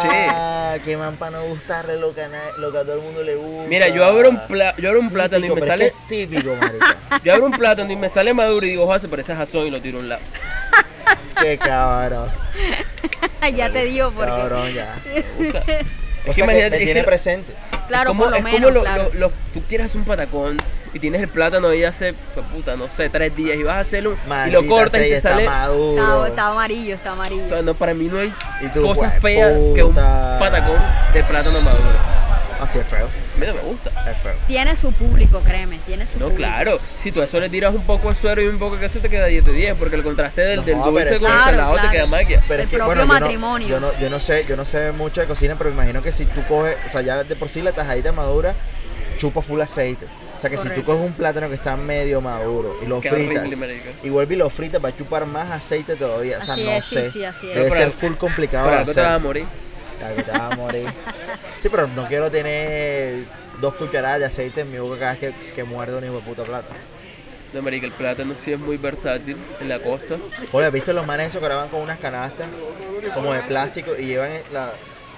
che. 0.01 0.81
Qué 0.85 0.95
man 0.95 1.17
para 1.17 1.31
no 1.31 1.43
gustarle 1.45 1.99
lo 1.99 2.13
que, 2.13 2.21
a 2.21 2.29
lo 2.57 2.71
que 2.71 2.77
a 2.77 2.81
todo 2.83 2.93
el 2.95 3.01
mundo 3.01 3.23
le 3.23 3.35
gusta. 3.35 3.67
Mira, 3.67 3.87
yo 3.89 4.05
abro 4.05 4.29
un, 4.29 4.39
pla- 4.47 4.75
yo 4.77 4.89
abro 4.89 5.01
un 5.01 5.09
plátano 5.09 5.45
y 5.45 5.49
me 5.49 5.61
sale. 5.61 5.87
es 5.87 5.91
que 6.07 6.23
es 6.23 6.29
típico, 6.29 6.55
marica. 6.55 6.95
Yo 7.23 7.33
abro 7.33 7.47
un 7.47 7.51
plátano 7.51 7.91
y 7.91 7.95
me 7.97 8.07
sale 8.07 8.33
maduro 8.33 8.65
y 8.65 8.69
digo, 8.69 8.83
ojalá 8.83 8.99
se 8.99 9.09
parece 9.09 9.33
a 9.33 9.35
Jason 9.35 9.67
y 9.67 9.71
lo 9.71 9.81
tiro 9.81 9.97
a 9.97 10.01
un 10.01 10.09
lado. 10.09 10.21
Qué 11.41 11.57
cabrón. 11.57 12.29
ya 13.55 13.69
te 13.71 13.83
digo 13.85 14.11
porque. 14.11 14.29
Cabrón, 14.31 14.73
ya. 14.73 14.95
Me 15.05 15.45
gusta. 15.45 15.63
O 16.27 16.31
Es 16.31 16.35
sea, 16.35 16.47
que 16.47 16.65
es 16.67 16.77
tiene 16.77 16.93
que 16.93 17.03
presente. 17.03 17.53
Claro, 17.87 18.09
como, 18.09 18.23
por 18.23 18.31
lo 18.31 18.37
es 18.37 18.43
menos. 18.43 18.59
como 18.61 18.71
lo- 18.73 18.81
claro. 18.81 19.09
lo- 19.13 19.19
lo- 19.19 19.31
tú 19.53 19.63
quieres 19.67 19.85
hacer 19.87 19.97
un 20.01 20.05
patacón 20.05 20.57
y 20.93 20.99
tienes 20.99 21.21
el 21.21 21.27
plátano 21.29 21.69
ahí 21.69 21.83
hace, 21.83 22.13
pues, 22.33 22.45
puta, 22.47 22.75
no 22.75 22.87
sé, 22.89 23.09
tres 23.09 23.35
días 23.35 23.57
y 23.57 23.63
vas 23.63 23.75
a 23.77 23.79
hacerlo 23.79 24.15
y 24.47 24.51
lo 24.51 24.65
cortas 24.67 25.01
y 25.01 25.09
te 25.09 25.15
está 25.17 25.31
sale. 25.31 25.45
maduro. 25.45 26.01
Está, 26.03 26.27
está 26.27 26.47
amarillo, 26.49 26.95
está 26.95 27.11
amarillo. 27.11 27.43
O 27.45 27.49
sea, 27.49 27.61
no, 27.61 27.73
para 27.73 27.93
mí 27.93 28.05
no 28.05 28.19
hay 28.19 28.33
tú, 28.73 28.81
cosa 28.83 29.09
"Jue 29.09 29.19
fea 29.21 29.47
que 29.75 29.83
un 29.83 29.93
puta". 29.93 30.37
patacón 30.39 30.77
de 31.13 31.23
plátano 31.23 31.61
maduro. 31.61 31.89
Así 32.59 32.77
es 32.79 32.87
feo. 32.87 33.05
A 33.07 33.39
mí 33.39 33.45
no 33.47 33.53
me 33.53 33.61
gusta. 33.61 33.89
Es 34.11 34.17
feo. 34.19 34.33
Tiene 34.47 34.75
su 34.75 34.91
público, 34.91 35.39
créeme, 35.39 35.79
tiene 35.85 36.05
su 36.05 36.19
No, 36.19 36.25
público. 36.25 36.37
claro. 36.37 36.77
Si 36.79 37.11
tú 37.11 37.21
a 37.21 37.25
eso 37.25 37.39
le 37.39 37.49
tiras 37.49 37.73
un 37.73 37.83
poco 37.83 38.09
de 38.09 38.15
suero 38.15 38.41
y 38.41 38.47
un 38.47 38.59
poco 38.59 38.75
de 38.75 38.81
queso, 38.81 38.99
te 38.99 39.09
queda 39.09 39.25
10 39.27 39.45
de 39.45 39.53
10. 39.53 39.75
Porque 39.77 39.95
el 39.95 40.03
contraste 40.03 40.41
del, 40.41 40.57
No, 40.57 40.63
del 40.63 40.75
pero 40.75 40.91
dulce 40.91 41.19
con 41.19 41.31
el 41.31 41.37
que- 41.37 41.43
salado 41.43 41.73
Claro, 41.73 41.87
te 41.87 41.95
queda 41.95 42.05
claro. 42.05 42.07
magia. 42.07 42.43
Pero 42.47 42.53
El 42.55 42.59
es 42.65 42.69
que, 42.71 42.77
propio 42.77 42.85
bueno, 42.85 43.01
yo 43.01 43.07
no, 43.07 43.19
matrimonio. 43.19 43.67
yo, 43.67 43.79
no, 43.79 43.99
yo 43.99 44.09
no 44.09 44.19
sé, 44.19 44.45
yo 44.47 44.55
no 44.57 44.65
sé 44.65 44.91
mucho 44.91 45.21
de 45.21 45.27
cocina, 45.27 45.55
pero 45.57 45.69
me 45.69 45.75
imagino 45.77 46.01
que 46.03 46.11
si 46.11 46.25
tú 46.25 46.43
coges, 46.47 46.75
o 46.85 46.89
sea, 46.89 47.01
ya 47.01 47.23
de 47.23 47.35
por 47.35 47.49
sí 47.49 47.61
la 47.61 47.71
tajadita 47.71 48.11
madura 48.11 48.53
chupa 49.17 49.41
full 49.41 49.59
aceite. 49.61 50.05
O 50.35 50.39
sea 50.41 50.49
que 50.49 50.57
si 50.57 50.69
tú 50.69 50.83
coges 50.85 51.01
un 51.01 51.11
plátano 51.11 51.49
que 51.49 51.55
está 51.55 51.75
medio 51.75 52.21
maduro 52.21 52.77
y 52.81 52.85
lo 52.85 53.01
Queda 53.01 53.15
fritas 53.15 53.43
horrible, 53.43 53.81
y 54.01 54.09
vuelve 54.09 54.35
y 54.35 54.37
lo 54.37 54.49
fritas, 54.49 54.81
va 54.81 54.87
a 54.89 54.95
chupar 54.95 55.25
más 55.25 55.51
aceite 55.51 55.97
todavía. 55.97 56.37
O 56.37 56.41
sea, 56.41 56.53
Así 56.53 56.63
no 56.63 56.71
es, 56.71 56.85
sé. 56.85 57.11
sí, 57.11 57.25
así 57.25 57.49
es. 57.49 57.55
Debe 57.55 57.69
Pero 57.69 57.81
ser 57.83 57.91
full 57.91 58.13
complicado 58.15 58.69
algo 58.69 58.93
te 58.93 59.01
vas 59.01 59.09
a 59.09 59.19
morir. 59.19 59.45
Que 60.15 60.23
te 60.23 60.31
vas 60.31 60.51
a 60.51 60.55
morir. 60.55 60.87
Sí, 61.59 61.69
pero 61.69 61.87
no 61.87 62.07
quiero 62.07 62.31
tener 62.31 63.25
dos 63.59 63.75
cucharadas 63.75 64.19
de 64.19 64.25
aceite 64.25 64.61
en 64.61 64.71
mi 64.71 64.77
boca 64.79 64.99
cada 64.99 65.13
vez 65.13 65.19
que, 65.19 65.53
que 65.53 65.63
muerdo 65.63 65.97
un 65.97 66.05
hijo 66.05 66.15
de 66.15 66.21
puta 66.21 66.43
plátano. 66.43 66.79
No, 67.53 67.61
marica, 67.61 67.85
el 67.85 67.91
plátano 67.91 68.35
sí 68.35 68.51
es 68.53 68.59
muy 68.59 68.77
versátil 68.77 69.37
en 69.59 69.69
la 69.69 69.79
costa. 69.79 70.17
Oye, 70.51 70.67
¿has 70.67 70.71
visto 70.71 70.93
los 70.93 71.05
manes 71.05 71.29
esos 71.29 71.41
que 71.41 71.47
graban 71.47 71.69
con 71.69 71.81
unas 71.81 71.97
canastas 71.97 72.47
como 73.13 73.33
de 73.33 73.41
plástico 73.43 73.91
y 73.97 74.05
llevan 74.05 74.31
la, 74.53 74.71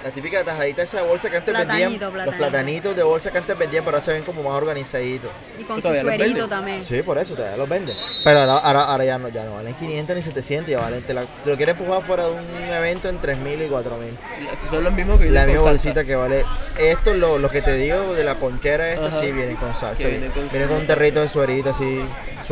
la 0.03 0.11
típica 0.11 0.43
tajadita 0.43 0.81
esa 0.81 1.01
de 1.01 1.07
bolsa 1.07 1.29
que 1.29 1.37
antes 1.37 1.53
Platanito, 1.53 1.89
vendían? 1.89 2.01
Los 2.01 2.11
platanito. 2.13 2.37
platanitos 2.37 2.95
de 2.95 3.03
bolsa 3.03 3.31
que 3.31 3.37
antes 3.37 3.57
vendían, 3.57 3.83
pero 3.85 3.97
ahora 3.97 4.05
se 4.05 4.13
ven 4.13 4.23
como 4.23 4.43
más 4.43 4.53
organizaditos. 4.53 5.29
Y 5.59 5.63
con 5.63 5.81
su 5.81 5.87
suerito 5.87 6.47
también. 6.47 6.83
Sí, 6.83 7.01
por 7.03 7.17
eso 7.17 7.35
todavía 7.35 7.57
los 7.57 7.69
venden. 7.69 7.95
Pero 8.23 8.39
ahora, 8.39 8.57
ahora, 8.57 8.81
ahora 8.83 9.05
ya, 9.05 9.17
no, 9.17 9.29
ya 9.29 9.43
no 9.43 9.53
valen 9.55 9.73
500 9.75 10.15
ni 10.15 10.23
700, 10.23 10.69
ya 10.71 10.79
valen, 10.79 11.03
te, 11.03 11.13
la- 11.13 11.25
te 11.43 11.49
lo 11.49 11.55
quieres 11.57 11.75
empujar 11.77 12.01
fuera 12.03 12.23
de 12.25 12.31
un 12.31 12.73
evento 12.73 13.09
en 13.09 13.19
3000 13.19 13.61
y 13.61 13.67
4000. 13.67 14.17
Esos 14.53 14.69
son 14.69 14.83
los 14.83 14.93
mismos 14.93 15.19
que 15.19 15.29
La 15.29 15.45
misma 15.45 15.61
bolsita 15.61 16.03
que 16.03 16.15
vale. 16.15 16.45
Esto, 16.79 17.13
lo, 17.13 17.37
lo 17.37 17.49
que 17.49 17.61
te 17.61 17.75
digo 17.75 18.13
de 18.13 18.23
la 18.23 18.35
ponquera, 18.39 18.91
esta 18.91 19.07
Ajá. 19.07 19.19
sí 19.19 19.31
vienen 19.31 19.55
con 19.57 19.75
salsa. 19.75 20.07
Vienen 20.07 20.31
con, 20.31 20.47
con- 20.49 20.71
un 20.71 20.87
territo 20.87 21.19
de 21.21 21.29
suerito 21.29 21.69
así, 21.69 22.01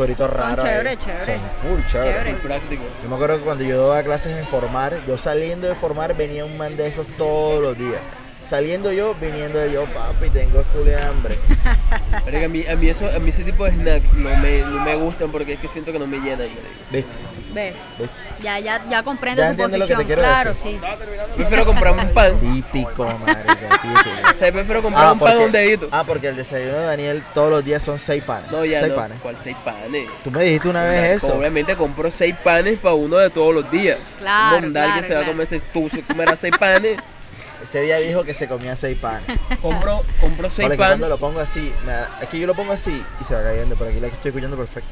suerito 0.00 0.26
raro. 0.26 0.62
ahí. 0.62 0.68
chévere, 0.70 0.96
chévere. 0.96 1.24
Son 1.26 1.50
full 1.60 1.86
chévere. 1.86 2.18
Chévere. 2.18 2.34
Práctico. 2.40 2.82
Yo 3.02 3.08
me 3.08 3.14
acuerdo 3.14 3.38
que 3.38 3.44
cuando 3.44 3.64
yo 3.64 3.86
daba 3.86 4.02
clases 4.02 4.36
en 4.36 4.46
formar, 4.46 5.04
yo 5.06 5.18
saliendo 5.18 5.68
de 5.68 5.74
formar 5.74 6.16
venía 6.16 6.44
un 6.44 6.56
man 6.56 6.76
de 6.76 6.86
esos 6.86 7.06
todos 7.18 7.60
los 7.60 7.76
días. 7.76 8.00
Saliendo 8.42 8.90
yo, 8.90 9.14
viniendo 9.20 9.58
de 9.58 9.70
yo, 9.72 9.84
papi, 9.84 10.30
tengo 10.30 10.62
culo 10.72 10.86
de 10.86 10.96
hambre. 10.96 11.38
Marica, 12.24 12.46
a 12.46 12.48
mí, 12.48 12.66
a 12.66 12.74
mí 12.74 12.88
eso, 12.88 13.06
a 13.14 13.18
mí 13.18 13.28
ese 13.28 13.44
tipo 13.44 13.64
de 13.64 13.72
snacks 13.72 14.12
no 14.14 14.34
me, 14.38 14.60
no 14.62 14.80
me 14.84 14.96
gustan 14.96 15.30
porque 15.30 15.52
es 15.52 15.60
que 15.60 15.68
siento 15.68 15.92
que 15.92 15.98
no 15.98 16.06
me 16.06 16.18
llenan. 16.18 16.48
¿Viste? 16.90 17.10
¿Ves? 17.52 17.74
¿Viste? 17.98 18.14
Ya, 18.42 18.58
ya, 18.58 18.82
ya 18.88 19.02
comprendo 19.02 19.42
Ya 19.42 19.48
tu 19.48 19.62
entiendes 19.62 19.78
lo 19.80 19.86
que 19.86 19.92
posición. 19.94 19.98
te 20.00 20.06
quiero 20.06 20.22
claro, 20.22 20.50
decir. 20.54 20.80
sí. 20.80 21.36
Prefiero 21.36 21.66
comprarme 21.66 22.02
un 22.02 22.10
pan. 22.14 22.38
Típico, 22.38 23.04
marica, 23.04 23.54
típico. 23.82 24.10
O 24.34 24.38
sea, 24.38 24.52
prefiero 24.52 24.82
comprar 24.82 25.12
un 25.12 25.18
pan 25.18 25.36
a 25.36 25.40
un 25.40 25.52
dedito. 25.52 25.88
ah, 25.92 26.04
porque 26.06 26.28
el 26.28 26.36
desayuno 26.36 26.78
de 26.78 26.86
Daniel 26.86 27.22
todos 27.34 27.50
los 27.50 27.62
días 27.64 27.82
son 27.82 27.98
seis 27.98 28.24
panes. 28.24 28.50
No, 28.50 28.64
ya 28.64 28.80
seis 28.80 28.90
no. 28.92 28.96
panes. 28.96 29.18
¿Cuál 29.20 29.36
seis 29.38 29.56
panes? 29.62 30.08
Tú 30.24 30.30
me 30.30 30.42
dijiste 30.44 30.68
una 30.68 30.84
vez 30.84 31.22
eso. 31.22 31.34
Obviamente 31.36 31.76
compro 31.76 32.10
seis 32.10 32.34
panes 32.42 32.78
para 32.78 32.94
uno 32.94 33.18
de 33.18 33.28
todos 33.28 33.54
los 33.54 33.70
días. 33.70 33.98
Claro, 34.18 34.56
Un 34.56 34.62
mondal 34.64 34.86
claro, 34.86 35.02
que 35.02 35.06
se 35.08 35.14
va 35.14 35.20
a 35.20 35.26
comer 35.26 35.46
seis, 35.46 35.62
tú 35.74 35.90
se 35.90 36.00
comerás 36.02 36.38
seis 36.38 36.54
panes. 36.58 36.98
Ese 37.62 37.82
día 37.82 37.96
dijo 37.98 38.24
que 38.24 38.34
se 38.34 38.48
comía 38.48 38.74
seis 38.76 38.96
panes. 38.98 39.38
Compro, 39.62 40.02
compro 40.20 40.48
seis 40.50 40.68
que 40.68 40.76
panes. 40.76 40.88
cuando 40.92 41.08
lo 41.08 41.18
pongo 41.18 41.40
así, 41.40 41.72
me 41.84 41.92
da- 41.92 42.18
es 42.20 42.28
que 42.28 42.38
yo 42.38 42.46
lo 42.46 42.54
pongo 42.54 42.72
así 42.72 43.04
y 43.20 43.24
se 43.24 43.34
va 43.34 43.42
cayendo, 43.42 43.76
pero 43.76 43.90
aquí 43.90 44.00
lo 44.00 44.06
estoy 44.06 44.30
escuchando 44.30 44.56
perfecto. 44.56 44.88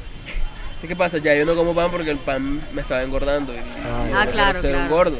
¿Qué 0.87 0.95
pasa? 0.95 1.17
Ya 1.17 1.33
yo 1.35 1.45
no 1.45 1.55
como 1.55 1.75
pan 1.75 1.91
porque 1.91 2.09
el 2.09 2.19
pan 2.19 2.61
me 2.73 2.81
estaba 2.81 3.01
engordando. 3.03 3.53
Y, 3.53 3.57
y 3.57 3.61
Ah, 3.85 4.03
no 4.05 4.11
quiero 4.11 4.31
claro, 4.31 4.61
ser 4.61 4.71
un 4.71 4.79
claro. 4.87 4.95
gordo. 4.95 5.17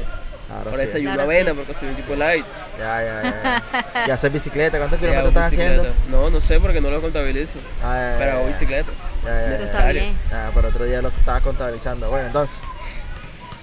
Ahora 0.49 0.63
Por 0.71 0.75
sí. 0.79 0.85
eso 0.85 0.97
hay 0.97 1.03
una 1.03 1.13
Claro, 1.15 1.29
avena, 1.29 1.51
sí. 1.51 1.57
porque 1.57 1.79
soy 1.79 1.89
un 1.89 1.95
tipo 1.95 2.15
light. 2.15 2.45
Ya, 2.79 3.03
ya, 3.03 3.61
ya. 3.93 4.05
¿Y 4.07 4.11
hacer 4.11 4.31
bicicleta? 4.31 4.77
¿Cuántos 4.77 4.99
kilómetros 4.99 5.27
estás 5.27 5.43
haciendo? 5.53 5.83
bicicleta. 5.83 6.09
No, 6.11 6.29
no 6.29 6.41
sé 6.41 6.59
porque 6.59 6.79
no 6.81 6.89
lo 6.89 7.01
contabilizo. 7.01 7.59
Ah, 7.83 7.93
ya, 7.95 8.11
ya, 8.13 8.17
Pero 8.19 8.31
hago 8.37 8.47
bicicleta. 8.47 8.91
Ya, 9.25 9.29
ya, 9.29 9.41
ya, 9.49 9.55
Eso 9.55 9.63
ya. 9.65 9.69
está 9.71 9.91
bien. 9.91 10.17
Ah, 10.31 10.49
pero 10.55 10.69
otro 10.69 10.85
día 10.85 11.01
lo 11.01 11.09
estabas 11.09 11.41
contabilizando. 11.43 12.09
Bueno, 12.09 12.27
entonces, 12.27 12.61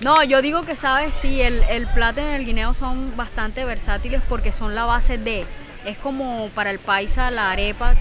No, 0.00 0.22
yo 0.22 0.42
digo 0.42 0.62
que, 0.62 0.76
¿sabes? 0.76 1.14
Sí, 1.14 1.40
el, 1.40 1.62
el 1.70 1.86
plátano 1.86 2.30
y 2.32 2.34
el 2.34 2.44
guineo 2.44 2.74
son 2.74 3.16
bastante 3.16 3.64
versátiles 3.64 4.20
porque 4.28 4.52
son 4.52 4.74
la 4.74 4.84
base 4.84 5.16
de. 5.18 5.44
Es 5.86 5.96
como 5.98 6.50
para 6.54 6.70
el 6.70 6.78
paisa 6.78 7.30
la 7.30 7.50
arepa, 7.52 7.94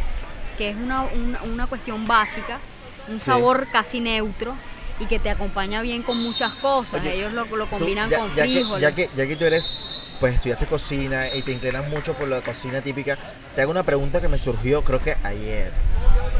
que 0.57 0.69
es 0.71 0.75
una, 0.75 1.03
una, 1.03 1.41
una 1.43 1.67
cuestión 1.67 2.05
básica, 2.07 2.59
un 3.07 3.19
Sí. 3.19 3.25
sabor 3.27 3.67
casi 3.71 3.99
neutro 4.01 4.55
y 4.99 5.05
que 5.05 5.19
te 5.19 5.29
acompaña 5.29 5.81
bien 5.81 6.01
con 6.03 6.17
muchas 6.21 6.53
cosas. 6.55 6.99
Oye, 7.01 7.13
Ellos 7.15 7.31
lo, 7.33 7.45
lo 7.45 7.65
Tú, 7.65 7.77
combinan 7.77 8.09
ya, 8.09 8.19
con 8.19 8.35
ya 8.35 8.43
que, 8.43 8.65
ya, 8.79 8.91
que, 8.95 9.09
ya 9.15 9.27
que 9.27 9.35
tú 9.35 9.45
eres, 9.45 9.77
pues 10.19 10.33
estudiaste 10.33 10.65
cocina 10.65 11.29
y 11.33 11.43
te 11.43 11.51
inclinas 11.51 11.87
mucho 11.89 12.13
por 12.13 12.27
la 12.27 12.41
cocina 12.41 12.81
típica, 12.81 13.17
te 13.55 13.61
hago 13.61 13.71
una 13.71 13.83
pregunta 13.83 14.19
que 14.19 14.27
me 14.27 14.39
surgió 14.39 14.83
creo 14.83 14.99
que 14.99 15.15
ayer, 15.23 15.71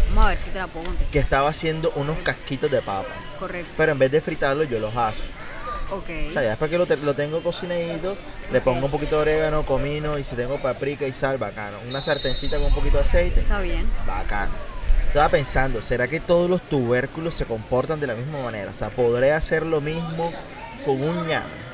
Vamos 0.09 0.25
a 0.25 0.27
ver 0.29 0.37
si 0.39 0.49
te 0.49 0.59
la 0.59 0.67
puedo 0.67 0.85
contar. 0.85 1.07
que 1.07 1.19
estaba 1.19 1.49
haciendo 1.49 1.91
unos 1.95 2.17
casquitos 2.19 2.71
de 2.71 2.81
papa, 2.81 3.09
Correcto. 3.39 3.69
pero 3.77 3.91
en 3.91 3.99
vez 3.99 4.11
de 4.11 4.21
fritarlos 4.21 4.67
yo 4.69 4.79
los 4.79 4.95
aso. 4.95 5.23
Ok. 5.91 6.09
O 6.29 6.33
sea, 6.33 6.41
ya 6.43 6.49
después 6.49 6.69
que 6.71 6.77
lo, 6.77 6.85
te- 6.85 6.97
lo 6.97 7.13
tengo 7.13 7.41
cocinadito, 7.43 8.17
le 8.51 8.61
pongo 8.61 8.85
un 8.85 8.91
poquito 8.91 9.15
de 9.17 9.21
orégano, 9.21 9.65
comino 9.65 10.17
y 10.17 10.23
si 10.23 10.35
tengo 10.35 10.59
paprika 10.61 11.05
y 11.07 11.13
sal, 11.13 11.37
bacano. 11.37 11.77
Una 11.87 12.01
sartencita 12.01 12.57
con 12.57 12.67
un 12.67 12.73
poquito 12.75 12.97
de 12.97 13.03
aceite, 13.03 13.39
Está 13.41 13.59
bien. 13.61 13.87
bacano. 14.07 14.51
Estaba 15.07 15.29
pensando, 15.29 15.81
¿será 15.81 16.07
que 16.07 16.19
todos 16.19 16.49
los 16.49 16.61
tubérculos 16.61 17.35
se 17.35 17.45
comportan 17.45 17.99
de 17.99 18.07
la 18.07 18.15
misma 18.15 18.41
manera? 18.43 18.71
O 18.71 18.73
sea, 18.73 18.89
¿podré 18.89 19.31
hacer 19.31 19.65
lo 19.65 19.79
mismo 19.79 20.33
con 20.85 21.01
un 21.01 21.25
ñame? 21.27 21.65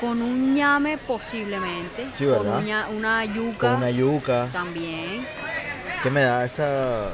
Con 0.00 0.20
un 0.20 0.54
ñame 0.54 0.98
posiblemente. 0.98 2.08
Sí, 2.10 2.24
con 2.24 2.32
¿verdad? 2.42 2.58
un 2.58 2.66
ña- 2.66 2.88
una 2.90 3.24
yuca 3.24 3.58
Con 3.58 3.74
una 3.76 3.90
yuca. 3.90 4.48
también. 4.52 5.26
que 6.02 6.10
me 6.10 6.22
da 6.22 6.44
esa, 6.44 7.10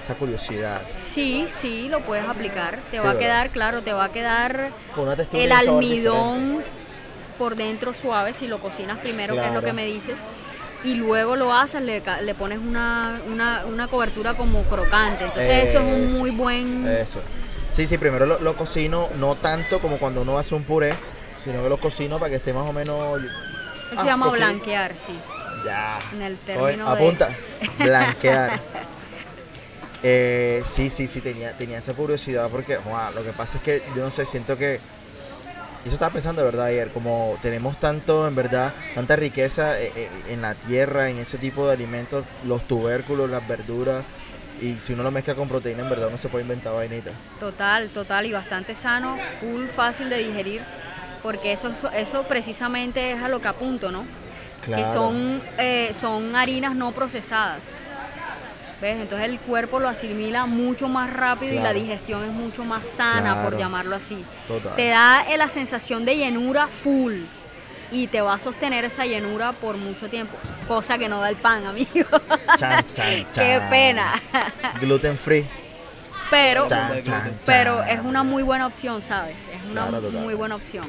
esa 0.00 0.14
curiosidad. 0.14 0.82
Sí, 0.96 1.46
sí, 1.60 1.88
lo 1.88 2.00
puedes 2.00 2.26
aplicar. 2.26 2.78
Te 2.90 2.98
Sí, 2.98 3.04
va 3.06 3.12
a 3.12 3.18
quedar, 3.18 3.50
claro, 3.50 3.82
te 3.82 3.92
va 3.92 4.04
a 4.04 4.12
quedar 4.12 4.70
el 4.96 5.18
diferente. 5.18 5.54
almidón 5.56 6.62
por 7.38 7.56
dentro 7.56 7.94
suave 7.94 8.32
si 8.34 8.46
lo 8.48 8.60
cocinas 8.60 8.98
primero, 8.98 9.34
que 9.34 9.46
es 9.46 9.52
lo 9.52 9.62
que 9.62 9.72
me 9.72 9.84
dices. 9.86 10.18
Y 10.82 10.94
luego 10.94 11.36
lo 11.36 11.52
haces, 11.54 11.82
le, 11.82 12.02
le 12.22 12.34
pones 12.34 12.58
una, 12.58 13.20
una, 13.30 13.66
una 13.66 13.86
cobertura 13.88 14.34
como 14.34 14.62
crocante. 14.62 15.24
Entonces 15.24 15.68
eso 15.70 15.80
es 15.80 16.14
un 16.14 16.18
muy 16.18 16.30
buen... 16.30 16.86
Eso. 16.86 17.20
Sí, 17.68 17.86
sí, 17.86 17.98
primero 17.98 18.24
lo, 18.26 18.40
lo 18.40 18.56
cocino, 18.56 19.08
no 19.16 19.34
tanto 19.36 19.80
como 19.80 19.98
cuando 19.98 20.22
uno 20.22 20.38
hace 20.38 20.54
un 20.54 20.64
puré, 20.64 20.94
sino 21.44 21.62
que 21.62 21.68
lo 21.68 21.78
cocino 21.78 22.18
para 22.18 22.30
que 22.30 22.36
esté 22.36 22.52
más 22.54 22.66
o 22.66 22.72
menos... 22.72 23.20
Eso 23.22 23.30
Ah, 23.96 24.00
se 24.02 24.06
llama 24.06 24.26
cocino. 24.30 24.46
blanquear, 24.46 24.94
sí. 24.96 25.18
Ya. 25.66 25.98
En 26.14 26.22
el 26.22 26.32
Oye, 26.34 26.40
término 26.46 26.86
de- 26.86 26.92
apunta. 26.92 27.28
Blanquear. 27.78 28.60
Eh, 30.02 30.62
sí, 30.64 30.90
sí, 30.90 31.06
sí, 31.06 31.20
tenía, 31.20 31.56
tenía 31.56 31.78
esa 31.78 31.94
curiosidad 31.94 32.48
porque, 32.50 32.78
lo 33.14 33.24
que 33.24 33.32
pasa 33.32 33.58
es 33.58 33.64
que 33.64 33.82
yo 33.94 34.02
no 34.02 34.10
sé, 34.10 34.24
siento 34.24 34.56
que... 34.56 34.80
Eso 35.84 35.94
estaba 35.94 36.12
pensando, 36.12 36.42
de 36.42 36.50
verdad, 36.50 36.66
ayer, 36.66 36.90
como 36.90 37.38
tenemos 37.40 37.80
tanto, 37.80 38.28
en 38.28 38.34
verdad, 38.34 38.74
tanta 38.94 39.16
riqueza 39.16 39.80
eh, 39.80 39.90
eh, 39.96 40.08
en 40.28 40.42
la 40.42 40.54
tierra, 40.54 41.08
en 41.08 41.16
ese 41.16 41.38
tipo 41.38 41.66
de 41.66 41.72
alimentos, 41.72 42.26
los 42.44 42.68
tubérculos, 42.68 43.30
las 43.30 43.48
verduras, 43.48 44.04
y 44.60 44.74
si 44.74 44.92
uno 44.92 45.02
lo 45.02 45.10
mezcla 45.10 45.34
con 45.34 45.48
proteína, 45.48 45.82
en 45.82 45.88
verdad 45.88 46.08
uno 46.08 46.18
se 46.18 46.28
puede 46.28 46.42
inventar 46.42 46.74
vainitas. 46.74 47.14
Total, 47.38 47.88
total 47.88 48.26
y 48.26 48.32
bastante 48.32 48.74
sano, 48.74 49.16
full 49.40 49.68
fácil 49.68 50.10
de 50.10 50.18
digerir, 50.18 50.60
porque 51.22 51.52
eso, 51.52 51.72
eso 51.94 52.24
precisamente 52.24 53.12
es 53.12 53.22
a 53.22 53.28
lo 53.30 53.40
que 53.40 53.48
apunto, 53.48 53.90
¿no? 53.90 54.04
Que 54.62 54.84
son, 54.92 55.42
eh, 55.56 55.94
son 55.98 56.36
harinas 56.36 56.74
no 56.74 56.92
procesadas. 56.92 57.60
¿Ves? 58.80 58.96
Entonces 59.00 59.28
el 59.28 59.38
cuerpo 59.40 59.78
lo 59.78 59.88
asimila 59.88 60.46
mucho 60.46 60.88
más 60.88 61.12
rápido 61.12 61.52
y 61.54 61.58
la 61.58 61.72
digestión 61.74 62.22
es 62.24 62.30
mucho 62.30 62.64
más 62.64 62.84
sana, 62.84 63.42
por 63.42 63.58
llamarlo 63.58 63.94
así. 63.96 64.24
Total. 64.48 64.74
Te 64.74 64.88
da 64.88 65.26
eh, 65.28 65.36
la 65.36 65.48
sensación 65.50 66.04
de 66.06 66.16
llenura 66.16 66.66
full 66.66 67.24
y 67.92 68.06
te 68.06 68.20
va 68.22 68.34
a 68.34 68.38
sostener 68.38 68.84
esa 68.84 69.04
llenura 69.04 69.52
por 69.52 69.76
mucho 69.76 70.08
tiempo, 70.08 70.36
cosa 70.66 70.96
que 70.96 71.08
no 71.08 71.20
da 71.20 71.28
el 71.28 71.36
pan, 71.36 71.66
amigo. 71.66 72.06
Chan, 72.56 72.84
chan, 72.94 73.06
Qué 73.16 73.26
chan. 73.32 73.68
pena. 73.70 74.12
Gluten 74.80 75.18
free. 75.18 75.44
Pero 76.30 76.66
Chan, 76.68 77.02
chan, 77.02 77.40
pero 77.44 77.82
es 77.82 77.98
una 78.00 78.22
muy 78.22 78.44
buena 78.44 78.66
opción, 78.68 79.02
¿sabes? 79.02 79.36
Es 79.52 79.62
una 79.68 79.88
Claro, 79.88 80.10
muy 80.12 80.34
buena 80.34 80.54
opción. 80.54 80.84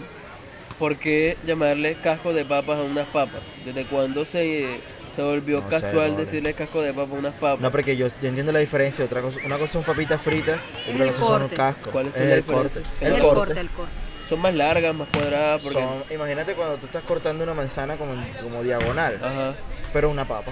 ¿Por 0.77 0.97
qué 0.97 1.35
llamarle 1.45 1.95
casco 1.95 2.31
de 2.31 2.45
papas 2.45 2.77
a 2.77 2.83
unas 2.83 3.07
papas? 3.07 3.41
¿Desde 3.65 3.85
cuándo 3.85 4.23
se, 4.23 4.79
se 5.13 5.21
volvió 5.21 5.61
No 5.61 5.69
casual 5.69 6.15
decirle 6.17 6.53
casco 6.53 6.81
de 6.81 6.93
papa 6.93 7.15
a 7.15 7.19
unas 7.19 7.33
papas? 7.35 7.59
No, 7.59 7.71
porque 7.71 7.95
yo, 7.97 8.07
yo 8.07 8.27
entiendo 8.27 8.51
la 8.51 8.59
diferencia. 8.59 9.03
Otra 9.05 9.21
cosa, 9.21 9.39
una 9.45 9.57
cosa 9.57 9.73
son 9.73 9.83
papitas 9.83 10.21
fritas 10.21 10.59
y 10.87 10.91
otra 10.93 11.05
cosa 11.07 11.19
son 11.19 11.39
corte. 11.41 11.55
cascos. 11.55 11.91
¿Cuál 11.91 12.07
es 12.07 12.17
el 12.17 12.43
corte. 12.43 12.79
Es 13.01 13.07
El, 13.07 13.15
el 13.15 13.21
corte. 13.21 13.59
el 13.59 13.69
corte. 13.69 13.91
Son 14.29 14.39
más 14.39 14.53
largas, 14.53 14.95
más 14.95 15.07
cuadradas, 15.09 15.61
porque... 15.63 15.79
Son- 15.79 16.03
imagínate 16.09 16.53
cuando 16.53 16.77
tú 16.77 16.85
estás 16.85 17.03
cortando 17.03 17.43
una 17.43 17.53
manzana 17.53 17.97
como, 17.97 18.13
como 18.41 18.63
diagonal, 18.63 19.19
Ajá. 19.21 19.55
pero 19.91 20.09
una 20.09 20.25
papa. 20.25 20.51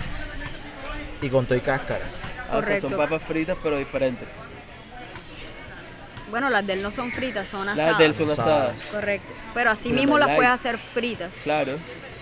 Y 1.21 1.29
con 1.29 1.45
todo 1.45 1.57
y 1.57 1.61
cáscara. 1.61 2.05
Ah, 2.51 2.57
o 2.57 2.63
sea, 2.63 2.81
son 2.81 2.93
papas 2.93 3.21
fritas, 3.23 3.55
pero 3.63 3.77
diferentes. 3.77 4.27
Bueno, 6.29 6.49
las 6.49 6.65
de 6.67 6.73
él 6.73 6.83
no 6.83 6.91
son 6.91 7.11
fritas, 7.11 7.47
son 7.47 7.69
asadas. 7.69 7.91
Las 7.91 7.97
del 7.99 8.13
son 8.13 8.29
Asadas. 8.29 8.73
asadas. 8.73 8.81
Correcto. 8.91 9.33
Pero 9.53 9.71
así 9.71 9.89
Pero 9.89 9.95
mismo 9.95 10.17
las 10.19 10.27
light. 10.27 10.37
puedes 10.37 10.51
hacer 10.53 10.77
fritas. 10.77 11.31
Claro. 11.43 11.77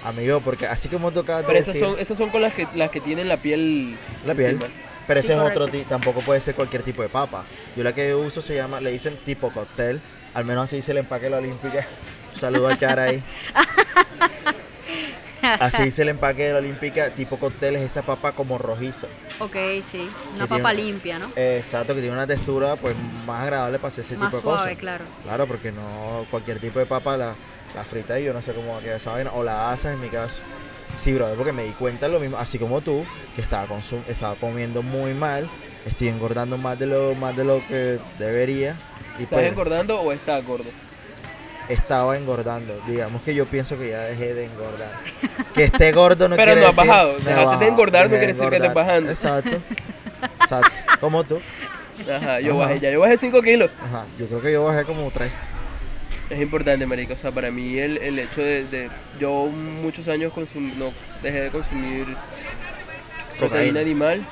Amigo, 0.07 0.39
porque 0.41 0.67
así 0.67 0.87
como 0.89 1.11
de 1.11 1.23
Pero 1.23 1.41
esas 1.51 1.73
decir, 1.73 1.81
son, 1.81 1.99
esas 1.99 2.17
son 2.17 2.29
con 2.29 2.41
las 2.41 2.53
que, 2.53 2.67
las 2.75 2.89
que 2.91 3.01
tienen 3.01 3.27
la 3.27 3.37
piel... 3.37 3.97
la 4.25 4.33
piel. 4.35 4.51
encima. 4.55 4.71
Pero 5.05 5.21
Sí, 5.21 5.27
ese 5.27 5.33
es 5.35 5.39
otro 5.39 5.67
tipo, 5.67 5.87
tampoco 5.89 6.21
puede 6.21 6.39
ser 6.41 6.55
cualquier 6.55 6.83
tipo 6.83 7.01
de 7.01 7.09
papa. 7.09 7.45
Yo 7.75 7.83
la 7.83 7.93
que 7.93 8.13
uso 8.13 8.41
se 8.41 8.55
llama, 8.55 8.79
le 8.81 8.91
dicen 8.91 9.17
tipo 9.23 9.51
cóctel. 9.51 10.01
Al 10.33 10.45
menos 10.45 10.65
así 10.65 10.77
dice 10.77 10.91
el 10.91 10.99
empaque 10.99 11.25
de 11.25 11.29
la 11.31 11.37
Olímpica. 11.37 11.87
Un 12.33 12.39
saludo 12.39 12.67
a 12.67 12.77
Chara 12.77 13.03
ahí. 13.03 13.23
Así 15.41 15.83
dice 15.83 16.01
el 16.01 16.09
empaque 16.09 16.45
de 16.47 16.51
la 16.53 16.57
Olímpica, 16.59 17.09
tipo 17.11 17.37
cóctel, 17.37 17.75
es 17.77 17.83
esa 17.83 18.01
papa 18.01 18.31
como 18.33 18.57
rojiza. 18.57 19.07
Ok, 19.39 19.55
sí. 19.89 20.09
Una 20.35 20.47
papa 20.47 20.71
tiene- 20.71 20.83
limpia, 20.91 21.19
¿no? 21.19 21.29
Exacto, 21.35 21.93
que 21.93 22.01
tiene 22.01 22.15
una 22.15 22.27
textura 22.27 22.75
pues 22.75 22.95
más 23.25 23.43
agradable 23.43 23.77
para 23.79 23.87
hacer 23.89 24.03
ese 24.03 24.17
Más 24.17 24.27
tipo 24.29 24.37
de 24.37 24.41
suave, 24.43 24.61
cosas. 24.63 24.79
claro. 24.79 25.05
Claro, 25.23 25.47
porque 25.47 25.71
no 25.71 26.25
cualquier 26.31 26.59
tipo 26.59 26.79
de 26.79 26.85
papa 26.85 27.15
la, 27.17 27.35
la 27.75 27.84
frita 27.84 28.19
y 28.19 28.23
yo 28.25 28.34
no 28.34 28.41
sé 28.41 28.53
cómo 28.53 28.73
va 28.73 28.80
a 28.80 28.82
quedar 28.82 28.97
esa 28.97 29.12
vaina. 29.12 29.32
O 29.34 29.43
la 29.43 29.71
asas 29.71 29.93
en 29.93 30.01
mi 30.01 30.10
caso. 30.10 30.38
Sí, 30.95 31.13
brother, 31.13 31.36
porque 31.36 31.51
me 31.53 31.63
di 31.63 31.71
cuenta 31.71 32.08
lo 32.08 32.19
mismo, 32.19 32.38
así 32.38 32.58
como 32.58 32.82
tú, 32.82 33.03
que 33.36 33.41
estaba, 33.41 33.67
consum- 33.67 34.03
estaba 34.08 34.36
comiendo 34.36 34.82
muy 34.82 35.13
mal, 35.13 35.49
estoy 35.86 36.08
engordando 36.08 36.58
más 36.58 36.80
de 36.80 36.86
lo, 36.88 37.13
más 37.13 37.36
de 37.36 37.43
lo 37.43 37.65
que 37.67 37.99
debería. 38.17 38.77
Y 39.19 39.23
¿Estás 39.23 39.39
pues 39.39 39.51
engordando 39.51 39.99
o 40.01 40.12
estás 40.13 40.43
gordo? 40.45 40.65
estaba 41.69 42.15
engordando. 42.17 42.80
Digamos 42.88 43.21
que 43.23 43.36
yo 43.36 43.45
pienso 43.45 43.77
que 43.77 43.89
ya 43.89 43.99
dejé 43.99 44.34
de 44.34 44.45
engordar. 44.45 44.91
Que 45.53 45.65
esté 45.65 45.91
gordo 45.91 46.30
no 46.30 46.36
Pero 46.38 46.53
quiere 46.53 46.62
no 46.62 46.67
has 46.69 46.75
decir- 46.77 46.88
bajado. 46.89 47.10
Dejaste 47.17 47.30
de 47.34 47.36
bajado, 47.45 47.62
engordar, 47.65 48.06
no 48.06 48.10
dejé 48.12 48.13
de 48.13 48.19
quiere 48.19 48.34
decir 48.34 48.49
que 48.49 48.56
estés 48.56 48.69
engordar. 48.69 48.86
bajando. 48.88 49.10
Exacto. 49.12 49.58
Exacto. 50.41 50.80
Como 51.01 51.23
tú. 51.25 51.39
Ajá, 52.10 52.39
yo 52.39 52.51
Ajá. 52.53 52.60
bajé 52.62 52.80
ya. 52.80 52.91
Yo 52.91 52.99
bajé 53.01 53.17
5 53.17 53.41
kilos. 53.41 53.69
Ajá. 53.84 54.06
Yo 54.17 54.27
creo 54.27 54.41
que 54.41 54.51
yo 54.53 54.63
bajé 54.63 54.86
como 54.86 55.12
tres. 55.12 55.32
Es 56.29 56.41
importante, 56.41 56.85
marico. 56.85 57.13
O 57.13 57.15
sea, 57.15 57.31
para 57.31 57.51
mí 57.51 57.77
el, 57.79 57.97
el 57.97 58.19
hecho 58.19 58.41
de, 58.41 58.65
de- 58.65 58.89
Yo 59.19 59.45
muchos 59.47 60.07
años 60.07 60.33
consum- 60.33 60.73
no 60.75 60.91
dejé 61.23 61.41
de 61.41 61.49
consumir 61.49 62.05
proteína 63.39 63.79
animal. 63.79 64.25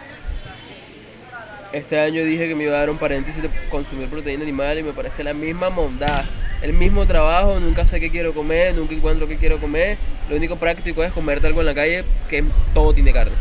Este 1.71 1.99
año 1.99 2.23
dije 2.23 2.47
que 2.47 2.55
me 2.55 2.63
iba 2.63 2.75
a 2.75 2.79
dar 2.79 2.89
un 2.89 2.97
paréntesis 2.97 3.41
de 3.41 3.49
consumir 3.69 4.07
proteína 4.07 4.43
animal 4.43 4.77
y 4.79 4.83
me 4.83 4.93
parece 4.93 5.23
la 5.23 5.33
misma 5.33 5.69
mondad. 5.69 6.23
El 6.61 6.73
mismo 6.73 7.05
trabajo, 7.05 7.59
nunca 7.59 7.85
sé 7.85 7.99
qué 7.99 8.09
quiero 8.09 8.33
comer, 8.33 8.73
nunca 8.73 8.93
encuentro 8.95 9.27
qué 9.27 9.35
quiero 9.37 9.57
comer. 9.59 9.97
Lo 10.29 10.35
único 10.37 10.55
práctico 10.55 11.03
es 11.03 11.11
comerte 11.11 11.47
algo 11.47 11.59
en 11.59 11.65
la 11.65 11.75
calle 11.75 12.03
que 12.29 12.43
todo 12.73 12.93
tiene 12.93 13.11
carne. 13.13 13.33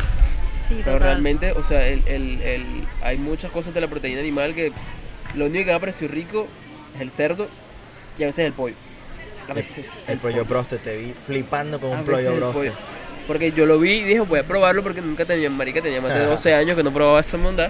Sí, 0.67 0.75
Pero 0.83 0.97
total. 0.97 0.99
realmente, 1.01 1.51
o 1.53 1.63
sea, 1.63 1.87
el, 1.87 2.03
el- 2.07 2.41
el- 2.41 2.65
hay 3.01 3.17
muchas 3.17 3.51
cosas 3.51 3.73
de 3.73 3.81
la 3.81 3.87
proteína 3.87 4.19
animal 4.19 4.53
que 4.53 4.71
lo 5.35 5.45
único 5.45 5.65
que 5.65 5.71
me 5.71 5.73
ha 5.77 5.79
parecido 5.79 6.11
rico 6.11 6.47
es 6.95 7.01
el 7.01 7.11
cerdo 7.11 7.47
y 8.17 8.23
a 8.23 8.27
veces 8.27 8.45
el 8.47 8.53
pollo. 8.53 8.75
A 9.47 9.53
veces 9.53 9.87
El 10.07 10.17
pollo 10.17 10.43
broster, 10.45 10.79
te 10.79 10.97
vi 10.97 11.13
flipando 11.25 11.79
con 11.79 11.93
A 11.93 11.99
un 11.99 12.05
pollo 12.05 12.35
broster. 12.35 12.53
pollo. 12.53 12.73
Porque 13.27 13.51
yo 13.51 13.65
lo 13.65 13.79
vi 13.79 13.91
y 13.93 14.03
dije, 14.03 14.19
voy 14.19 14.37
a 14.39 14.43
probarlo 14.43 14.83
porque 14.83 15.01
nunca 15.01 15.25
tenía, 15.25 15.49
marica, 15.49 15.81
tenía 15.81 15.99
más 15.99 16.13
de 16.13 16.19
Ajá. 16.21 16.29
12 16.29 16.53
años 16.53 16.75
que 16.77 16.83
no 16.83 16.93
probaba 16.93 17.19
esa 17.19 17.37
mondad. 17.37 17.69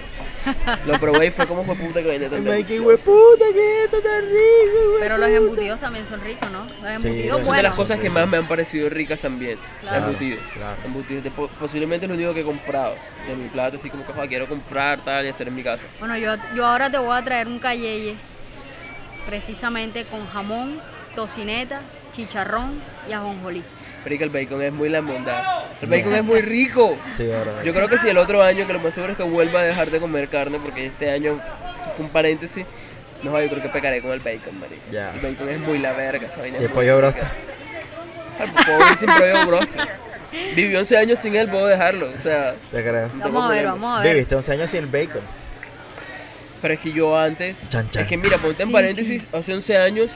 Lo 0.86 0.98
probé 1.00 1.26
y 1.28 1.30
fue 1.30 1.46
como 1.46 1.64
fue 1.64 1.74
puta 1.76 2.02
que 2.02 2.08
vaina 2.08 2.28
tan 2.28 2.44
deliciosa. 2.44 2.82
hueputa, 2.82 3.44
que 3.54 3.84
esto 3.84 3.96
tan 4.02 4.22
rico, 4.26 4.96
Pero 5.00 5.16
los 5.16 5.30
embutidos 5.30 5.80
también 5.80 6.04
son 6.04 6.20
ricos, 6.20 6.50
¿no? 6.52 6.60
Los 6.60 7.00
Sí, 7.00 7.06
embutidos 7.08 7.44
Son 7.46 7.56
de 7.56 7.62
las 7.62 7.74
cosas 7.74 7.98
que 7.98 8.10
más 8.10 8.28
me 8.28 8.36
han 8.36 8.46
parecido 8.46 8.90
ricas 8.90 9.18
también. 9.20 9.58
Claro, 9.80 10.06
embutidos. 10.08 10.40
claro. 10.52 10.76
Embutidos. 10.84 11.24
De 11.24 11.30
posiblemente 11.30 12.04
es 12.04 12.10
lo 12.10 12.16
único 12.16 12.34
que 12.34 12.40
he 12.40 12.44
comprado 12.44 12.94
de 13.26 13.34
mi 13.34 13.48
plato, 13.48 13.76
así 13.78 13.88
como 13.88 14.04
que 14.06 14.12
"Joder, 14.12 14.28
quiero 14.28 14.46
comprar 14.46 15.00
tal 15.06 15.24
y 15.24 15.28
hacer 15.30 15.48
en 15.48 15.54
mi 15.54 15.62
casa. 15.62 15.84
Bueno, 15.98 16.18
yo, 16.18 16.34
yo 16.54 16.66
ahora 16.66 16.90
te 16.90 16.98
voy 16.98 17.16
a 17.16 17.24
traer 17.24 17.48
un 17.48 17.58
cayeye 17.58 18.14
precisamente 19.26 20.04
con 20.04 20.26
jamón, 20.28 20.80
tocineta, 21.14 21.80
chicharrón 22.12 22.80
y 23.08 23.12
ajonjolí. 23.12 23.62
Pero 24.04 24.18
que 24.18 24.24
el 24.24 24.30
bacon 24.30 24.62
es 24.62 24.72
muy 24.72 24.88
la. 24.88 24.98
El 25.80 25.88
bacon 25.88 26.14
es 26.14 26.24
muy 26.24 26.40
rico. 26.40 26.96
Sí, 27.10 27.26
verdad. 27.26 27.62
Yo 27.64 27.74
creo 27.74 27.88
que 27.88 27.98
si 27.98 28.08
el 28.08 28.18
otro 28.18 28.42
año, 28.42 28.66
que 28.66 28.72
lo 28.72 28.80
más 28.80 28.94
seguro 28.94 29.12
es 29.12 29.16
que 29.18 29.24
vuelva 29.24 29.60
a 29.60 29.64
dejar 29.64 29.90
de 29.90 30.00
comer 30.00 30.28
carne, 30.28 30.58
porque 30.62 30.86
este 30.86 31.10
año 31.10 31.40
fue 31.96 32.04
un 32.06 32.10
paréntesis, 32.10 32.64
No, 33.22 33.40
yo 33.40 33.48
creo 33.48 33.62
que 33.62 33.68
pecaré 33.70 34.00
con 34.02 34.12
el 34.12 34.20
bacon, 34.20 34.58
marico. 34.60 34.82
Ya. 34.90 35.12
El 35.14 35.20
bacon 35.20 35.48
es 35.48 35.58
muy 35.58 35.78
la 35.78 35.92
verga, 35.92 36.26
esa 36.26 36.38
vaina 36.38 36.58
Y 36.60 36.64
el 36.64 36.70
pollo 36.70 36.96
broster. 36.98 37.28
Al 38.38 38.52
pollo 38.52 38.96
sin 38.98 39.08
pollo 39.08 39.46
broster. 39.46 39.88
Vivió 40.54 40.78
11 40.80 40.96
años 40.98 41.18
sin 41.18 41.34
él, 41.34 41.48
puedo 41.48 41.66
dejarlo. 41.66 42.10
O 42.10 42.18
sea, 42.22 42.54
Te 42.70 42.82
creo. 42.82 43.08
no 43.14 43.24
Vamos 43.24 43.44
a 43.44 43.48
ver, 43.48 43.62
problema. 43.64 43.70
vamos 43.72 43.98
a 43.98 44.02
ver. 44.02 44.12
Viviste 44.14 44.34
11 44.36 44.52
años 44.52 44.70
sin 44.70 44.80
el 44.84 44.86
bacon. 44.86 45.22
Pero 46.62 46.74
es 46.74 46.80
que 46.80 46.92
yo 46.92 47.16
antes. 47.18 47.56
Chan, 47.68 47.90
chan. 47.90 48.02
Es 48.02 48.08
que 48.08 48.16
mira, 48.16 48.38
ponte 48.38 48.62
en 48.62 48.68
Sí, 48.68 48.72
paréntesis, 48.72 49.22
sí. 49.22 49.28
hace 49.32 49.52
11 49.54 49.76
años. 49.78 50.10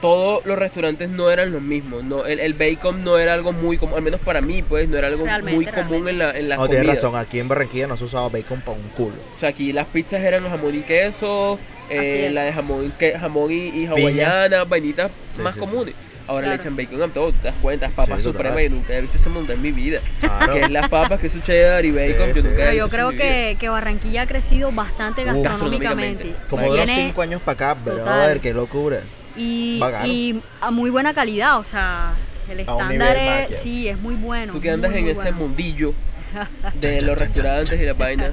Todos 0.00 0.46
los 0.46 0.58
restaurantes 0.58 1.10
no 1.10 1.30
eran 1.30 1.52
los 1.52 1.60
mismos. 1.60 2.02
No, 2.04 2.24
el, 2.24 2.40
el 2.40 2.54
bacon 2.54 3.04
no 3.04 3.18
era 3.18 3.34
algo 3.34 3.52
muy 3.52 3.76
común, 3.76 3.96
al 3.96 4.02
menos 4.02 4.20
para 4.20 4.40
mí, 4.40 4.62
pues, 4.62 4.88
no 4.88 4.96
era 4.96 5.08
algo 5.08 5.24
Realmente, 5.24 5.56
muy 5.56 5.66
común 5.66 6.08
en 6.08 6.18
la, 6.18 6.30
en 6.30 6.48
las 6.48 6.58
No, 6.58 6.66
tienes 6.68 6.86
comidas. 6.86 7.04
razón. 7.04 7.20
Aquí 7.20 7.38
en 7.38 7.48
Barranquilla 7.48 7.86
no 7.86 7.98
se 7.98 8.04
usaba 8.04 8.30
bacon 8.30 8.62
para 8.62 8.78
un 8.78 8.88
culo. 8.90 9.16
O 9.36 9.38
sea, 9.38 9.50
aquí 9.50 9.74
las 9.74 9.86
pizzas 9.88 10.22
eran 10.22 10.42
los 10.42 10.52
jamón 10.52 10.74
y 10.74 10.80
queso, 10.80 11.58
eh, 11.90 12.30
la 12.32 12.44
de 12.44 12.52
jamón, 12.54 12.92
que- 12.98 13.18
jamón 13.18 13.50
y, 13.52 13.68
y 13.68 13.86
hawaiana, 13.86 14.64
vainitas 14.64 15.10
Sí, 15.36 15.42
más 15.42 15.52
sí, 15.54 15.60
sí. 15.60 15.66
comunes. 15.66 15.94
Ahora 16.30 16.42
le 16.46 16.46
Claro. 16.58 16.62
echan 16.62 16.76
bacon 16.76 17.02
a 17.02 17.12
todo, 17.12 17.32
te 17.32 17.48
das 17.48 17.54
cuenta, 17.60 17.88
papas 17.88 18.18
Sí, 18.22 18.24
supremas, 18.24 18.62
yo 18.62 18.70
nunca 18.70 18.94
he 18.94 19.00
visto 19.00 19.16
ese 19.16 19.28
montón 19.28 19.56
en 19.56 19.62
mi 19.62 19.72
vida. 19.72 20.00
Claro. 20.20 20.52
Que 20.52 20.60
es 20.60 20.70
las 20.70 20.88
papas, 20.88 21.18
que 21.18 21.26
es 21.26 21.32
su 21.32 21.40
cheddar 21.40 21.84
y 21.84 21.90
bacon, 21.90 22.28
Sí, 22.28 22.32
que 22.34 22.40
sí. 22.40 22.46
nunca 22.46 22.48
he 22.50 22.56
Pero 22.56 22.70
visto 22.70 22.86
yo 22.86 22.88
creo 22.88 23.10
que, 23.10 23.56
que 23.58 23.68
Barranquilla 23.68 24.22
ha 24.22 24.26
crecido 24.26 24.70
bastante 24.70 25.22
Uh, 25.22 25.26
gastronómicamente. 25.26 26.34
Como 26.48 26.72
de 26.72 26.86
los 26.86 26.90
5 26.90 27.20
años 27.22 27.42
para 27.42 27.70
acá, 27.72 27.80
Total. 27.84 28.04
brother, 28.04 28.40
qué 28.40 28.54
locura. 28.54 29.00
y, 29.36 29.80
y 30.04 30.40
a 30.60 30.70
muy 30.70 30.90
buena 30.90 31.14
calidad, 31.14 31.58
o 31.58 31.64
sea, 31.64 32.12
el 32.48 32.58
A 32.60 32.62
estándar 32.62 33.16
es, 33.50 33.58
sí, 33.58 33.88
es 33.88 33.98
muy 33.98 34.14
bueno. 34.14 34.52
Tú 34.52 34.60
que 34.60 34.68
muy, 34.68 34.74
andas 34.74 34.92
en 34.92 35.02
muy 35.02 35.10
ese 35.10 35.22
bueno. 35.22 35.36
mundillo 35.38 35.94
de 36.80 37.00
los 37.00 37.18
restaurantes 37.18 37.80
y 37.80 37.84
la 37.84 37.92
vaina, 37.94 38.32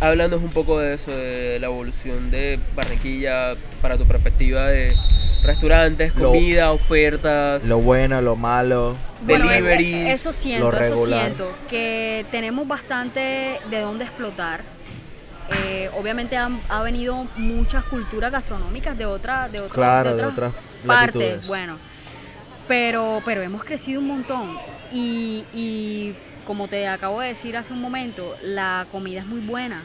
háblanos 0.00 0.42
un 0.42 0.50
poco 0.50 0.78
de 0.78 0.94
eso, 0.94 1.10
de 1.10 1.58
la 1.60 1.66
evolución 1.66 2.30
de 2.30 2.58
Barranquilla 2.74 3.54
para 3.80 3.96
tu 3.96 4.04
perspectiva 4.06 4.64
de 4.64 4.94
restaurantes, 5.44 6.14
Lo- 6.16 6.28
comida, 6.32 6.70
ofertas. 6.72 7.64
Lo 7.64 7.78
bueno, 7.78 8.20
lo 8.20 8.36
malo. 8.36 8.96
Bueno, 9.22 9.48
Deliveries, 9.48 10.08
eh, 10.08 10.12
eso 10.12 10.32
siento, 10.32 10.70
lo 10.70 10.78
eso 10.78 11.06
siento, 11.06 11.50
que 11.68 12.26
tenemos 12.30 12.66
bastante 12.66 13.58
de 13.70 13.80
dónde 13.80 14.04
explotar. 14.04 14.62
Eh, 15.50 15.90
obviamente 15.98 16.36
han, 16.36 16.60
ha 16.70 16.82
venido 16.82 17.26
muchas 17.36 17.84
culturas 17.84 18.32
gastronómicas 18.32 18.96
de 18.96 19.04
otra, 19.06 19.48
de 19.48 19.58
otras, 19.58 19.72
Claro, 19.72 20.16
de 20.16 20.24
otras 20.24 20.52
partes, 20.86 21.14
latitudes. 21.14 21.46
bueno, 21.46 21.76
pero, 22.66 23.20
pero 23.26 23.42
hemos 23.42 23.62
crecido 23.64 24.00
un 24.00 24.06
montón 24.08 24.56
y, 24.90 25.44
y 25.52 26.14
como 26.46 26.68
te 26.68 26.86
acabo 26.88 27.20
de 27.20 27.28
decir 27.28 27.56
hace 27.56 27.72
un 27.72 27.80
momento, 27.80 28.36
la 28.42 28.86
comida 28.92 29.20
es 29.20 29.26
muy 29.26 29.40
buena 29.40 29.82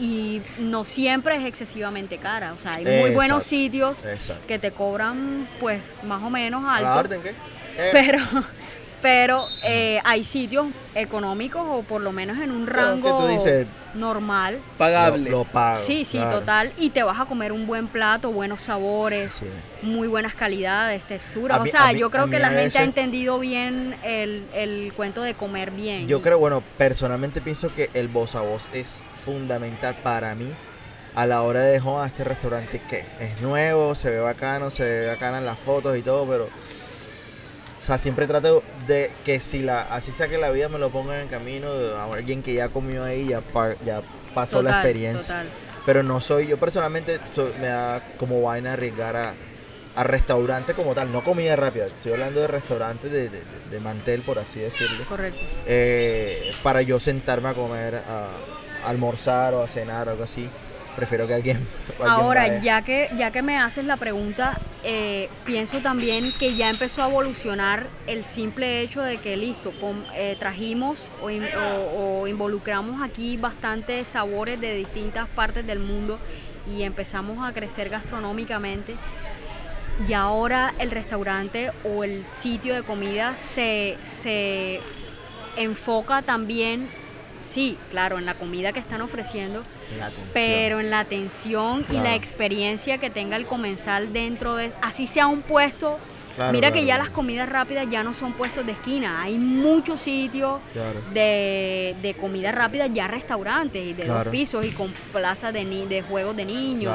y 0.00 0.40
no 0.58 0.84
siempre 0.84 1.36
es 1.36 1.44
excesivamente 1.44 2.18
cara, 2.18 2.52
o 2.54 2.58
sea, 2.58 2.74
hay 2.74 2.84
muy 2.84 3.10
buenos 3.10 3.44
sitios 3.44 4.04
Exacto. 4.04 4.46
que 4.46 4.58
te 4.58 4.72
cobran 4.72 5.46
pues 5.60 5.80
más 6.02 6.22
o 6.22 6.30
menos 6.30 6.64
¿A 6.66 6.80
la 6.80 6.96
orden 6.96 7.22
qué? 7.22 7.30
Eh, 7.78 7.90
pero 7.92 8.18
pero 9.02 9.48
eh, 9.64 10.00
hay 10.04 10.22
sitios 10.24 10.68
económicos 10.94 11.62
o 11.68 11.82
por 11.82 12.00
lo 12.00 12.12
menos 12.12 12.38
en 12.38 12.50
un 12.52 12.64
que 12.66 12.72
rango 12.72 13.18
tú 13.18 13.26
dices, 13.26 13.66
normal. 13.94 14.60
pagable. 14.78 15.28
Lo, 15.30 15.38
lo 15.38 15.44
pago. 15.44 15.82
Sí, 15.84 16.04
sí, 16.04 16.16
claro. 16.18 16.38
total. 16.40 16.72
Y 16.78 16.90
te 16.90 17.02
vas 17.02 17.18
a 17.20 17.24
comer 17.26 17.50
un 17.52 17.66
buen 17.66 17.88
plato, 17.88 18.30
buenos 18.30 18.62
sabores, 18.62 19.34
Sí. 19.34 19.46
muy 19.82 20.06
buenas 20.08 20.34
calidades, 20.34 21.02
texturas. 21.02 21.60
Mí- 21.60 21.68
o 21.68 21.72
sea, 21.72 21.92
mí- 21.92 21.98
yo 21.98 22.10
creo 22.10 22.28
que 22.30 22.38
la 22.38 22.50
gente 22.50 22.78
ha 22.78 22.84
entendido 22.84 23.38
bien 23.38 23.96
el, 24.04 24.44
el 24.54 24.92
cuento 24.94 25.22
de 25.22 25.34
comer 25.34 25.72
bien. 25.72 26.06
Yo 26.06 26.22
creo, 26.22 26.38
bueno, 26.38 26.62
personalmente 26.78 27.40
pienso 27.40 27.74
que 27.74 27.90
el 27.94 28.06
voz 28.08 28.34
a 28.36 28.42
voz 28.42 28.70
es 28.72 29.02
fundamental 29.24 29.96
para 30.02 30.34
mí 30.34 30.48
a 31.14 31.26
la 31.26 31.42
hora 31.42 31.60
de 31.60 31.72
dejar 31.72 32.00
a 32.04 32.06
este 32.06 32.24
restaurante 32.24 32.80
que 32.88 33.04
es 33.20 33.40
nuevo, 33.42 33.94
se 33.94 34.10
ve 34.10 34.20
bacano, 34.20 34.70
se 34.70 34.84
ve 34.84 35.06
bacana 35.08 35.38
en 35.38 35.44
las 35.44 35.58
fotos 35.58 35.98
y 35.98 36.02
todo, 36.02 36.26
pero 36.26 36.48
o 37.82 37.84
sea, 37.84 37.98
siempre 37.98 38.28
trato 38.28 38.62
de 38.86 39.10
que 39.24 39.40
si 39.40 39.60
la 39.60 39.82
así 39.82 40.12
sea 40.12 40.28
que 40.28 40.38
la 40.38 40.50
vida 40.50 40.68
me 40.68 40.78
lo 40.78 40.90
ponga 40.90 41.16
en 41.16 41.22
el 41.22 41.28
camino 41.28 41.68
a 41.96 42.04
alguien 42.04 42.40
que 42.42 42.54
ya 42.54 42.68
comió 42.68 43.02
ahí, 43.02 43.28
ya 43.30 43.40
pa- 43.40 43.74
ya 43.84 44.02
pasó 44.34 44.62
la 44.62 44.70
experiencia. 44.70 45.42
total. 45.42 45.48
Pero 45.84 46.02
no 46.04 46.20
soy, 46.20 46.46
yo 46.46 46.58
personalmente 46.58 47.18
soy- 47.34 47.52
me 47.60 47.66
da 47.66 48.00
como 48.18 48.40
vaina 48.40 48.74
arriesgar 48.74 49.16
a, 49.16 49.34
a 49.96 50.04
restaurante 50.04 50.74
como 50.74 50.94
tal, 50.94 51.10
no 51.10 51.24
comida 51.24 51.56
rápida, 51.56 51.86
estoy 51.86 52.12
hablando 52.12 52.40
de 52.40 52.46
restaurantes 52.46 53.10
de, 53.10 53.28
de- 53.28 53.80
mantel, 53.80 54.22
por 54.22 54.38
así 54.38 54.60
decirlo 54.60 55.04
Correcto. 55.08 55.40
eh, 55.66 56.52
para 56.62 56.82
yo 56.82 57.00
sentarme 57.00 57.48
a 57.48 57.54
comer, 57.54 57.96
a, 57.96 58.28
a 58.86 58.88
almorzar 58.90 59.54
o 59.54 59.62
a 59.62 59.66
cenar 59.66 60.06
o 60.06 60.12
algo 60.12 60.22
así. 60.24 60.48
Prefiero 60.96 61.26
que 61.26 61.34
alguien. 61.34 61.56
alguien 61.98 62.08
Ahora, 62.10 62.42
vaya. 62.42 62.60
ya 62.60 62.82
que, 62.82 63.08
ya 63.16 63.30
que 63.30 63.42
me 63.42 63.58
haces 63.58 63.84
la 63.86 63.96
pregunta, 63.96 64.58
eh, 64.84 65.28
pienso 65.46 65.80
también 65.80 66.32
que 66.38 66.54
ya 66.54 66.68
empezó 66.70 67.02
a 67.02 67.08
evolucionar 67.08 67.86
el 68.06 68.24
simple 68.24 68.80
hecho 68.82 69.00
de 69.00 69.16
que, 69.16 69.36
listo, 69.36 69.72
eh, 70.14 70.36
trajimos 70.38 70.98
o, 71.22 71.30
in- 71.30 71.44
o- 71.56 72.20
o 72.22 72.26
involucramos 72.28 73.02
aquí 73.02 73.36
bastantes 73.36 74.08
sabores 74.08 74.60
de 74.60 74.74
distintas 74.74 75.28
partes 75.28 75.66
del 75.66 75.78
mundo 75.78 76.18
y 76.70 76.82
empezamos 76.82 77.38
a 77.48 77.52
crecer 77.52 77.88
gastronómicamente. 77.88 78.94
Y 80.08 80.12
ahora 80.14 80.74
el 80.78 80.90
restaurante 80.90 81.70
o 81.84 82.02
el 82.04 82.24
sitio 82.28 82.74
de 82.74 82.82
comida 82.82 83.34
se, 83.36 83.98
se 84.02 84.80
enfoca 85.56 86.22
también, 86.22 86.88
sí, 87.44 87.76
claro, 87.90 88.18
en 88.18 88.26
la 88.26 88.34
comida 88.34 88.72
que 88.72 88.80
están 88.80 89.00
ofreciendo, 89.00 89.62
pero 90.32 90.80
en 90.80 90.90
la 90.90 91.00
atención 91.00 91.84
y 91.90 91.94
la 91.94 92.14
experiencia 92.14 92.98
que 92.98 93.10
tenga 93.10 93.36
el 93.36 93.46
comensal 93.46 94.12
dentro 94.12 94.56
de 94.56 94.72
así 94.82 95.06
sea 95.06 95.26
un 95.26 95.42
puesto 95.42 95.98
Claro, 96.36 96.52
mira 96.52 96.68
claro, 96.68 96.74
que 96.80 96.86
ya 96.86 96.94
claro. 96.94 97.02
las 97.04 97.10
comidas 97.14 97.48
rápidas 97.48 97.86
ya 97.90 98.02
no 98.02 98.14
son 98.14 98.32
puestos 98.32 98.64
de 98.64 98.72
esquina 98.72 99.22
hay 99.22 99.36
muchos 99.36 100.00
sitios 100.00 100.60
de, 101.12 101.94
de 102.00 102.14
comida 102.14 102.52
rápida 102.52 102.86
ya 102.86 103.06
restaurantes 103.08 103.84
y 103.84 103.92
de 103.94 104.04
dos 104.06 104.26
pisos 104.28 104.64
y 104.64 104.70
con 104.70 104.92
plazas 105.12 105.52
de, 105.52 105.64
ni- 105.64 105.86
de 105.86 106.02
juegos 106.02 106.36
de 106.36 106.44
niños 106.44 106.94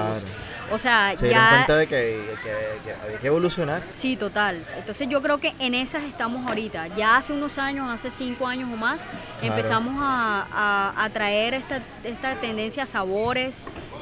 o 0.72 0.78
sea 0.78 1.12
Se 1.16 1.30
ya 1.30 1.50
cuenta 1.50 1.78
de 1.78 1.88
que, 1.88 2.20
que- 2.44 2.80
que 2.84 2.94
había 2.94 3.20
que 3.20 3.28
evolucionar. 3.28 3.82
Sí, 3.96 4.18
total. 4.18 4.66
Entonces 4.78 5.08
yo 5.08 5.22
creo 5.22 5.38
que 5.40 5.54
en 5.60 5.74
esas 5.74 6.04
estamos 6.04 6.46
ahorita. 6.46 6.88
Ya 6.98 7.16
hace 7.16 7.32
unos 7.32 7.58
años, 7.58 7.90
hace 7.90 8.12
cinco 8.12 8.46
años 8.48 8.70
o 8.74 8.76
más, 8.76 9.00
empezamos 9.42 9.96
a, 9.98 10.46
a- 10.52 11.06
a 11.06 11.10
traer 11.12 11.54
esta, 11.54 11.82
esta 12.04 12.36
tendencia 12.42 12.84
a 12.84 12.86
sabores 12.86 13.56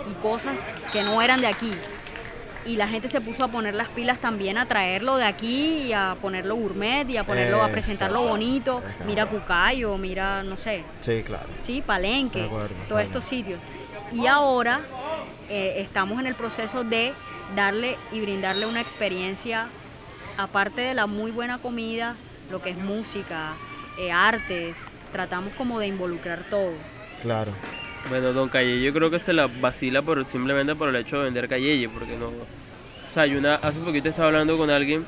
y 0.09 0.13
cosas 0.23 0.55
que 0.91 1.03
no 1.03 1.21
eran 1.21 1.39
de 1.39 1.47
aquí. 1.47 1.69
Y 2.65 2.77
la 2.77 2.87
gente 2.87 3.07
se 3.09 3.21
puso 3.21 3.43
a 3.43 3.47
poner 3.47 3.75
las 3.75 3.89
pilas 3.89 4.19
también 4.19 4.57
a 4.57 4.65
traerlo 4.67 5.17
de 5.17 5.25
aquí 5.25 5.83
y 5.83 5.93
a 5.93 6.17
ponerlo 6.19 6.55
gourmet 6.55 7.07
y 7.13 7.17
a 7.17 7.23
ponerlo, 7.23 7.61
a 7.61 7.67
Es 7.67 7.71
presentarlo 7.71 8.23
bonito. 8.23 8.81
Mira 9.05 9.27
Cucayo, 9.27 9.97
mira, 9.97 10.41
no 10.41 10.57
sé, 10.57 10.83
Sí, 10.99 11.21
claro. 11.23 11.45
sí, 11.59 11.83
Palenque, 11.85 12.49
todos 12.89 13.01
estos 13.01 13.23
sitios. 13.23 13.59
Y 14.11 14.25
ahora 14.25 14.81
eh, 15.49 15.75
estamos 15.77 16.19
en 16.19 16.25
el 16.25 16.33
proceso 16.35 16.83
de 16.83 17.13
darle 17.55 17.97
y 18.11 18.19
brindarle 18.21 18.65
una 18.65 18.81
experiencia, 18.81 19.67
aparte 20.37 20.81
de 20.81 20.95
la 20.95 21.05
muy 21.05 21.29
buena 21.29 21.59
comida, 21.59 22.15
lo 22.49 22.63
que 22.63 22.71
es 22.71 22.77
música, 22.77 23.53
eh, 23.99 24.11
artes, 24.11 24.91
tratamos 25.11 25.53
como 25.53 25.77
de 25.79 25.85
involucrar 25.87 26.45
todo. 26.49 26.73
Claro. 27.21 27.51
Bueno, 28.09 28.33
Don 28.33 28.49
Calle, 28.49 28.81
yo 28.81 28.93
creo 28.93 29.09
que 29.09 29.19
se 29.19 29.33
la 29.33 29.47
vacila 29.47 30.01
por 30.01 30.23
simplemente 30.25 30.75
por 30.75 30.89
el 30.89 30.95
hecho 30.95 31.17
de 31.17 31.25
vender 31.25 31.47
Calleye, 31.49 31.89
porque 31.89 32.15
no. 32.15 32.27
O 32.27 33.13
sea, 33.13 33.25
yo 33.25 33.39
una, 33.39 33.55
hace 33.55 33.79
poquito 33.79 34.09
estaba 34.09 34.27
hablando 34.27 34.57
con 34.57 34.69
alguien 34.69 35.05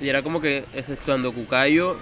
y 0.00 0.08
era 0.08 0.22
como 0.22 0.40
que, 0.40 0.64
exceptuando 0.74 1.32
Cucayo, 1.32 1.96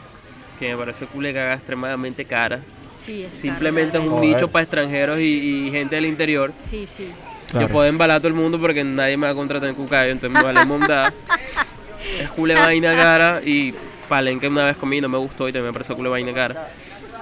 que 0.58 0.70
me 0.70 0.76
parece 0.76 1.06
culecaga 1.06 1.54
extremadamente 1.54 2.24
cara, 2.24 2.60
Sí, 3.04 3.22
es 3.24 3.30
caro, 3.30 3.42
simplemente 3.42 3.98
es 3.98 4.04
un 4.04 4.10
Joder. 4.10 4.28
nicho 4.28 4.48
para 4.48 4.62
extranjeros 4.62 5.18
y, 5.18 5.66
y 5.66 5.70
gente 5.70 5.96
del 5.96 6.06
interior. 6.06 6.52
Sí, 6.64 6.86
sí. 6.86 7.12
Yo 7.52 7.68
puedo 7.68 7.86
embalar 7.86 8.16
a 8.16 8.20
todo 8.20 8.28
el 8.28 8.34
mundo 8.34 8.58
porque 8.58 8.82
nadie 8.82 9.16
me 9.16 9.26
va 9.26 9.32
a 9.32 9.34
contratar 9.34 9.68
en 9.68 9.74
Cucayo, 9.74 10.10
entonces 10.10 10.36
me 10.36 10.42
vale 10.42 10.64
mondada. 10.64 11.12
es 12.20 12.30
cule 12.30 12.54
vaina 12.54 12.96
cara 12.96 13.40
y 13.44 13.74
Palenque 14.08 14.48
una 14.48 14.64
vez 14.64 14.76
comí, 14.76 15.00
no 15.00 15.08
me 15.08 15.18
gustó 15.18 15.48
y 15.48 15.52
también 15.52 15.68
me 15.68 15.72
pareció 15.72 15.96
cule 15.96 16.08
vaina 16.08 16.32
cara. 16.32 16.68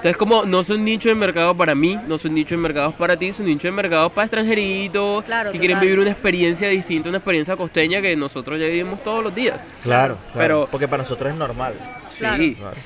Entonces 0.00 0.16
como 0.16 0.44
no 0.46 0.64
son 0.64 0.82
nichos 0.82 1.10
de 1.10 1.14
mercado 1.14 1.54
para 1.54 1.74
mí, 1.74 1.98
no 2.08 2.16
son 2.16 2.32
nichos 2.32 2.52
de 2.52 2.56
mercados 2.56 2.94
para 2.94 3.18
ti, 3.18 3.34
son 3.34 3.44
nichos 3.44 3.64
de 3.64 3.72
mercados 3.72 4.10
para 4.12 4.24
extranjeritos 4.24 5.22
Claro, 5.24 5.52
que 5.52 5.58
quieren 5.58 5.78
vivir 5.78 5.98
una 5.98 6.10
experiencia 6.10 6.68
distinta, 6.68 7.10
una 7.10 7.18
experiencia 7.18 7.54
costeña 7.54 8.00
que 8.00 8.16
nosotros 8.16 8.58
ya 8.58 8.64
vivimos 8.64 9.04
todos 9.04 9.22
los 9.22 9.34
días. 9.34 9.60
Claro, 9.82 10.16
claro. 10.32 10.38
Pero- 10.38 10.68
Porque 10.70 10.88
para 10.88 11.02
nosotros 11.02 11.30
es 11.30 11.36
normal. 11.38 11.74
Sí, 12.08 12.20
Claro. 12.54 12.76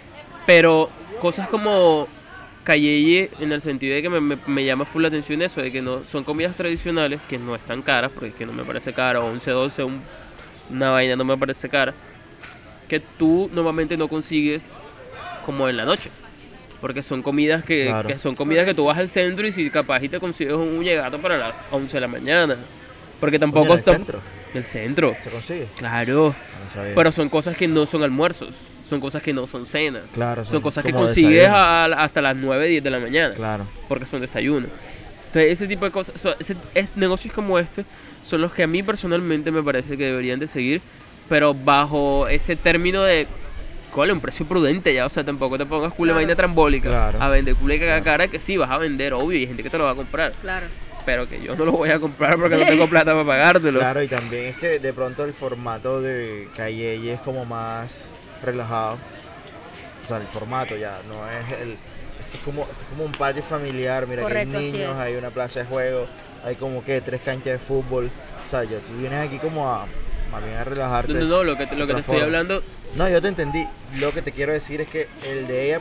pero 0.45 0.91
cosas 1.21 1.49
como 1.49 2.09
Calleye, 2.65 3.31
en 3.39 3.53
el 3.53 3.61
sentido 3.61 3.95
de 3.95 4.03
que 4.03 4.11
me, 4.11 4.21
me- 4.21 4.39
me 4.49 4.65
llama 4.65 4.85
full 4.85 5.03
la 5.03 5.09
atención 5.09 5.41
eso, 5.43 5.63
de 5.63 5.71
que 5.71 5.81
no 5.83 6.03
son 6.03 6.25
comidas 6.25 6.57
tradicionales, 6.57 7.21
que 7.29 7.39
no 7.39 7.55
están 7.55 7.83
caras, 7.83 8.11
porque 8.13 8.31
es 8.31 8.35
que 8.35 8.45
no 8.45 8.53
me 8.53 8.65
parece 8.65 8.93
cara, 8.93 9.21
11, 9.21 9.53
12, 9.53 9.85
un- 9.85 10.01
una 10.69 10.91
vaina 10.91 11.15
no 11.15 11.25
me 11.25 11.37
parece 11.39 11.69
cara, 11.69 11.95
que 12.89 12.99
tú 12.99 13.49
normalmente 13.53 13.97
no 13.97 14.09
consigues 14.09 14.77
como 15.47 15.69
en 15.69 15.77
la 15.77 15.85
noche. 15.85 16.11
Porque 16.85 17.03
son 17.03 17.23
comidas 17.23 17.65
que, 17.65 17.87
Claro. 17.87 18.07
que 18.11 18.19
son 18.19 18.35
comidas 18.35 18.67
que 18.67 18.75
tú 18.75 18.85
vas 18.85 18.99
al 18.99 19.09
centro 19.09 19.47
y 19.47 19.53
si 19.53 19.71
capaz 19.71 20.03
y 20.03 20.11
te 20.11 20.21
consigues 20.21 20.53
un 20.53 20.85
llegato 20.85 21.19
para 21.19 21.39
las 21.39 21.55
11 21.71 21.97
de 21.97 22.01
la 22.03 22.09
mañana. 22.09 22.57
Porque 23.19 23.39
tampoco 23.39 23.69
Coño, 23.69 23.73
en 23.73 23.79
el 23.79 23.85
centro 23.87 24.21
del 24.53 24.65
centro. 24.65 25.17
se 25.19 25.31
consigue. 25.31 25.69
Claro. 25.79 26.35
No 26.63 26.71
sabía. 26.71 26.95
Pero 26.95 27.11
son 27.11 27.31
cosas 27.31 27.57
que 27.57 27.67
no 27.67 27.87
son 27.87 28.03
almuerzos, 28.03 28.55
son 28.87 29.01
cosas 29.01 29.23
que 29.23 29.33
no 29.33 29.47
son 29.47 29.65
cenas. 29.65 30.11
Claro, 30.13 30.45
son, 30.45 30.53
son 30.53 30.61
cosas 30.61 30.85
que 30.85 30.93
consigues 30.93 31.49
a- 31.49 31.85
a- 31.87 32.05
hasta 32.05 32.21
las 32.21 32.37
9, 32.37 32.67
10 32.69 32.85
de 32.85 32.91
la 32.91 32.99
mañana, 33.01 33.33
Claro. 33.33 33.67
porque 33.89 34.05
son 34.05 34.21
desayunos. 34.21 34.69
Entonces, 35.29 35.53
ese 35.53 35.67
tipo 35.67 35.87
de 35.87 35.91
cosas, 35.91 36.21
so- 36.21 36.37
ese- 36.39 36.55
es- 36.75 36.95
negocios 36.97 37.33
como 37.33 37.59
este 37.59 37.87
son 38.23 38.43
los 38.43 38.53
que 38.53 38.63
a 38.63 38.67
mí 38.67 38.83
personalmente 38.83 39.51
me 39.51 39.63
parece 39.63 39.97
que 39.97 40.05
deberían 40.05 40.39
de 40.39 40.49
seguir, 40.49 40.83
pero 41.31 41.55
bajo 41.55 42.29
ese 42.29 42.57
término 42.57 43.03
de, 43.05 43.27
¿cuál? 43.95 44.11
Un 44.11 44.21
precio 44.21 44.45
prudente 44.47 44.93
ya, 44.93 45.07
o 45.07 45.09
sea, 45.09 45.25
tampoco 45.25 45.57
te 45.57 45.65
pongas 45.67 45.93
culo 45.95 46.09
de 46.09 46.15
Claro. 46.15 46.27
vaina 46.27 46.35
trambólica 46.37 46.89
Claro. 46.91 47.23
a 47.23 47.29
vender 47.29 47.55
culo 47.57 47.75
Claro. 47.77 48.05
cara 48.05 48.29
que 48.29 48.41
sí, 48.41 48.57
vas 48.57 48.71
a 48.71 48.79
vender, 48.79 49.15
obvio, 49.15 49.39
y 49.39 49.43
hay 49.43 49.47
gente 49.47 49.63
que 49.63 49.71
te 49.71 49.79
lo 49.79 49.85
va 49.85 49.91
a 49.91 49.95
comprar, 49.95 50.33
Claro. 50.43 50.67
pero 51.07 51.29
que 51.29 51.41
yo 51.43 51.55
no 51.57 51.65
lo 51.65 51.73
voy 51.73 51.91
a 51.91 51.99
comprar 52.01 52.37
porque 52.39 52.57
no 52.57 52.67
tengo 52.67 52.87
plata 52.89 53.13
para 53.13 53.25
pagártelo. 53.25 53.79
Claro, 53.79 54.03
y 54.03 54.09
también 54.09 54.47
es 54.47 54.57
que 54.57 54.79
de 54.79 54.93
pronto 54.93 55.25
el 55.25 55.33
formato 55.33 56.01
de 56.03 56.49
Calle 56.57 57.13
es 57.13 57.21
como 57.21 57.45
más 57.45 58.13
relajado. 58.43 58.99
O 60.03 60.07
sea, 60.07 60.19
el 60.19 60.27
formato 60.27 60.77
ya 60.77 60.99
no 61.09 61.27
es 61.31 61.61
el. 61.63 61.77
Esto 62.21 62.37
es 62.39 62.43
como, 62.45 62.63
esto 62.63 62.83
es 62.83 62.89
como 62.91 63.05
un 63.05 63.13
patio 63.13 63.43
familiar. 63.43 64.07
Mira 64.07 64.23
Correcto, 64.23 64.53
que 64.53 64.57
hay 64.59 64.73
niños, 64.73 64.93
es. 64.93 64.99
hay 64.99 65.15
una 65.15 65.31
plaza 65.31 65.61
de 65.61 65.67
juego, 65.67 66.07
hay 66.45 66.57
como 66.57 66.85
que 66.85 67.01
tres 67.01 67.21
canchas 67.23 67.53
de 67.55 67.59
fútbol. 67.59 68.11
O 68.45 68.49
sea, 68.49 68.65
ya 68.65 68.79
tú 68.81 68.97
vienes 68.99 69.19
aquí 69.27 69.39
como 69.39 69.67
a. 69.71 69.87
Más 70.31 70.43
bien 70.45 70.57
a 70.57 70.65
relajarte. 70.65 71.13
No, 71.13 71.21
no, 71.21 71.27
no, 71.29 71.45
lo 71.45 71.57
que 71.57 71.67
te, 71.67 71.77
lo 71.77 71.87
que 71.87 71.93
otra 71.93 71.95
te 71.97 72.01
estoy 72.13 72.21
hablando 72.21 72.63
No, 72.97 73.09
yo 73.09 73.21
te 73.21 73.29
entendí. 73.29 73.67
Lo 73.99 74.13
que 74.13 74.23
te 74.23 74.33
quiero 74.33 74.53
decir 74.53 74.81
es 74.81 74.89
que 74.89 75.09
el 75.25 75.47
de 75.47 75.67
ella, 75.67 75.81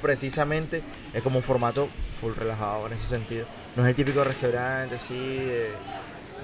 precisamente, 0.00 0.82
es 1.12 1.22
como 1.22 1.38
un 1.38 1.42
formato 1.42 1.88
full 2.12 2.34
relajado 2.34 2.86
en 2.86 2.92
ese 2.92 3.06
sentido. 3.06 3.46
No 3.74 3.82
es 3.82 3.88
el 3.88 3.94
típico 3.94 4.22
restaurante 4.24 4.94
así 4.94 5.14
de, 5.14 5.70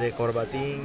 de 0.00 0.12
corbatín. 0.12 0.80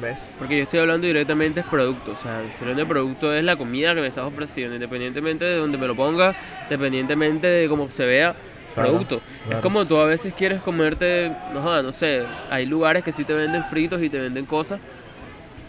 ¿Ves? 0.00 0.28
Porque 0.40 0.56
yo 0.56 0.64
estoy 0.64 0.80
hablando 0.80 1.06
directamente 1.06 1.62
de 1.62 1.68
producto, 1.68 2.10
o 2.12 2.16
sea, 2.16 2.42
estoy 2.42 2.62
hablando 2.62 2.82
de 2.82 2.88
producto 2.88 3.32
es 3.32 3.44
la 3.44 3.54
comida 3.56 3.94
que 3.94 4.00
me 4.00 4.08
estás 4.08 4.24
ofreciendo, 4.24 4.74
independientemente 4.74 5.44
de 5.44 5.56
donde 5.56 5.78
me 5.78 5.86
lo 5.86 5.94
ponga, 5.94 6.34
independientemente 6.64 7.46
de 7.46 7.68
cómo 7.68 7.88
se 7.88 8.04
vea, 8.04 8.34
Claro, 8.74 8.88
producto. 8.90 9.20
claro. 9.44 9.58
Es 9.58 9.62
como 9.62 9.86
tú 9.86 9.96
a 9.98 10.06
veces 10.06 10.34
quieres 10.34 10.60
comerte, 10.62 11.30
no, 11.52 11.80
no 11.80 11.92
sé, 11.92 12.24
hay 12.50 12.66
lugares 12.66 13.04
que 13.04 13.12
sí 13.12 13.22
te 13.24 13.34
venden 13.34 13.62
fritos 13.66 14.02
y 14.02 14.10
te 14.10 14.20
venden 14.20 14.46
cosas, 14.46 14.80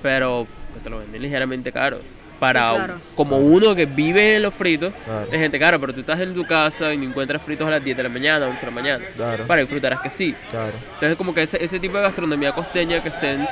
pero 0.02 0.48
que 0.74 0.80
te 0.80 0.90
lo 0.90 0.98
venden 0.98 1.22
ligeramente 1.22 1.72
caros. 1.72 2.02
Para 2.40 2.60
Sí, 2.62 2.66
un- 2.68 2.76
claro. 2.76 2.96
como 3.16 3.38
uno 3.38 3.74
que 3.76 3.86
vive 3.86 4.36
en 4.36 4.42
los 4.44 4.54
fritos, 4.54 4.94
Claro. 5.06 5.28
es 5.32 5.40
gente 5.40 5.58
cara, 5.58 5.80
pero 5.80 5.94
tú 5.94 6.02
estás 6.02 6.20
en 6.20 6.34
tu 6.34 6.46
casa 6.46 6.94
y 6.94 6.98
no 6.98 7.06
encuentras 7.06 7.42
fritos 7.42 7.66
a 7.68 7.72
las 7.72 7.84
10 7.84 7.96
de 7.96 8.04
la 8.04 8.10
mañana, 8.10 8.46
11 8.48 8.60
de 8.60 8.66
la 8.66 8.72
mañana. 8.72 9.06
Claro. 9.16 9.48
Para 9.48 9.62
disfrutarás 9.62 10.02
que 10.02 10.10
sí. 10.10 10.36
Claro. 10.52 10.74
Entonces 10.96 11.16
como 11.18 11.34
que 11.34 11.44
ese, 11.44 11.64
ese 11.64 11.80
tipo 11.80 11.96
de 11.98 12.04
gastronomía 12.04 12.52
costeña 12.52 13.02
que 13.02 13.10
estén 13.10 13.48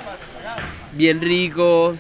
bien 0.91 1.21
ricos, 1.21 1.99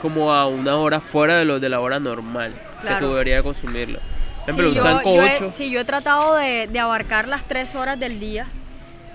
como 0.00 0.32
a 0.32 0.46
una 0.46 0.76
hora 0.76 1.00
fuera 1.00 1.36
de, 1.38 1.44
lo, 1.44 1.60
de 1.60 1.68
la 1.68 1.80
hora 1.80 1.98
normal 2.00 2.52
que 2.86 2.94
tú 2.94 3.10
deberías 3.10 3.42
consumirlo. 3.42 3.98
Por 4.46 4.50
ejemplo, 4.50 4.72
Sí, 4.72 4.78
un 4.78 4.84
yo- 4.84 5.14
yo 5.14 5.22
he- 5.48 5.52
sí, 5.54 5.70
yo 5.70 5.80
he 5.80 5.84
tratado 5.84 6.34
de, 6.36 6.66
de 6.70 6.78
abarcar 6.78 7.28
las 7.28 7.44
tres 7.44 7.74
horas 7.74 7.98
del 7.98 8.20
día, 8.20 8.46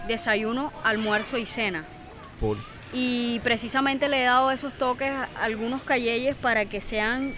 desayuno, 0.08 0.72
almuerzo 0.84 1.38
y 1.38 1.46
cena. 1.46 1.84
Y 2.94 3.40
precisamente 3.42 4.08
le 4.08 4.22
he 4.24 4.26
dado 4.26 4.52
esos 4.52 4.74
toques 4.74 5.12
a 5.12 5.28
algunos 5.42 5.84
calleyes 5.84 6.36
para 6.36 6.66
que 6.66 6.82
sean 6.82 7.34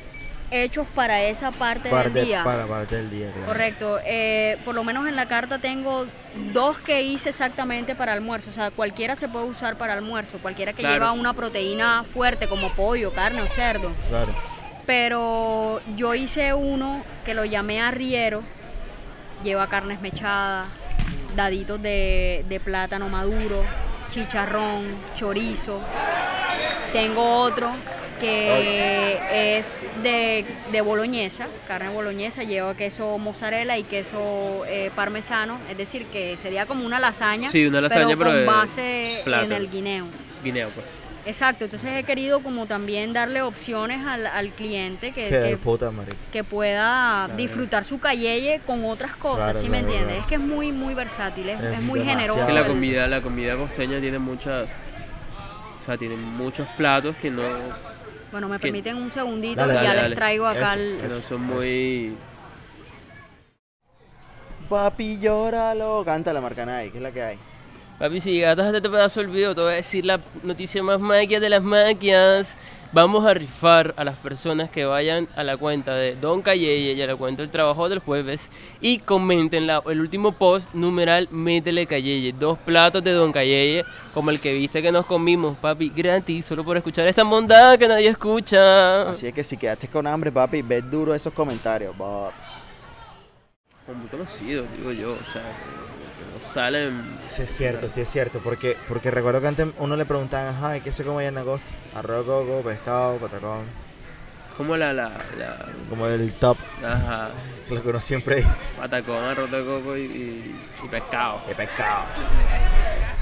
hechos 0.50 0.86
para 0.96 1.24
esa 1.24 1.52
parte 1.52 1.90
Parte, 1.90 2.10
del 2.12 2.26
día. 2.26 2.44
Para 2.44 2.66
parte 2.68 2.96
del 2.98 3.10
día, 3.10 3.32
claro. 3.32 3.48
Correcto. 3.48 4.00
Eh, 4.06 4.58
por 4.66 4.76
lo 4.76 4.84
menos 4.84 5.08
en 5.08 5.16
la 5.16 5.28
carta 5.28 5.60
tengo 5.60 6.06
dos 6.54 6.78
que 6.80 7.04
hice 7.04 7.30
exactamente 7.30 7.96
para 7.96 8.14
almuerzo. 8.14 8.50
O 8.50 8.54
sea, 8.54 8.70
cualquiera 8.72 9.16
se 9.16 9.28
puede 9.30 9.46
usar 9.46 9.78
para 9.78 9.94
almuerzo. 9.94 10.40
Cualquiera 10.42 10.74
que 10.74 10.82
Claro. 10.82 10.94
lleva 10.96 11.12
una 11.14 11.34
proteína 11.34 12.04
fuerte 12.04 12.48
como 12.48 12.70
pollo, 12.74 13.12
carne 13.14 13.42
o 13.42 13.48
cerdo. 13.48 13.94
Claro. 14.10 14.34
Pero 14.86 15.80
yo 15.96 16.14
hice 16.16 16.54
uno 16.54 17.04
que 17.24 17.34
lo 17.34 17.46
llamé 17.46 17.82
arriero. 17.82 18.42
Lleva 19.44 19.68
carnes 19.68 20.02
mechadas, 20.02 20.68
daditos 21.36 21.82
de, 21.82 22.44
de 22.48 22.60
plátano 22.60 23.08
maduro, 23.10 23.64
chicharrón, 24.12 24.86
chorizo. 25.16 25.82
Tengo 26.94 27.24
otro 27.24 27.70
que 28.20 29.58
es 29.58 29.90
de, 30.04 30.46
de 30.72 30.82
boloñesa, 30.82 31.48
carne 31.68 31.90
boloñesa, 31.90 32.44
lleva 32.44 32.76
queso 32.76 33.18
mozzarella 33.18 33.78
y 33.80 33.84
queso 33.84 34.64
eh, 34.68 34.92
parmesano, 34.96 35.58
es 35.70 35.78
decir, 35.78 36.06
que 36.06 36.38
sería 36.38 36.68
como 36.68 36.86
una 36.86 37.00
lasaña, 37.00 37.50
Sí, 37.50 37.66
una 37.66 37.82
lasaña, 37.82 38.16
pero 38.16 38.32
con 38.32 38.46
base 38.46 39.22
en 39.26 39.52
el 39.52 39.72
guineo. 39.72 40.06
Guineo, 40.44 40.70
pues. 40.70 41.01
Exacto, 41.26 41.66
entonces 41.66 41.90
he 41.98 42.04
querido 42.04 42.42
como 42.42 42.66
también 42.66 43.14
darle 43.14 43.42
opciones 43.44 44.06
al, 44.06 44.26
al 44.26 44.50
cliente 44.54 45.12
que, 45.12 45.30
que, 45.30 45.58
puta, 45.58 45.92
que 46.32 46.44
pueda 46.44 47.26
Claro. 47.26 47.36
disfrutar 47.38 47.86
su 47.86 48.00
calleye 48.00 48.60
con 48.66 48.84
otras 48.86 49.16
cosas, 49.16 49.52
Claro, 49.52 49.62
¿sí 49.62 49.70
me 49.70 49.80
entiendes? 49.80 50.08
claro. 50.08 50.22
Es 50.22 50.26
que 50.28 50.36
es 50.36 50.42
muy 50.42 50.72
muy 50.72 50.94
versátil, 50.96 51.50
es, 51.50 51.62
Es 51.62 51.78
es 51.78 51.82
muy 51.84 52.04
generoso. 52.04 52.46
Que 52.48 52.54
la 52.54 52.66
comida, 52.66 53.08
la 53.08 53.22
comida 53.22 53.56
costeña 53.56 54.00
tiene 54.00 54.18
muchas. 54.20 54.68
O 55.82 55.86
sea, 55.86 55.98
tiene 55.98 56.16
muchos 56.16 56.68
platos 56.78 57.16
que 57.18 57.30
no, 57.30 57.44
Bueno, 58.32 58.48
me 58.48 58.56
que- 58.58 58.62
permiten 58.64 58.98
un 58.98 59.12
segundito 59.12 59.62
Dale, 59.62 59.74
y 59.74 59.76
ya 59.76 59.82
dale, 59.84 59.94
les 59.96 60.02
dale. 60.04 60.16
traigo 60.16 60.48
acá 60.48 60.74
Eso, 60.74 60.80
el... 60.80 60.98
que 60.98 61.04
no 61.04 61.10
son 61.10 61.22
eso. 61.24 61.38
muy. 61.38 62.16
Papi, 64.70 65.20
llóralo. 65.20 66.04
Canta 66.06 66.32
la 66.34 66.42
marca 66.42 66.66
Nike, 66.66 66.92
¿qué 66.92 66.98
es 66.98 67.04
la 67.04 67.12
que 67.12 67.22
hay? 67.24 67.38
Papi, 68.02 68.20
si 68.20 68.32
llegaste 68.32 68.64
hasta 68.64 68.78
este 68.78 68.90
pedazo 68.90 69.20
del 69.20 69.30
video, 69.30 69.54
te 69.54 69.62
voy 69.62 69.74
a 69.74 69.76
decir 69.76 70.04
la 70.08 70.20
noticia 70.42 70.82
más 70.82 71.00
maquia 71.00 71.40
de 71.40 71.50
las 71.52 71.62
maquias. 71.62 72.58
Vamos 72.94 73.24
a 73.28 73.34
rifar 73.36 73.94
a 73.96 74.04
las 74.04 74.16
personas 74.16 74.72
que 74.72 74.86
vayan 74.86 75.28
a 75.36 75.44
la 75.44 75.56
cuenta 75.56 75.94
de 75.94 76.16
Don 76.16 76.42
Cayeye 76.42 76.94
y 76.94 77.02
a 77.04 77.06
la 77.06 77.16
cuenta 77.16 77.44
del 77.44 77.52
trabajo 77.52 77.88
del 77.90 78.00
jueves 78.00 78.50
y 78.82 78.98
comenten 78.98 79.68
la- 79.68 79.84
el 79.86 80.02
último 80.02 80.32
post 80.32 80.74
numeral 80.74 81.28
Métele 81.30 81.86
Cayeye. 81.86 82.34
Dos 82.34 82.58
platos 82.58 83.04
de 83.04 83.12
Don 83.12 83.32
Cayeye, 83.32 83.86
como 84.16 84.32
el 84.32 84.40
que 84.40 84.52
viste 84.56 84.82
que 84.82 84.92
nos 84.92 85.06
comimos, 85.06 85.56
papi, 85.58 85.90
gratis, 85.96 86.46
solo 86.46 86.64
por 86.66 86.78
escuchar 86.78 87.08
esta 87.08 87.24
mondada 87.24 87.78
que 87.78 87.88
nadie 87.88 88.08
escucha. 88.08 89.12
Así 89.12 89.28
es 89.28 89.34
que 89.36 89.44
si 89.44 89.58
quedaste 89.58 89.88
con 89.88 90.08
hambre, 90.08 90.32
papi, 90.32 90.64
ve 90.64 90.82
duro 90.82 91.14
esos 91.14 91.32
comentarios, 91.34 91.96
Bobs. 91.96 92.56
Muy 93.88 94.08
conocidos, 94.08 94.66
digo 94.76 94.92
yo, 94.92 95.12
o 95.12 95.32
sea, 95.32 95.44
salen. 96.54 97.20
Sí 97.30 97.44
es 97.44 97.52
cierto, 97.56 97.90
sí 97.90 98.02
es 98.02 98.10
cierto, 98.10 98.40
porque, 98.44 98.78
porque 98.88 99.12
recuerdo 99.12 99.42
que 99.42 99.48
antes 99.48 99.68
uno 99.78 99.96
le 99.96 100.06
preguntaban, 100.06 100.48
ajá, 100.56 100.78
¿y 100.78 100.82
qué 100.82 100.92
se 100.92 101.04
come 101.04 101.20
allá 101.20 101.30
en 101.30 101.38
agosto? 101.38 101.72
Arroz, 101.96 102.26
coco, 102.26 102.62
pescado, 102.64 103.18
patacón, 103.18 103.66
como 104.58 104.76
la, 104.78 104.94
la, 104.94 105.10
la, 105.40 105.66
como 105.90 106.08
el 106.08 106.34
top, 106.34 106.58
ajá, 106.86 107.30
lo 107.70 107.82
que 107.82 107.88
uno 107.90 108.02
siempre 108.02 108.36
dice, 108.38 108.70
patacón, 108.78 109.24
arroz 109.24 109.50
de 109.50 109.66
coco 109.66 109.98
y, 109.98 110.02
y- 110.02 110.66
y 110.84 110.88
pescado. 110.88 111.42
de 111.48 111.56
pescado. 111.56 112.04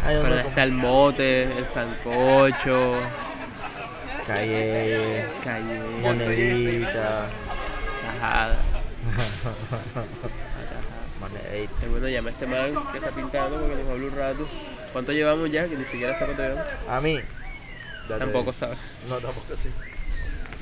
Ay, 0.03 0.17
Pero 0.21 0.33
¿dónde 0.35 0.47
está 0.49 0.63
el 0.63 0.71
mote, 0.71 1.43
el 1.57 1.65
sancocho, 1.67 2.93
Calle, 4.27 5.25
calle, 5.43 5.79
monedita, 6.01 7.25
tajada. 8.21 8.57
Y 11.51 11.85
bueno, 11.87 12.07
llama 12.07 12.29
a 12.29 12.31
este 12.33 12.45
man 12.45 12.91
que 12.91 12.97
está 12.99 13.11
pintando 13.11 13.59
porque 13.59 13.75
nos 13.83 13.91
habla 13.91 14.05
un 14.07 14.15
rato. 14.15 14.47
¿Cuánto 14.93 15.11
llevamos 15.11 15.51
ya? 15.51 15.67
Que 15.67 15.75
ni 15.75 15.85
siquiera 15.85 16.17
sé 16.17 16.25
cuánto 16.25 16.41
llevamos. 16.43 16.65
A 16.87 17.01
mí, 17.01 17.19
Tampoco 18.07 18.39
digo. 18.39 18.53
sabe. 18.53 18.75
No, 19.07 19.17
tampoco 19.17 19.55
sí. 19.55 19.69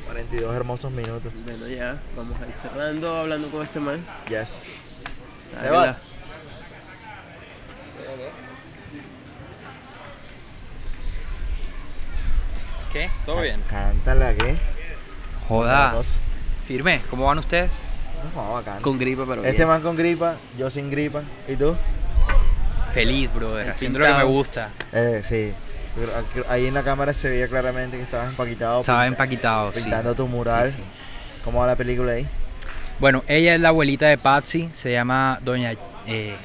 42 0.05 0.55
hermosos 0.55 0.91
minutos. 0.91 1.31
Bueno, 1.45 1.67
ya, 1.67 1.97
vamos 2.15 2.39
a 2.41 2.47
ir 2.47 2.53
cerrando 2.61 3.17
hablando 3.17 3.51
con 3.51 3.63
este 3.63 3.79
man. 3.79 4.05
Yes. 4.29 4.73
Dale, 5.53 5.67
Sebas. 5.67 6.05
¿Qué? 12.93 13.09
¿Todo 13.25 13.41
bien? 13.41 13.61
Cántala, 13.69 14.33
¿qué? 14.33 14.57
Joda. 15.47 15.93
Firme, 16.67 17.01
¿cómo 17.09 17.25
van 17.25 17.39
ustedes? 17.39 17.71
No, 18.35 18.53
bacán. 18.53 18.81
Con 18.81 18.97
gripa, 18.97 19.23
pero 19.27 19.43
Este 19.43 19.57
bien. 19.57 19.67
man 19.67 19.81
con 19.81 19.95
gripa, 19.95 20.35
yo 20.57 20.69
sin 20.69 20.89
gripa. 20.89 21.21
¿Y 21.47 21.55
tú? 21.55 21.75
Feliz, 22.93 23.31
brother, 23.33 23.69
haciendo 23.71 23.99
lo 23.99 24.05
que 24.05 24.13
me 24.13 24.23
gusta. 24.23 24.69
Eh, 24.91 25.21
sí. 25.23 25.53
Ahí 26.49 26.67
en 26.67 26.73
la 26.73 26.83
cámara 26.83 27.13
se 27.13 27.29
veía 27.29 27.47
claramente 27.47 27.97
que 27.97 28.03
estabas 28.03 28.29
empaquitado. 28.29 28.81
Estaba 28.81 29.07
empaquitado, 29.07 29.71
sí. 29.73 29.81
Pintando 29.81 30.13
tu 30.15 30.27
mural. 30.27 30.69
Sí, 30.71 30.77
sí. 30.77 30.83
¿Cómo 31.43 31.59
va 31.61 31.67
la 31.67 31.75
película 31.75 32.11
ahí? 32.13 32.27
Bueno, 32.99 33.23
ella 33.27 33.53
es 33.55 33.61
la 33.61 33.69
abuelita 33.69 34.07
de 34.07 34.17
Patsy, 34.17 34.69
se 34.73 34.91
llama 34.91 35.39
Doña 35.43 35.73
eh, 36.07 36.35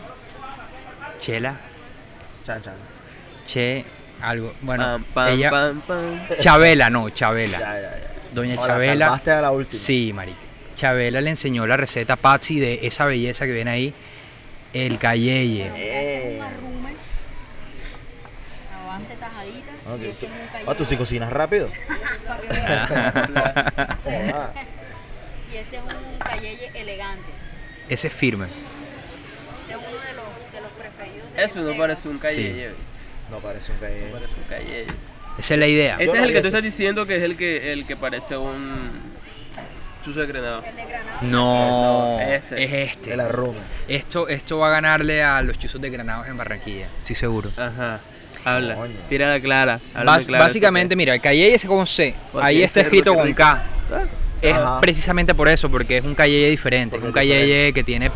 Chela, 1.20 1.56
Chan, 2.44 2.60
chan. 2.62 2.74
Che, 3.46 3.84
algo. 4.20 4.52
Bueno, 4.60 4.84
Pam, 4.84 5.04
pam, 5.14 5.28
ella. 5.28 5.50
pam. 5.50 5.82
Chabela, 6.38 6.90
no, 6.90 7.08
Chabela. 7.10 7.58
Ya, 7.60 7.74
ya, 7.74 7.80
ya. 7.80 8.12
Doña 8.34 8.56
Chabela. 8.56 9.06
salvaste 9.06 9.30
a 9.30 9.40
la 9.42 9.50
última. 9.50 9.80
Sí, 9.82 10.12
marica. 10.12 10.38
Chabela 10.82 11.20
le 11.20 11.30
enseñó 11.30 11.64
la 11.64 11.76
receta 11.76 12.14
a 12.14 12.16
Patsy 12.16 12.58
de 12.58 12.80
esa 12.82 13.04
belleza 13.04 13.46
que 13.46 13.52
viene 13.52 13.70
ahí, 13.70 13.94
el 14.72 14.98
cayeye. 14.98 15.70
Eh. 15.76 16.40
Ah, 18.84 18.98
tú- 20.18 20.26
ah, 20.66 20.74
tú 20.74 20.84
sí 20.84 20.96
cocinas 20.96 21.32
rápido. 21.32 21.68
Y 25.52 25.56
este 25.56 25.76
es 25.76 25.82
un 25.82 26.18
cayeye 26.18 26.70
elegante. 26.74 27.28
Ese 27.88 28.08
es 28.08 28.12
firme. 28.14 28.46
Este 28.46 29.74
es 29.74 29.76
uno 29.78 29.86
de 29.86 30.14
los, 30.14 30.52
de 30.52 30.60
los 30.62 30.72
preferidos 30.72 31.32
de 31.32 31.44
Eso 31.44 31.60
no 31.60 31.78
parece 31.78 32.08
un 32.08 32.18
calle. 32.18 32.70
No 33.30 33.38
parece 33.38 33.70
un 33.70 33.78
calle. 33.78 34.08
Parece 34.12 34.34
un 34.34 34.44
calle. 34.48 34.86
Esa 35.38 35.54
es 35.54 35.60
la 35.60 35.66
idea. 35.68 35.92
Este 35.92 36.06
Yo 36.06 36.12
es 36.14 36.18
no 36.18 36.24
el 36.26 36.32
que 36.32 36.40
tú 36.40 36.46
estás 36.48 36.62
diciendo 36.64 37.06
que 37.06 37.18
es 37.18 37.22
el 37.22 37.36
que 37.36 37.72
el 37.72 37.86
que 37.86 37.96
parece 37.96 38.36
un 38.36 39.11
chuzo 40.02 40.20
de 40.20 40.26
granada. 40.26 40.62
El 40.66 40.76
de 40.76 40.84
Granada. 40.84 41.18
No, 41.22 42.20
este. 42.20 42.64
es 42.64 42.90
este. 42.90 43.10
De 43.10 43.16
la. 43.16 43.28
Esto, 43.88 44.28
esto 44.28 44.58
va 44.58 44.68
a 44.68 44.70
ganarle 44.70 45.22
a 45.22 45.40
los 45.42 45.58
chuzos 45.58 45.80
de 45.80 45.90
Granados 45.90 46.26
en 46.28 46.36
Barranquilla, 46.36 46.88
estoy 46.98 47.16
seguro. 47.16 47.50
Ajá. 47.56 48.00
Habla. 48.44 48.74
Coño. 48.74 48.96
Tira 49.08 49.30
la 49.30 49.40
clara. 49.40 49.80
básicamente, 50.38 50.96
mira, 50.96 51.14
el 51.14 51.20
Cayeye 51.20 51.54
es 51.54 51.64
con 51.64 51.86
C. 51.86 52.14
Ahí 52.40 52.62
está 52.62 52.80
escrito 52.80 53.14
con. 53.14 53.32
K. 53.32 53.64
Ah, 53.92 54.02
Es 54.40 54.54
Ajá. 54.54 54.80
precisamente 54.80 55.34
por 55.34 55.48
eso, 55.48 55.70
porque 55.70 55.98
es 55.98 56.04
un 56.04 56.14
Cayeye 56.14 56.50
diferente. 56.50 56.96
Porque 56.98 57.06
Es 57.06 57.14
un 57.14 57.14
diferente. 57.14 57.46
Cayeye 57.46 57.72
que 57.72 57.84
tiene 57.84 58.10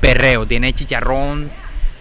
perreo, 0.00 0.46
tiene 0.46 0.72
chicharrón, 0.72 1.50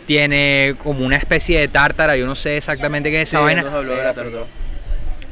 tiene 0.06 0.76
como 0.84 1.04
una 1.06 1.18
especie 1.18 1.60
de 1.60 1.68
tártara. 1.68 2.16
Yo 2.16 2.28
no 2.28 2.36
sé 2.36 2.58
exactamente 2.58 3.10
qué 3.10 3.22
es 3.22 3.30
esa 3.30 3.40
sí, 3.40 3.44
vaina. 3.44 3.64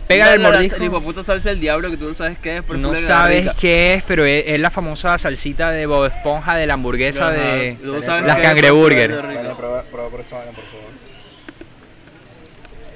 Pega 0.08 0.34
el 0.34 0.39
mordisco. 0.41 0.78
La 0.80 0.86
hijueputa 0.86 1.24
salsa 1.24 1.49
del 1.49 1.60
diablo 1.60 1.89
que 1.89 1.97
tú 1.97 2.06
no 2.08 2.14
sabes 2.14 2.38
qué 2.39 2.58
es, 2.58 2.64
pero 2.64 2.78
No 2.80 2.89
tú 2.89 2.93
le 2.95 3.01
sabes 3.08 3.49
qué 3.60 3.93
es, 3.95 4.04
pero 4.04 4.26
es, 4.26 4.43
es 4.47 4.60
la 4.60 4.70
famosa 4.70 5.18
salsita 5.18 5.72
de 5.72 5.86
Bob 5.86 6.06
Esponja 6.06 6.56
de 6.58 6.68
la 6.68 6.74
hamburguesa 6.76 7.30
Ajá. 7.30 7.38
de 7.38 7.78
Tú 7.82 7.93
no 7.93 8.04
sabes 8.04 8.26
las 8.26 8.38
cangreburger. 8.39 9.16
Dale, 9.16 9.56
prueba, 9.56 9.82
prueba 9.84 10.10
por 10.10 10.20
esta 10.22 10.38
vaina, 10.38 10.51
por 10.51 10.64
favor. 10.66 10.84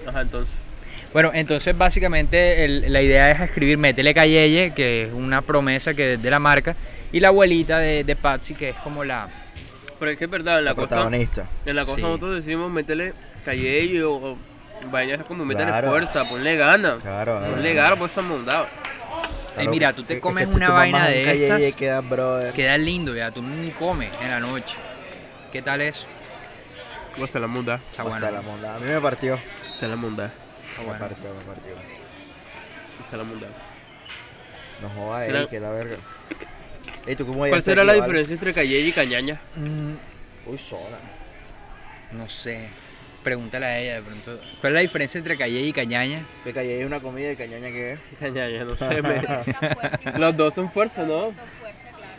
Ajá, 0.07 0.21
entonces. 0.21 0.53
Bueno, 1.13 1.31
entonces 1.33 1.75
básicamente 1.77 2.65
el- 2.65 2.91
la 2.91 3.01
idea 3.01 3.31
es 3.31 3.39
escribir 3.41 3.77
Métele 3.77 4.13
Cayeye, 4.13 4.73
que 4.73 5.03
es 5.05 5.13
una 5.13 5.41
promesa 5.41 5.93
que 5.93 6.13
es 6.13 6.21
de 6.21 6.29
la 6.29 6.39
marca, 6.39 6.75
y 7.11 7.19
la 7.19 7.29
abuelita 7.29 7.79
de, 7.79 8.03
de 8.03 8.15
Patsy, 8.15 8.53
que 8.53 8.69
es 8.69 8.75
como 8.77 9.03
la... 9.03 9.29
Pero 9.99 10.11
es 10.11 10.17
que 10.17 10.25
es 10.25 10.29
verdad, 10.29 10.59
en 10.59 10.65
la 10.65 10.71
La 10.71 10.75
costa, 10.75 10.95
protagonista. 10.95 11.49
en 11.65 11.75
la 11.75 11.81
costa 11.83 11.95
Sí. 11.95 12.01
nosotros 12.01 12.35
decimos 12.35 12.69
métele 12.71 13.13
calle 13.43 14.03
o, 14.03 14.37
o 14.85 14.89
vainas 14.89 15.25
como 15.25 15.45
métele 15.45 15.67
Claro. 15.67 15.89
fuerza, 15.89 16.23
ponle 16.27 16.55
gana. 16.55 16.97
Claro, 17.01 17.37
claro. 17.39 17.53
Ponle 17.53 17.73
gana 17.73 17.95
por 17.95 18.09
esa 18.09 18.21
mondada. 18.21 18.67
Ey, 19.57 19.67
mira, 19.67 19.91
tú 19.93 20.03
te 20.03 20.13
Es- 20.13 20.17
es 20.17 20.21
comes 20.23 20.45
que 20.45 20.51
si 20.51 20.57
una 20.57 20.69
vaina 20.69 21.07
de 21.07 21.43
estas, 21.45 21.61
y 21.61 21.73
queda, 21.73 22.01
brother. 22.01 22.53
queda 22.53 22.77
lindo, 22.77 23.15
ya, 23.15 23.31
tú 23.31 23.41
ni 23.41 23.71
comes 23.71 24.11
en 24.21 24.27
la 24.29 24.39
noche. 24.39 24.75
¿Qué 25.51 25.61
tal 25.63 25.81
eso? 25.81 26.05
Hasta 27.23 27.39
la 27.39 27.47
mondada. 27.47 27.79
Está 27.89 28.03
Hasta 28.03 28.19
bueno. 28.19 28.31
la 28.31 28.41
monda. 28.43 28.75
A 28.75 28.79
mí 28.79 28.85
me 28.85 29.01
partió. 29.01 29.39
Hasta 29.73 29.87
la 29.87 29.95
mondada. 29.95 30.31
Está 30.69 30.81
Me 30.93 30.99
partió, 30.99 31.33
me 31.33 31.43
partió. 31.53 31.73
Hasta 33.01 33.17
la 33.17 33.23
mondada. 33.23 33.53
No 34.81 34.89
jodas, 34.91 35.27
Era- 35.27 35.39
ey, 35.41 35.47
que 35.47 35.59
la 35.59 35.69
verga. 35.71 35.95
Ey, 37.07 37.15
¿tú 37.15 37.25
cómo 37.25 37.39
¿Cuál 37.47 37.63
será 37.63 37.83
la 37.83 37.93
diferencia 37.93 38.33
entre 38.33 38.53
calle 38.53 38.79
y 38.79 38.91
cañaña? 38.91 39.39
Mm, 39.55 39.93
Uy, 40.51 40.57
sola. 40.59 40.97
no 42.11 42.29
sé. 42.29 42.69
Pregúntale 43.27 43.65
a 43.65 43.77
ella 43.79 43.95
de 43.95 44.01
pronto. 44.03 44.39
¿Cuál 44.61 44.71
es 44.71 44.75
la 44.75 44.79
diferencia 44.79 45.17
entre 45.17 45.35
Cayeye 45.35 45.67
y 45.67 45.73
Cañaña? 45.73 46.21
Que 46.45 46.53
calle 46.53 46.79
es 46.79 46.85
una 46.85 47.01
comida 47.01 47.29
y 47.29 47.35
cañaña 47.35 47.67
que 47.67 47.91
es. 47.91 47.99
Cañaña, 48.21 48.63
no 48.63 48.73
sé. 48.75 49.01
me- 50.13 50.17
Los 50.17 50.37
dos 50.37 50.53
son 50.53 50.71
fuerza, 50.71 51.03
¿no? 51.03 51.31
fuerza, 51.31 51.89
claro. 51.89 52.13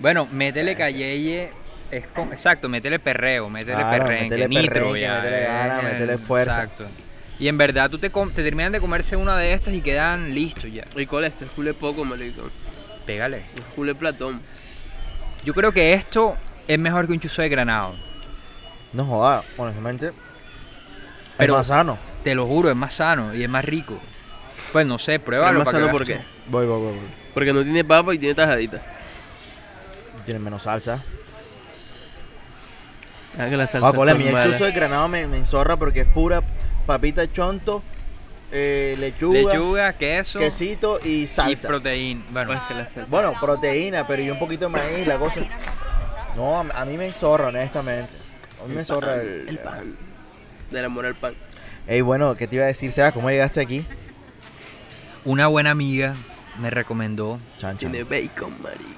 Bueno, 0.00 0.26
métele 0.32 0.74
Cayeye. 0.74 1.50
Es 1.90 2.06
con, 2.06 2.32
exacto, 2.32 2.70
métele 2.70 2.98
perreo, 2.98 3.50
métele 3.50 3.74
Claro, 3.76 4.06
perrenque, 4.06 4.36
métele 4.38 4.48
nitro, 4.48 4.72
perrenque, 4.72 5.00
ya, 5.00 5.14
métele 5.20 5.40
gana, 5.42 5.80
eh, 5.80 5.82
métele 5.82 6.16
fuerza. 6.18 6.62
Exacto. 6.62 6.86
Y 7.38 7.48
en 7.48 7.58
verdad 7.58 7.90
tú 7.90 7.98
te, 7.98 8.08
com- 8.08 8.32
te 8.32 8.42
terminan 8.42 8.72
de 8.72 8.80
comerse 8.80 9.16
una 9.16 9.36
de 9.36 9.52
estas 9.52 9.74
y 9.74 9.82
quedan 9.82 10.32
listos 10.34 10.72
ya. 10.72 10.84
¿Y 10.96 11.04
cuál 11.04 11.24
es 11.24 11.34
este? 11.34 11.44
Es 11.44 11.50
culé 11.50 11.74
poco, 11.74 12.06
marico. 12.06 12.48
Pégale. 13.04 13.42
Es 13.54 13.64
culé 13.76 13.94
platón. 13.94 14.40
Yo 15.44 15.52
creo 15.52 15.72
que 15.72 15.92
esto 15.92 16.36
es 16.66 16.78
mejor 16.78 17.06
que 17.06 17.12
un 17.12 17.20
chuzo 17.20 17.42
de 17.42 17.50
granado. 17.50 18.08
No 18.92 19.04
jodas, 19.04 19.44
honestamente. 19.56 20.12
Pero- 21.36 21.54
es 21.54 21.58
más 21.58 21.66
sano. 21.68 21.98
Te 22.24 22.34
lo 22.34 22.46
juro, 22.46 22.68
es 22.68 22.76
más 22.76 22.94
sano 22.94 23.34
y 23.34 23.42
es 23.42 23.48
más 23.48 23.64
rico. 23.64 23.98
Pues 24.72 24.86
no 24.86 24.98
sé, 24.98 25.12
Pero 25.12 25.24
pruébalo. 25.24 25.58
más 25.60 25.64
para 25.66 25.78
que 25.78 25.84
sano 25.84 25.86
veas 25.86 25.92
por 25.92 26.00
tú. 26.02 26.06
qué? 26.12 26.50
Voy, 26.50 26.66
voy, 26.66 26.80
voy. 26.82 26.92
voy. 26.98 27.08
Porque 27.32 27.52
no 27.52 27.62
tiene 27.62 27.84
papa 27.84 28.14
y 28.14 28.18
tiene 28.18 28.34
tajadita. 28.34 28.82
Tiene 30.24 30.40
menos 30.40 30.64
salsa. 30.64 31.02
Ah, 33.38 33.48
que 33.48 33.56
la 33.56 33.66
salsa 33.66 33.88
Ah, 33.88 33.92
cole, 33.92 34.10
a 34.12 34.14
mí 34.16 34.26
el 34.26 34.42
chuzo 34.42 34.64
de 34.64 34.72
granado 34.72 35.08
me, 35.08 35.26
me 35.26 35.36
enzorra 35.38 35.76
porque 35.76 36.00
es 36.00 36.06
pura 36.08 36.42
papita 36.84 37.30
chonto, 37.32 37.82
eh, 38.50 38.96
lechuga, 38.98 39.38
Lechuga, 39.52 39.92
queso 39.92 40.38
quesito 40.40 40.98
y 41.02 41.22
y 41.22 41.26
salsa. 41.28 41.68
proteína. 41.68 42.24
Bueno, 42.32 42.48
Pues 42.48 42.60
que 42.62 42.74
la 42.74 42.86
salsa. 42.86 43.06
bueno, 43.08 43.32
proteína, 43.40 44.06
pero 44.06 44.20
y 44.22 44.30
un 44.30 44.38
poquito 44.38 44.64
de 44.66 44.72
maíz, 44.72 45.06
la 45.06 45.16
cosa. 45.18 45.42
No, 46.36 46.56
a, 46.58 46.60
a 46.80 46.84
mí 46.84 46.96
me 46.98 47.06
enzorra, 47.06 47.48
honestamente. 47.48 48.14
A 48.62 48.66
mí 48.68 48.74
me 48.74 48.80
enzorra 48.80 49.16
el... 49.16 49.48
El 49.48 49.58
pan. 49.58 49.96
Del 50.70 50.84
amor 50.84 51.06
al 51.06 51.14
pan. 51.14 51.34
Ey, 51.86 52.00
bueno, 52.02 52.34
¿qué 52.34 52.46
te 52.46 52.56
iba 52.56 52.64
a 52.64 52.68
decir, 52.68 52.92
Seba? 52.92 53.12
¿Cómo 53.12 53.30
llegaste 53.30 53.60
aquí? 53.60 53.84
una 55.24 55.48
buena 55.48 55.70
amiga 55.70 56.14
me 56.60 56.70
recomendó. 56.70 57.38
Chan, 57.58 57.76
chan. 57.78 57.90
Tiene 57.92 58.04
bacon, 58.04 58.54
marico. 58.62 58.90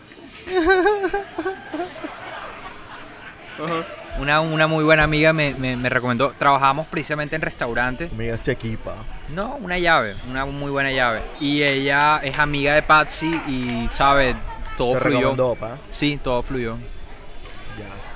Ajá. 3.65 3.85
Una, 4.21 4.41
una 4.41 4.67
muy 4.67 4.85
buena 4.85 5.05
amiga 5.05 5.33
me, 5.33 5.55
me- 5.55 5.77
me 5.77 5.89
recomendó. 5.89 6.33
Trabajamos 6.39 6.87
precisamente 6.89 7.35
en 7.37 7.43
restaurantes. 7.43 8.09
¿Cómo 8.11 8.21
llegaste 8.23 8.51
aquí, 8.51 8.77
pa? 8.77 8.95
No, 9.31 9.57
una 9.57 9.79
llave, 9.79 10.17
una 10.29 10.45
muy 10.45 10.71
buena 10.71 10.91
llave. 10.93 11.23
Y 11.41 11.63
ella 11.63 12.19
es 12.23 12.39
amiga 12.39 12.75
de 12.75 12.83
Patsy 12.83 13.41
y 13.47 13.89
sabe, 13.91 14.35
todo 14.77 14.95
Te 14.95 15.01
fluyó. 15.01 15.19
recomendó, 15.19 15.55
pa. 15.55 15.79
Sí, 15.91 16.21
todo 16.23 16.43
fluyó. 16.43 16.77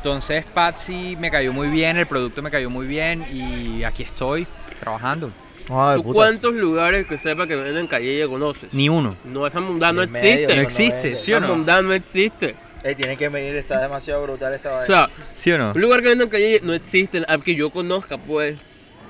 Entonces 0.06 0.44
Patsy 0.54 1.16
me 1.18 1.32
cayó 1.32 1.52
muy 1.52 1.66
bien, 1.66 1.96
el 1.96 2.06
producto 2.06 2.40
me 2.40 2.48
cayó 2.48 2.70
muy 2.70 2.86
bien 2.86 3.26
y 3.28 3.82
aquí 3.82 4.04
estoy 4.04 4.46
trabajando. 4.78 5.32
No, 5.68 5.90
de 5.90 5.96
¿Tú 5.96 6.02
putas. 6.04 6.14
cuántos 6.14 6.54
lugares 6.54 7.08
que 7.08 7.18
sepa 7.18 7.48
que 7.48 7.56
venden 7.56 7.88
calle 7.88 8.24
conoces? 8.28 8.72
Ni 8.72 8.88
uno. 8.88 9.16
No, 9.24 9.44
esa 9.48 9.58
mundada 9.58 9.92
no 9.92 10.06
medio, 10.06 10.28
existe. 10.28 10.54
No 10.54 10.62
existe. 10.62 11.16
¿sí 11.16 11.32
o 11.32 11.38
Esa 11.38 11.46
no? 11.48 11.54
mundada 11.56 11.82
no 11.82 11.92
existe. 11.92 12.54
Ey, 12.84 12.94
tiene 12.94 13.16
que 13.16 13.28
venir, 13.28 13.56
está 13.56 13.80
demasiado 13.80 14.22
brutal 14.22 14.54
esta 14.54 14.68
O 14.68 14.72
vaina. 14.74 14.86
sea, 14.86 15.10
¿Sí 15.34 15.50
o 15.50 15.58
no? 15.58 15.72
un 15.74 15.80
lugar 15.80 16.02
que 16.02 16.10
venden 16.10 16.28
calle 16.28 16.60
no 16.62 16.72
existe, 16.72 17.24
al 17.26 17.42
que 17.42 17.56
yo 17.56 17.70
conozca, 17.70 18.16
pues. 18.16 18.56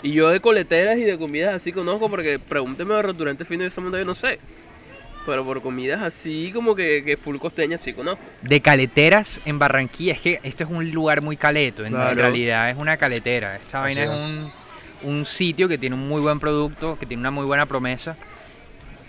Y 0.03 0.13
yo 0.13 0.31
de 0.31 0.41
coleteras 0.41 0.97
y 0.97 1.03
de 1.03 1.19
comidas 1.19 1.53
así 1.53 1.73
conozco, 1.73 2.09
porque 2.09 2.39
pregúnteme 2.39 2.95
de 2.95 3.03
restaurantes 3.03 3.47
finos 3.47 3.65
de 3.65 3.69
esa 3.69 3.83
mundada, 3.83 4.01
yo 4.03 4.07
no 4.07 4.15
sé. 4.15 4.39
Pero 5.27 5.45
por 5.45 5.61
comidas 5.61 6.01
así 6.03 6.53
como 6.55 6.75
que, 6.75 7.03
que 7.05 7.17
full 7.17 7.37
costeñas 7.39 7.81
sí 7.81 7.93
conozco. 7.93 8.23
De 8.43 8.61
caleteras 8.61 9.41
en 9.45 9.59
Barranquilla, 9.59 10.13
es 10.15 10.21
que 10.21 10.41
este 10.45 10.65
es 10.65 10.71
un 10.71 10.89
lugar 10.93 11.21
muy 11.23 11.37
caleto, 11.37 11.85
en, 11.85 11.93
Claro. 11.93 12.15
realidad 12.15 12.71
es 12.71 12.77
una 12.79 12.97
caletera. 12.97 13.57
Esta 13.57 13.81
vaina 13.81 14.05
es. 14.05 14.09
un, 14.11 14.53
un 15.03 15.27
sitio 15.27 15.69
que 15.69 15.77
tiene 15.79 15.97
un 15.97 16.09
muy 16.09 16.21
buen 16.23 16.39
producto, 16.41 16.97
que 16.99 17.07
tiene 17.07 17.21
una 17.21 17.31
muy 17.33 17.45
buena 17.45 17.67
promesa. 17.67 18.17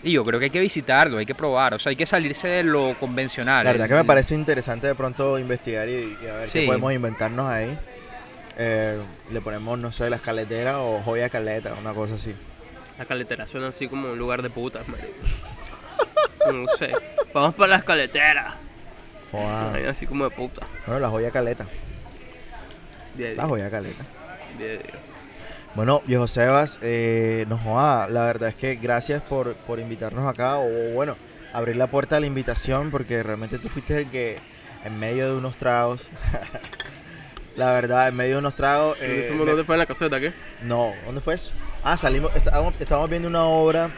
Y 0.03 0.11
yo 0.13 0.24
creo 0.24 0.39
que 0.39 0.45
hay 0.45 0.51
que 0.51 0.59
visitarlo, 0.59 1.18
hay 1.18 1.26
que 1.26 1.34
probar, 1.36 1.74
o 1.74 1.80
sea, 1.80 1.89
hay 1.89 1.95
que 1.95 2.05
salirse 2.05 2.47
de 2.47 2.63
lo 2.63 2.95
convencional. 2.99 3.63
La 3.63 3.72
verdad 3.72 3.86
El- 3.86 3.91
que 3.91 3.95
me 3.97 4.05
parece 4.05 4.36
interesante 4.36 4.88
de 4.88 4.95
pronto 4.95 5.38
investigar 5.39 5.88
y, 5.89 6.18
y 6.24 6.28
a 6.28 6.36
ver 6.36 6.49
Sí. 6.49 6.59
qué 6.61 6.65
podemos 6.65 6.93
inventarnos 6.93 7.47
ahí. 7.47 7.78
Eh, 8.57 8.97
le 9.32 9.41
ponemos, 9.41 9.78
no 9.78 9.91
sé, 9.91 10.09
las 10.09 10.22
caleteras 10.22 10.78
o 10.80 10.99
joya 11.03 11.30
caleta, 11.30 11.76
una 11.80 11.93
cosa 11.93 12.15
así. 12.15 12.34
La 12.97 13.05
caletera 13.05 13.45
suena 13.45 13.68
así 13.68 13.88
como 13.88 14.11
un 14.11 14.18
lugar 14.18 14.41
de 14.41 14.49
putas, 14.49 14.88
marico. 14.88 15.13
No 16.54 16.66
sé. 16.78 16.91
Vamos 17.34 17.56
para 17.56 17.68
las 17.70 17.84
caleteras. 17.84 18.54
Joda. 19.32 19.74
Ahí 19.74 19.86
Así 19.86 20.08
como 20.08 20.24
de 20.24 20.30
puta. 20.32 20.62
Bueno, 20.86 21.02
la 21.02 21.10
joya 21.10 21.32
caleta. 21.32 21.66
Día 23.16 23.28
a 23.28 23.30
La 23.32 23.36
día, 23.36 23.48
joya 23.48 23.70
caleta. 23.72 24.04
día 24.58 24.68
a 24.68 24.72
día. 24.74 25.00
Bueno, 25.76 26.02
viejo 26.06 26.28
Sebas, 26.28 26.80
eh, 26.82 27.45
no 27.50 27.58
joda, 27.58 28.08
la 28.08 28.24
verdad 28.26 28.50
es 28.50 28.56
que 28.56 28.76
gracias 28.76 29.22
por, 29.22 29.56
por 29.56 29.80
invitarnos 29.80 30.26
acá, 30.28 30.58
o 30.58 30.68
bueno, 30.93 31.16
abrir 31.54 31.76
la 31.76 31.88
puerta 31.88 32.18
a 32.18 32.20
la 32.20 32.26
invitación, 32.26 32.89
porque 32.89 33.22
realmente 33.22 33.60
tú 33.60 33.70
fuiste 33.70 33.95
el 33.98 34.10
que 34.10 34.39
en 34.86 34.98
medio 34.98 35.28
de 35.30 35.36
unos 35.36 35.56
tragos, 35.58 36.08
la 37.58 37.74
verdad, 37.74 38.08
en 38.08 38.16
medio 38.16 38.34
de 38.36 38.39
unos 38.39 38.56
tragos... 38.56 38.98
eh, 39.02 39.26
¿Eso 39.26 39.36
me- 39.36 39.45
¿Dónde 39.45 39.64
fue 39.66 39.76
en 39.76 39.80
la 39.80 39.86
caseta 39.86 40.20
qué? 40.20 40.34
no, 40.64 40.93
¿dónde 41.06 41.22
fue 41.22 41.36
eso? 41.36 41.52
Ah, 41.84 41.95
salimos, 41.98 42.36
estábamos, 42.36 42.74
estábamos 42.80 43.10
viendo 43.10 43.28
una 43.28 43.43
obra, 43.45 43.91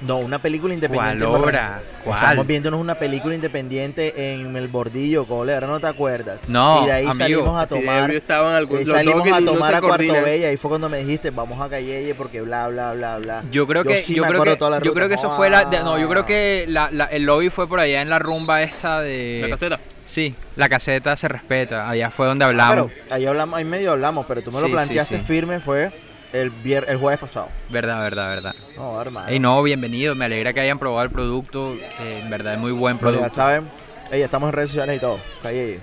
no, 0.00 0.18
una 0.18 0.38
película 0.38 0.74
independiente. 0.74 1.24
¿Cuál 1.24 1.42
obra? 1.42 1.80
¿Cuál? 2.04 2.16
Estábamos 2.18 2.46
viéndonos 2.46 2.80
una 2.80 2.96
película 2.96 3.34
independiente 3.34 4.32
en 4.34 4.54
el 4.56 4.68
Bordillo, 4.68 5.26
cole, 5.26 5.54
ahora 5.54 5.66
no 5.66 5.80
te 5.80 5.86
acuerdas. 5.86 6.46
No, 6.48 6.82
y 6.82 6.86
de 6.86 6.92
ahí 6.92 7.02
amigo, 7.04 7.14
salimos 7.16 7.62
a 7.62 7.66
tomar... 7.66 7.98
ebrio 8.02 8.18
estaban 8.18 8.54
algún- 8.54 8.78
Eh, 8.80 8.84
dos 8.84 8.94
salimos 8.94 9.26
a 9.32 9.38
tomar 9.44 9.74
a 9.74 9.80
Cuarto. 9.80 10.12
Bella, 10.12 10.48
ahí 10.48 10.56
fue 10.56 10.68
cuando 10.68 10.88
me 10.88 10.98
dijiste, 10.98 11.30
vamos 11.30 11.60
a 11.60 11.68
Calleye 11.70 12.14
porque 12.14 12.42
bla, 12.42 12.68
bla, 12.68 12.92
bla, 12.92 13.16
bla. 13.18 13.44
Yo 13.50 13.66
creo 13.66 13.82
que, 13.84 13.98
sí 13.98 14.14
yo 14.14 14.22
me 14.22 14.28
creo 14.28 14.40
acuerdo 14.40 14.54
que, 14.54 14.58
toda 14.58 14.70
la 14.72 14.76
yo 14.78 14.82
ruta. 14.84 14.94
creo 14.94 15.08
que 15.08 15.14
eso 15.14 15.36
fue 15.36 15.48
la, 15.48 15.64
de- 15.64 15.78
no, 15.80 15.98
yo 15.98 16.06
ah. 16.06 16.10
creo 16.10 16.26
que 16.26 16.66
la- 16.68 16.90
la- 16.90 17.06
el 17.06 17.22
lobby 17.24 17.48
fue 17.48 17.66
por 17.66 17.80
allá 17.80 18.02
en 18.02 18.10
la 18.10 18.18
rumba 18.18 18.62
esta 18.62 19.00
de, 19.00 19.38
La 19.42 19.48
caseta. 19.48 19.80
sí, 20.04 20.34
la 20.56 20.68
caseta 20.68 21.16
se 21.16 21.28
respeta, 21.28 21.88
allá 21.88 22.10
fue 22.10 22.26
donde 22.26 22.44
Ah, 22.44 22.48
hablamos. 22.48 22.90
pero 22.92 23.14
ahí 23.14 23.24
hablamos, 23.26 23.58
ahí 23.58 23.64
medio 23.64 23.92
hablamos, 23.92 24.26
pero 24.26 24.42
tú 24.42 24.52
me 24.52 24.60
lo 24.60 24.66
sí, 24.66 24.72
planteaste 24.72 25.18
sí. 25.18 25.24
firme, 25.24 25.60
fue 25.60 25.90
el, 26.34 26.52
vier- 26.52 26.84
el 26.88 26.96
jueves 26.98 27.20
pasado. 27.20 27.48
Verdad, 27.70 28.00
verdad, 28.00 28.28
verdad. 28.30 28.54
No, 28.76 29.00
hermano. 29.00 29.28
Ey, 29.28 29.38
no, 29.38 29.62
bienvenido. 29.62 30.14
Me 30.14 30.24
alegra 30.26 30.52
que 30.52 30.60
hayan 30.60 30.78
probado 30.78 31.04
el 31.04 31.10
producto. 31.10 31.74
en 32.00 32.28
verdad 32.28 32.54
es 32.54 32.58
muy 32.58 32.72
buen 32.72 32.98
Bueno, 32.98 33.12
ya 33.12 33.20
producto. 33.20 33.34
saben, 33.34 33.70
ey, 34.10 34.22
estamos 34.22 34.48
en 34.48 34.52
redes 34.54 34.70
sociales 34.70 34.96
y 34.96 35.00
todo. 35.00 35.18
Calle. 35.42 35.80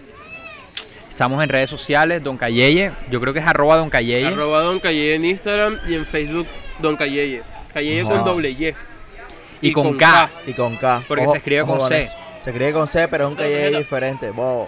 Estamos 1.09 1.41
en 1.43 1.49
redes 1.49 1.69
sociales, 1.69 2.23
Don 2.23 2.37
Cayeye. 2.37 2.91
Yo 3.09 3.19
creo 3.21 3.33
que 3.33 3.39
es 3.39 3.47
arroba 3.47 3.77
Don 3.77 3.89
Cayeye. 3.89 4.27
Arroba 4.27 4.61
Don 4.61 4.79
Cayeye 4.79 5.15
en 5.15 5.25
Instagram 5.25 5.79
y 5.87 5.95
en 5.95 6.05
Facebook 6.05 6.47
Don 6.79 6.95
Cayeye. 6.95 7.43
Cayeye 7.73 8.03
con 8.03 8.23
doble 8.25 8.49
Y. 8.51 8.73
Y 9.61 9.71
con 9.71 9.95
K. 9.97 10.29
Y 10.47 10.53
con 10.53 10.75
K. 10.77 11.03
Porque 11.07 11.27
se 11.27 11.37
escribe 11.37 11.61
con 11.63 11.87
C. 11.87 12.07
Se 12.43 12.49
escribe 12.49 12.73
con 12.73 12.87
C, 12.87 13.07
pero 13.07 13.25
es 13.25 13.29
un 13.29 13.35
calle 13.35 13.55
tarjeta. 13.55 13.77
diferente. 13.77 14.31
Wow. 14.31 14.67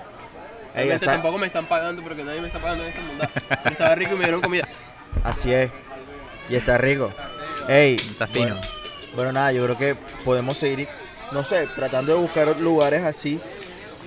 Ey, 0.76 0.88
saben- 1.00 1.06
tampoco 1.22 1.38
me 1.40 1.48
están 1.48 1.66
pagando 1.66 2.04
porque 2.04 2.24
nadie 2.24 2.40
me 2.42 2.48
está 2.48 2.60
pagando 2.60 2.84
en 2.84 2.90
esta 2.90 3.02
mundo. 3.02 3.26
Estaba 3.72 3.96
rico 3.96 4.12
y 4.14 4.18
me 4.18 4.24
dieron 4.26 4.42
comida. 4.42 4.68
Así 5.24 5.54
es. 5.54 5.72
Y 6.50 6.56
está 6.56 6.78
rico. 6.78 7.12
Ey. 7.68 7.96
Está 7.96 8.28
fino. 8.28 8.56
Bueno, 8.56 8.62
bueno, 9.16 9.32
nada, 9.34 9.52
yo 9.52 9.64
creo 9.64 9.78
que 9.78 9.96
podemos 10.26 10.58
seguir, 10.58 10.88
no 11.32 11.44
sé, 11.44 11.68
tratando 11.76 12.14
de 12.14 12.20
buscar 12.20 12.60
lugares 12.60 13.04
así 13.04 13.40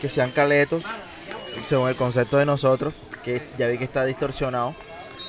que 0.00 0.08
sean 0.08 0.30
caletos, 0.30 0.84
según 1.64 1.88
el 1.88 1.96
concepto 1.96 2.36
de 2.36 2.44
nosotros, 2.44 2.92
que 3.22 3.48
ya 3.56 3.66
vi 3.68 3.78
que 3.78 3.84
está 3.84 4.04
distorsionado. 4.04 4.74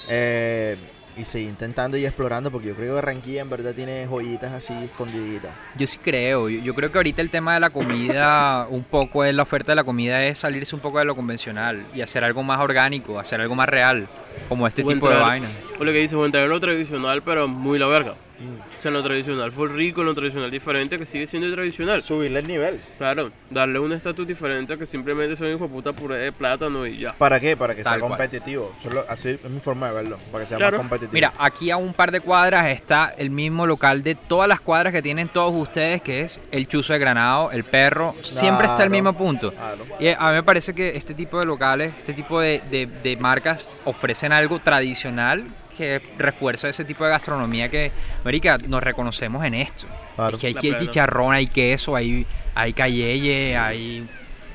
eh, 0.10 0.78
y 1.18 1.26
seguir 1.26 1.50
intentando 1.50 1.98
y 1.98 2.06
explorando, 2.06 2.52
porque 2.52 2.68
yo 2.68 2.76
creo 2.76 2.88
que 2.88 2.94
Barranquilla 2.96 3.42
en 3.42 3.50
verdad 3.50 3.74
tiene 3.74 4.06
joyitas 4.08 4.52
así 4.52 4.74
escondiditas. 4.84 5.52
Yo 5.78 5.88
sí 5.88 5.98
creo. 5.98 6.50
Yo, 6.50 6.62
yo 6.62 6.76
creo 6.76 6.92
que 6.92 6.98
ahorita 6.98 7.22
el 7.22 7.30
tema 7.30 7.54
de 7.54 7.60
la 7.60 7.70
comida, 7.70 8.68
un 8.70 8.84
poco 8.84 9.24
es 9.24 9.34
la 9.34 9.44
oferta 9.44 9.72
de 9.72 9.76
la 9.78 9.84
comida, 9.84 10.24
es 10.24 10.40
salirse 10.40 10.76
un 10.76 10.82
poco 10.82 11.00
de 11.00 11.06
lo 11.06 11.16
convencional 11.16 11.86
y 11.94 12.02
hacer 12.02 12.24
algo 12.24 12.44
más 12.44 12.60
orgánico, 12.60 13.20
hacer 13.20 13.42
algo 13.42 13.56
más 13.56 13.70
real, 13.70 14.08
como 14.50 14.68
este 14.68 14.84
O 14.84 14.88
tipo 14.88 15.10
de 15.10 15.16
vainas. 15.16 15.60
O 15.80 15.84
lo 15.84 15.92
que 15.92 16.00
dices, 16.00 16.14
o 16.14 16.26
entrar 16.26 16.44
en 16.44 16.50
lo 16.50 16.60
tradicional, 16.60 17.24
pero 17.24 17.48
muy 17.48 17.80
la 17.80 17.88
verga. 17.88 18.16
O 18.40 18.82
sea, 18.82 18.92
lo 18.92 19.02
tradicional 19.04 19.52
fue 19.52 19.68
rico, 19.70 20.04
lo 20.04 20.14
tradicional 20.14 20.52
diferente, 20.52 20.98
que 20.98 21.06
sigue 21.06 21.26
siendo 21.26 21.52
tradicional. 21.54 22.02
Subirle 22.04 22.40
el 22.40 22.48
nivel. 22.48 22.82
Claro, 22.98 23.32
darle 23.50 23.80
un 23.80 23.94
estatus 23.94 24.28
diferente 24.28 24.74
a 24.74 24.78
que 24.78 24.86
simplemente 24.86 25.36
son 25.36 25.48
hijo 25.50 25.64
de 25.64 25.70
puta 25.70 25.94
puré 25.94 26.18
de 26.18 26.32
plátano 26.32 26.86
y 26.86 27.00
ya. 27.00 27.14
¿Para 27.14 27.40
qué? 27.40 27.58
Para 27.58 27.74
que 27.74 27.84
Tal 27.84 27.94
sea 27.94 28.00
cual. 28.00 28.12
competitivo. 28.12 28.72
Solo- 28.84 29.06
así 29.10 29.30
es 29.30 29.44
mi 29.50 29.60
forma 29.60 29.88
de 29.88 29.94
verlo, 29.96 30.20
para 30.32 30.44
que 30.44 30.48
sea 30.50 30.58
Claro. 30.58 30.78
más 30.78 30.88
competitivo. 30.88 31.14
Mira, 31.14 31.34
aquí 31.40 31.72
a 31.72 31.78
un 31.78 31.94
par 31.94 32.12
de 32.12 32.20
cuadras 32.20 32.66
está 32.68 33.14
el 33.18 33.30
mismo 33.32 33.66
local 33.66 34.04
de 34.04 34.16
todas 34.16 34.48
las 34.48 34.60
cuadras 34.60 34.94
que 34.94 35.02
tienen 35.02 35.30
todos 35.30 35.54
ustedes, 35.56 36.02
que 36.02 36.22
es 36.22 36.40
el 36.52 36.68
Chuzo 36.68 36.94
de 36.94 37.00
Granado, 37.00 37.52
el 37.52 37.64
perro. 37.64 38.14
Siempre 38.22 38.68
está 38.68 38.84
el 38.84 38.90
mismo 38.92 39.14
punto. 39.14 39.52
Claro. 39.52 39.84
Y 40.00 40.10
a 40.10 40.18
mí 40.30 40.34
me 40.34 40.44
parece 40.44 40.74
que 40.74 40.96
este 40.96 41.14
tipo 41.16 41.40
de 41.40 41.46
locales, 41.46 41.94
este 41.98 42.14
tipo 42.14 42.40
de, 42.40 42.62
de- 42.70 42.86
de 42.86 43.18
marcas 43.18 43.68
ofrecen 43.86 44.32
algo 44.32 44.60
tradicional 44.60 45.46
que 45.78 46.02
refuerza 46.18 46.68
ese 46.68 46.84
tipo 46.84 47.04
de 47.06 47.12
gastronomía 47.12 47.70
que, 47.70 47.92
América, 48.22 48.58
nos 48.68 48.82
reconocemos 48.82 49.46
en 49.46 49.54
esto. 49.54 49.88
Claro. 50.16 50.36
Es 50.36 50.42
que 50.42 50.48
hay 50.48 50.54
plena. 50.54 50.80
chicharrón, 50.80 51.34
hay 51.34 51.48
queso, 51.48 51.96
hay, 51.96 52.26
hay 52.56 52.74
cayeye, 52.74 53.56
hay... 53.56 54.08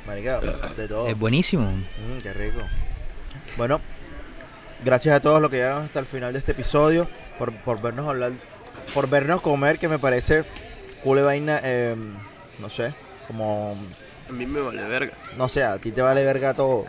Marica, 0.06 0.40
de 0.40 0.88
todo. 0.88 1.06
Es 1.06 1.18
buenísimo. 1.18 1.70
Mm, 1.70 2.20
qué 2.22 2.32
rico. 2.32 2.60
Bueno, 3.56 3.80
gracias 4.84 5.14
a 5.14 5.20
todos 5.20 5.40
los 5.40 5.50
que 5.50 5.56
llegaron 5.58 5.84
hasta 5.84 6.00
el 6.00 6.06
final 6.06 6.32
de 6.32 6.40
este 6.40 6.52
episodio, 6.52 7.08
por, 7.38 7.54
por 7.62 7.80
vernos 7.80 8.08
hablar, 8.08 8.32
por 8.94 9.08
vernos 9.08 9.40
comer, 9.40 9.78
que 9.78 9.88
me 9.88 9.98
parece 9.98 10.44
cool 11.04 11.22
vaina, 11.22 11.60
eh, 11.62 11.96
no 12.58 12.68
sé, 12.68 12.94
como, 13.28 13.76
A 14.28 14.32
mí 14.32 14.46
me 14.46 14.60
vale 14.60 14.82
verga. 14.82 15.12
no 15.36 15.48
sé, 15.48 15.62
a 15.62 15.78
ti 15.78 15.92
te 15.92 16.02
vale 16.02 16.24
verga 16.24 16.54
todo, 16.54 16.86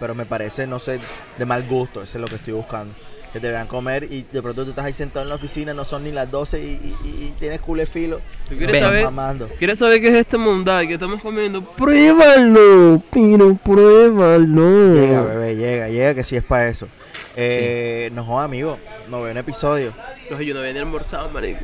pero 0.00 0.14
me 0.14 0.26
parece, 0.26 0.66
no 0.66 0.78
sé, 0.78 1.00
de 1.38 1.46
mal 1.46 1.66
gusto, 1.66 2.02
eso 2.02 2.18
es 2.18 2.22
lo 2.22 2.28
que 2.28 2.36
estoy 2.36 2.54
buscando. 2.54 2.94
Que 3.32 3.40
te 3.40 3.50
vean 3.50 3.66
comer 3.66 4.04
y 4.04 4.22
de 4.32 4.40
pronto 4.40 4.64
tú 4.64 4.70
estás 4.70 4.86
ahí 4.86 4.94
sentado 4.94 5.22
en 5.24 5.28
la 5.28 5.34
oficina, 5.34 5.74
no 5.74 5.84
son 5.84 6.04
ni 6.04 6.12
las 6.12 6.30
12 6.30 6.60
y, 6.60 6.62
y- 6.64 6.96
y- 7.04 7.34
tienes 7.38 7.60
culo 7.60 7.80
de 7.80 7.86
filo. 7.86 8.20
¿Tú 8.48 8.56
quieres 8.56 8.72
Ven, 8.72 8.82
saber? 8.82 9.04
Mamando. 9.04 9.48
¿Quieres 9.58 9.78
saber 9.78 10.00
qué 10.00 10.08
es 10.08 10.14
esta 10.14 10.38
mondad 10.38 10.80
que 10.86 10.94
estamos 10.94 11.20
comiendo? 11.20 11.62
Pruébalo, 11.72 13.02
pero 13.12 13.54
pruébalo. 13.62 14.94
Llega, 14.94 15.22
bebé, 15.22 15.56
llega, 15.56 15.88
llega, 15.88 16.14
que 16.14 16.24
sí 16.24 16.36
es 16.36 16.42
para 16.42 16.68
eso. 16.68 16.88
Eh, 17.36 18.10
No 18.14 18.24
jodas, 18.24 18.46
amigo, 18.46 18.78
noveno 19.08 19.40
episodio. 19.40 19.92
No, 20.30 20.40
yo 20.40 20.54
no 20.54 20.62
ni 20.62 20.78
almorzado, 20.78 21.28
marico. 21.30 21.60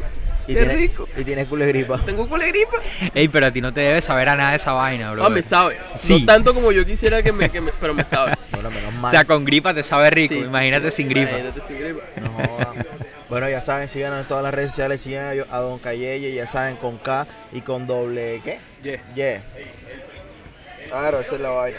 Y 0.47 0.55
Qué 0.55 0.61
tiene, 0.61 0.74
rico. 0.76 1.09
Y 1.16 1.24
tienes 1.24 1.47
culo 1.47 1.64
de 1.64 1.72
gripa. 1.72 1.99
Tengo 2.05 2.28
culo 2.28 2.42
de 2.42 2.49
gripa. 2.51 2.76
Ey, 3.14 3.28
pero 3.28 3.47
a 3.47 3.51
ti 3.53 3.61
no 3.61 3.72
te 3.72 3.80
debes 3.80 4.05
saber 4.05 4.28
a 4.28 4.36
nada 4.36 4.51
de 4.51 4.57
esa 4.57 4.72
vaina, 4.72 5.12
bro. 5.12 5.24
Ah, 5.24 5.30
me 5.30 5.42
sabe. 5.42 5.78
Sí. 5.97 6.20
No 6.20 6.26
tanto 6.26 6.53
como 6.55 6.70
yo 6.72 6.84
quisiera 6.84 7.22
que 7.22 7.32
me, 7.32 7.49
que 7.51 7.61
me- 7.61 7.72
pero 7.80 7.95
me 7.95 8.05
sabe. 8.05 8.32
Bueno, 8.55 8.70
menos 8.70 8.95
O 8.95 8.99
mal. 8.99 9.11
sea, 9.11 9.24
con 9.24 9.45
gripa 9.45 9.74
te 9.74 9.82
sabe 9.82 10.11
rico, 10.11 10.34
Sí, 10.34 10.40
imagínate 10.40 10.90
sí. 10.92 10.99
sin 10.99 11.09
gripa. 11.09 11.30
Imagínate 11.32 11.61
sin 11.66 11.78
gripa. 11.80 12.01
No. 12.22 12.84
Bueno, 13.28 13.49
ya 13.51 13.61
saben, 13.61 13.88
sigan 13.88 14.16
en 14.16 14.24
todas 14.26 14.45
las 14.45 14.55
redes 14.55 14.70
sociales, 14.70 15.03
sigan 15.03 15.26
a, 15.51 15.57
a 15.57 15.59
Don 15.61 15.78
Cayeye, 15.80 16.32
ya 16.34 16.47
saben, 16.47 16.76
con 16.76 16.99
K 16.99 17.26
y 17.53 17.62
con 17.62 17.86
doble, 17.88 18.40
¿qué? 18.45 18.61
Yeah. 18.82 19.01
Yeah. 19.14 19.42
Claro, 20.88 21.20
esa 21.20 21.34
es 21.34 21.40
la 21.40 21.51
vaina. 21.51 21.78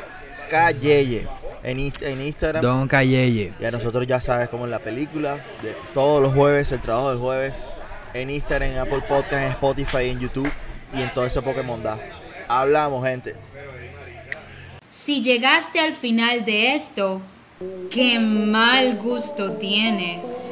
Cayeye. 0.50 1.28
En, 1.64 1.80
en 1.80 2.22
Instagram. 2.22 2.62
Don 2.62 2.88
Cayeye. 2.88 3.54
Ya 3.60 3.72
nosotros 3.72 4.06
ya 4.06 4.20
sabes 4.20 4.50
como 4.50 4.66
en 4.66 4.72
la 4.72 4.80
película, 4.80 5.36
de 5.64 5.76
todos 5.94 6.22
los 6.22 6.34
jueves, 6.34 6.72
el 6.72 6.82
trabajo 6.82 7.10
del 7.10 7.20
jueves, 7.20 7.70
en 8.16 8.30
Instagram, 8.30 8.72
en 8.72 8.78
Apple 8.78 9.02
Podcast, 9.08 9.34
en 9.34 9.50
Spotify, 9.50 10.10
en 10.10 10.20
YouTube 10.20 10.52
y 10.94 11.02
en 11.02 11.14
todo 11.14 11.26
ese 11.26 11.42
Pokémon 11.42 11.82
da. 11.84 12.00
Hablamos, 12.48 13.06
gente. 13.06 13.36
Si 14.88 15.22
llegaste 15.22 15.80
al 15.80 15.94
final 15.94 16.46
de 16.46 16.76
esto, 16.76 17.22
qué 17.92 18.20
mal 18.20 18.98
gusto 18.98 19.54
tienes. 19.54 20.50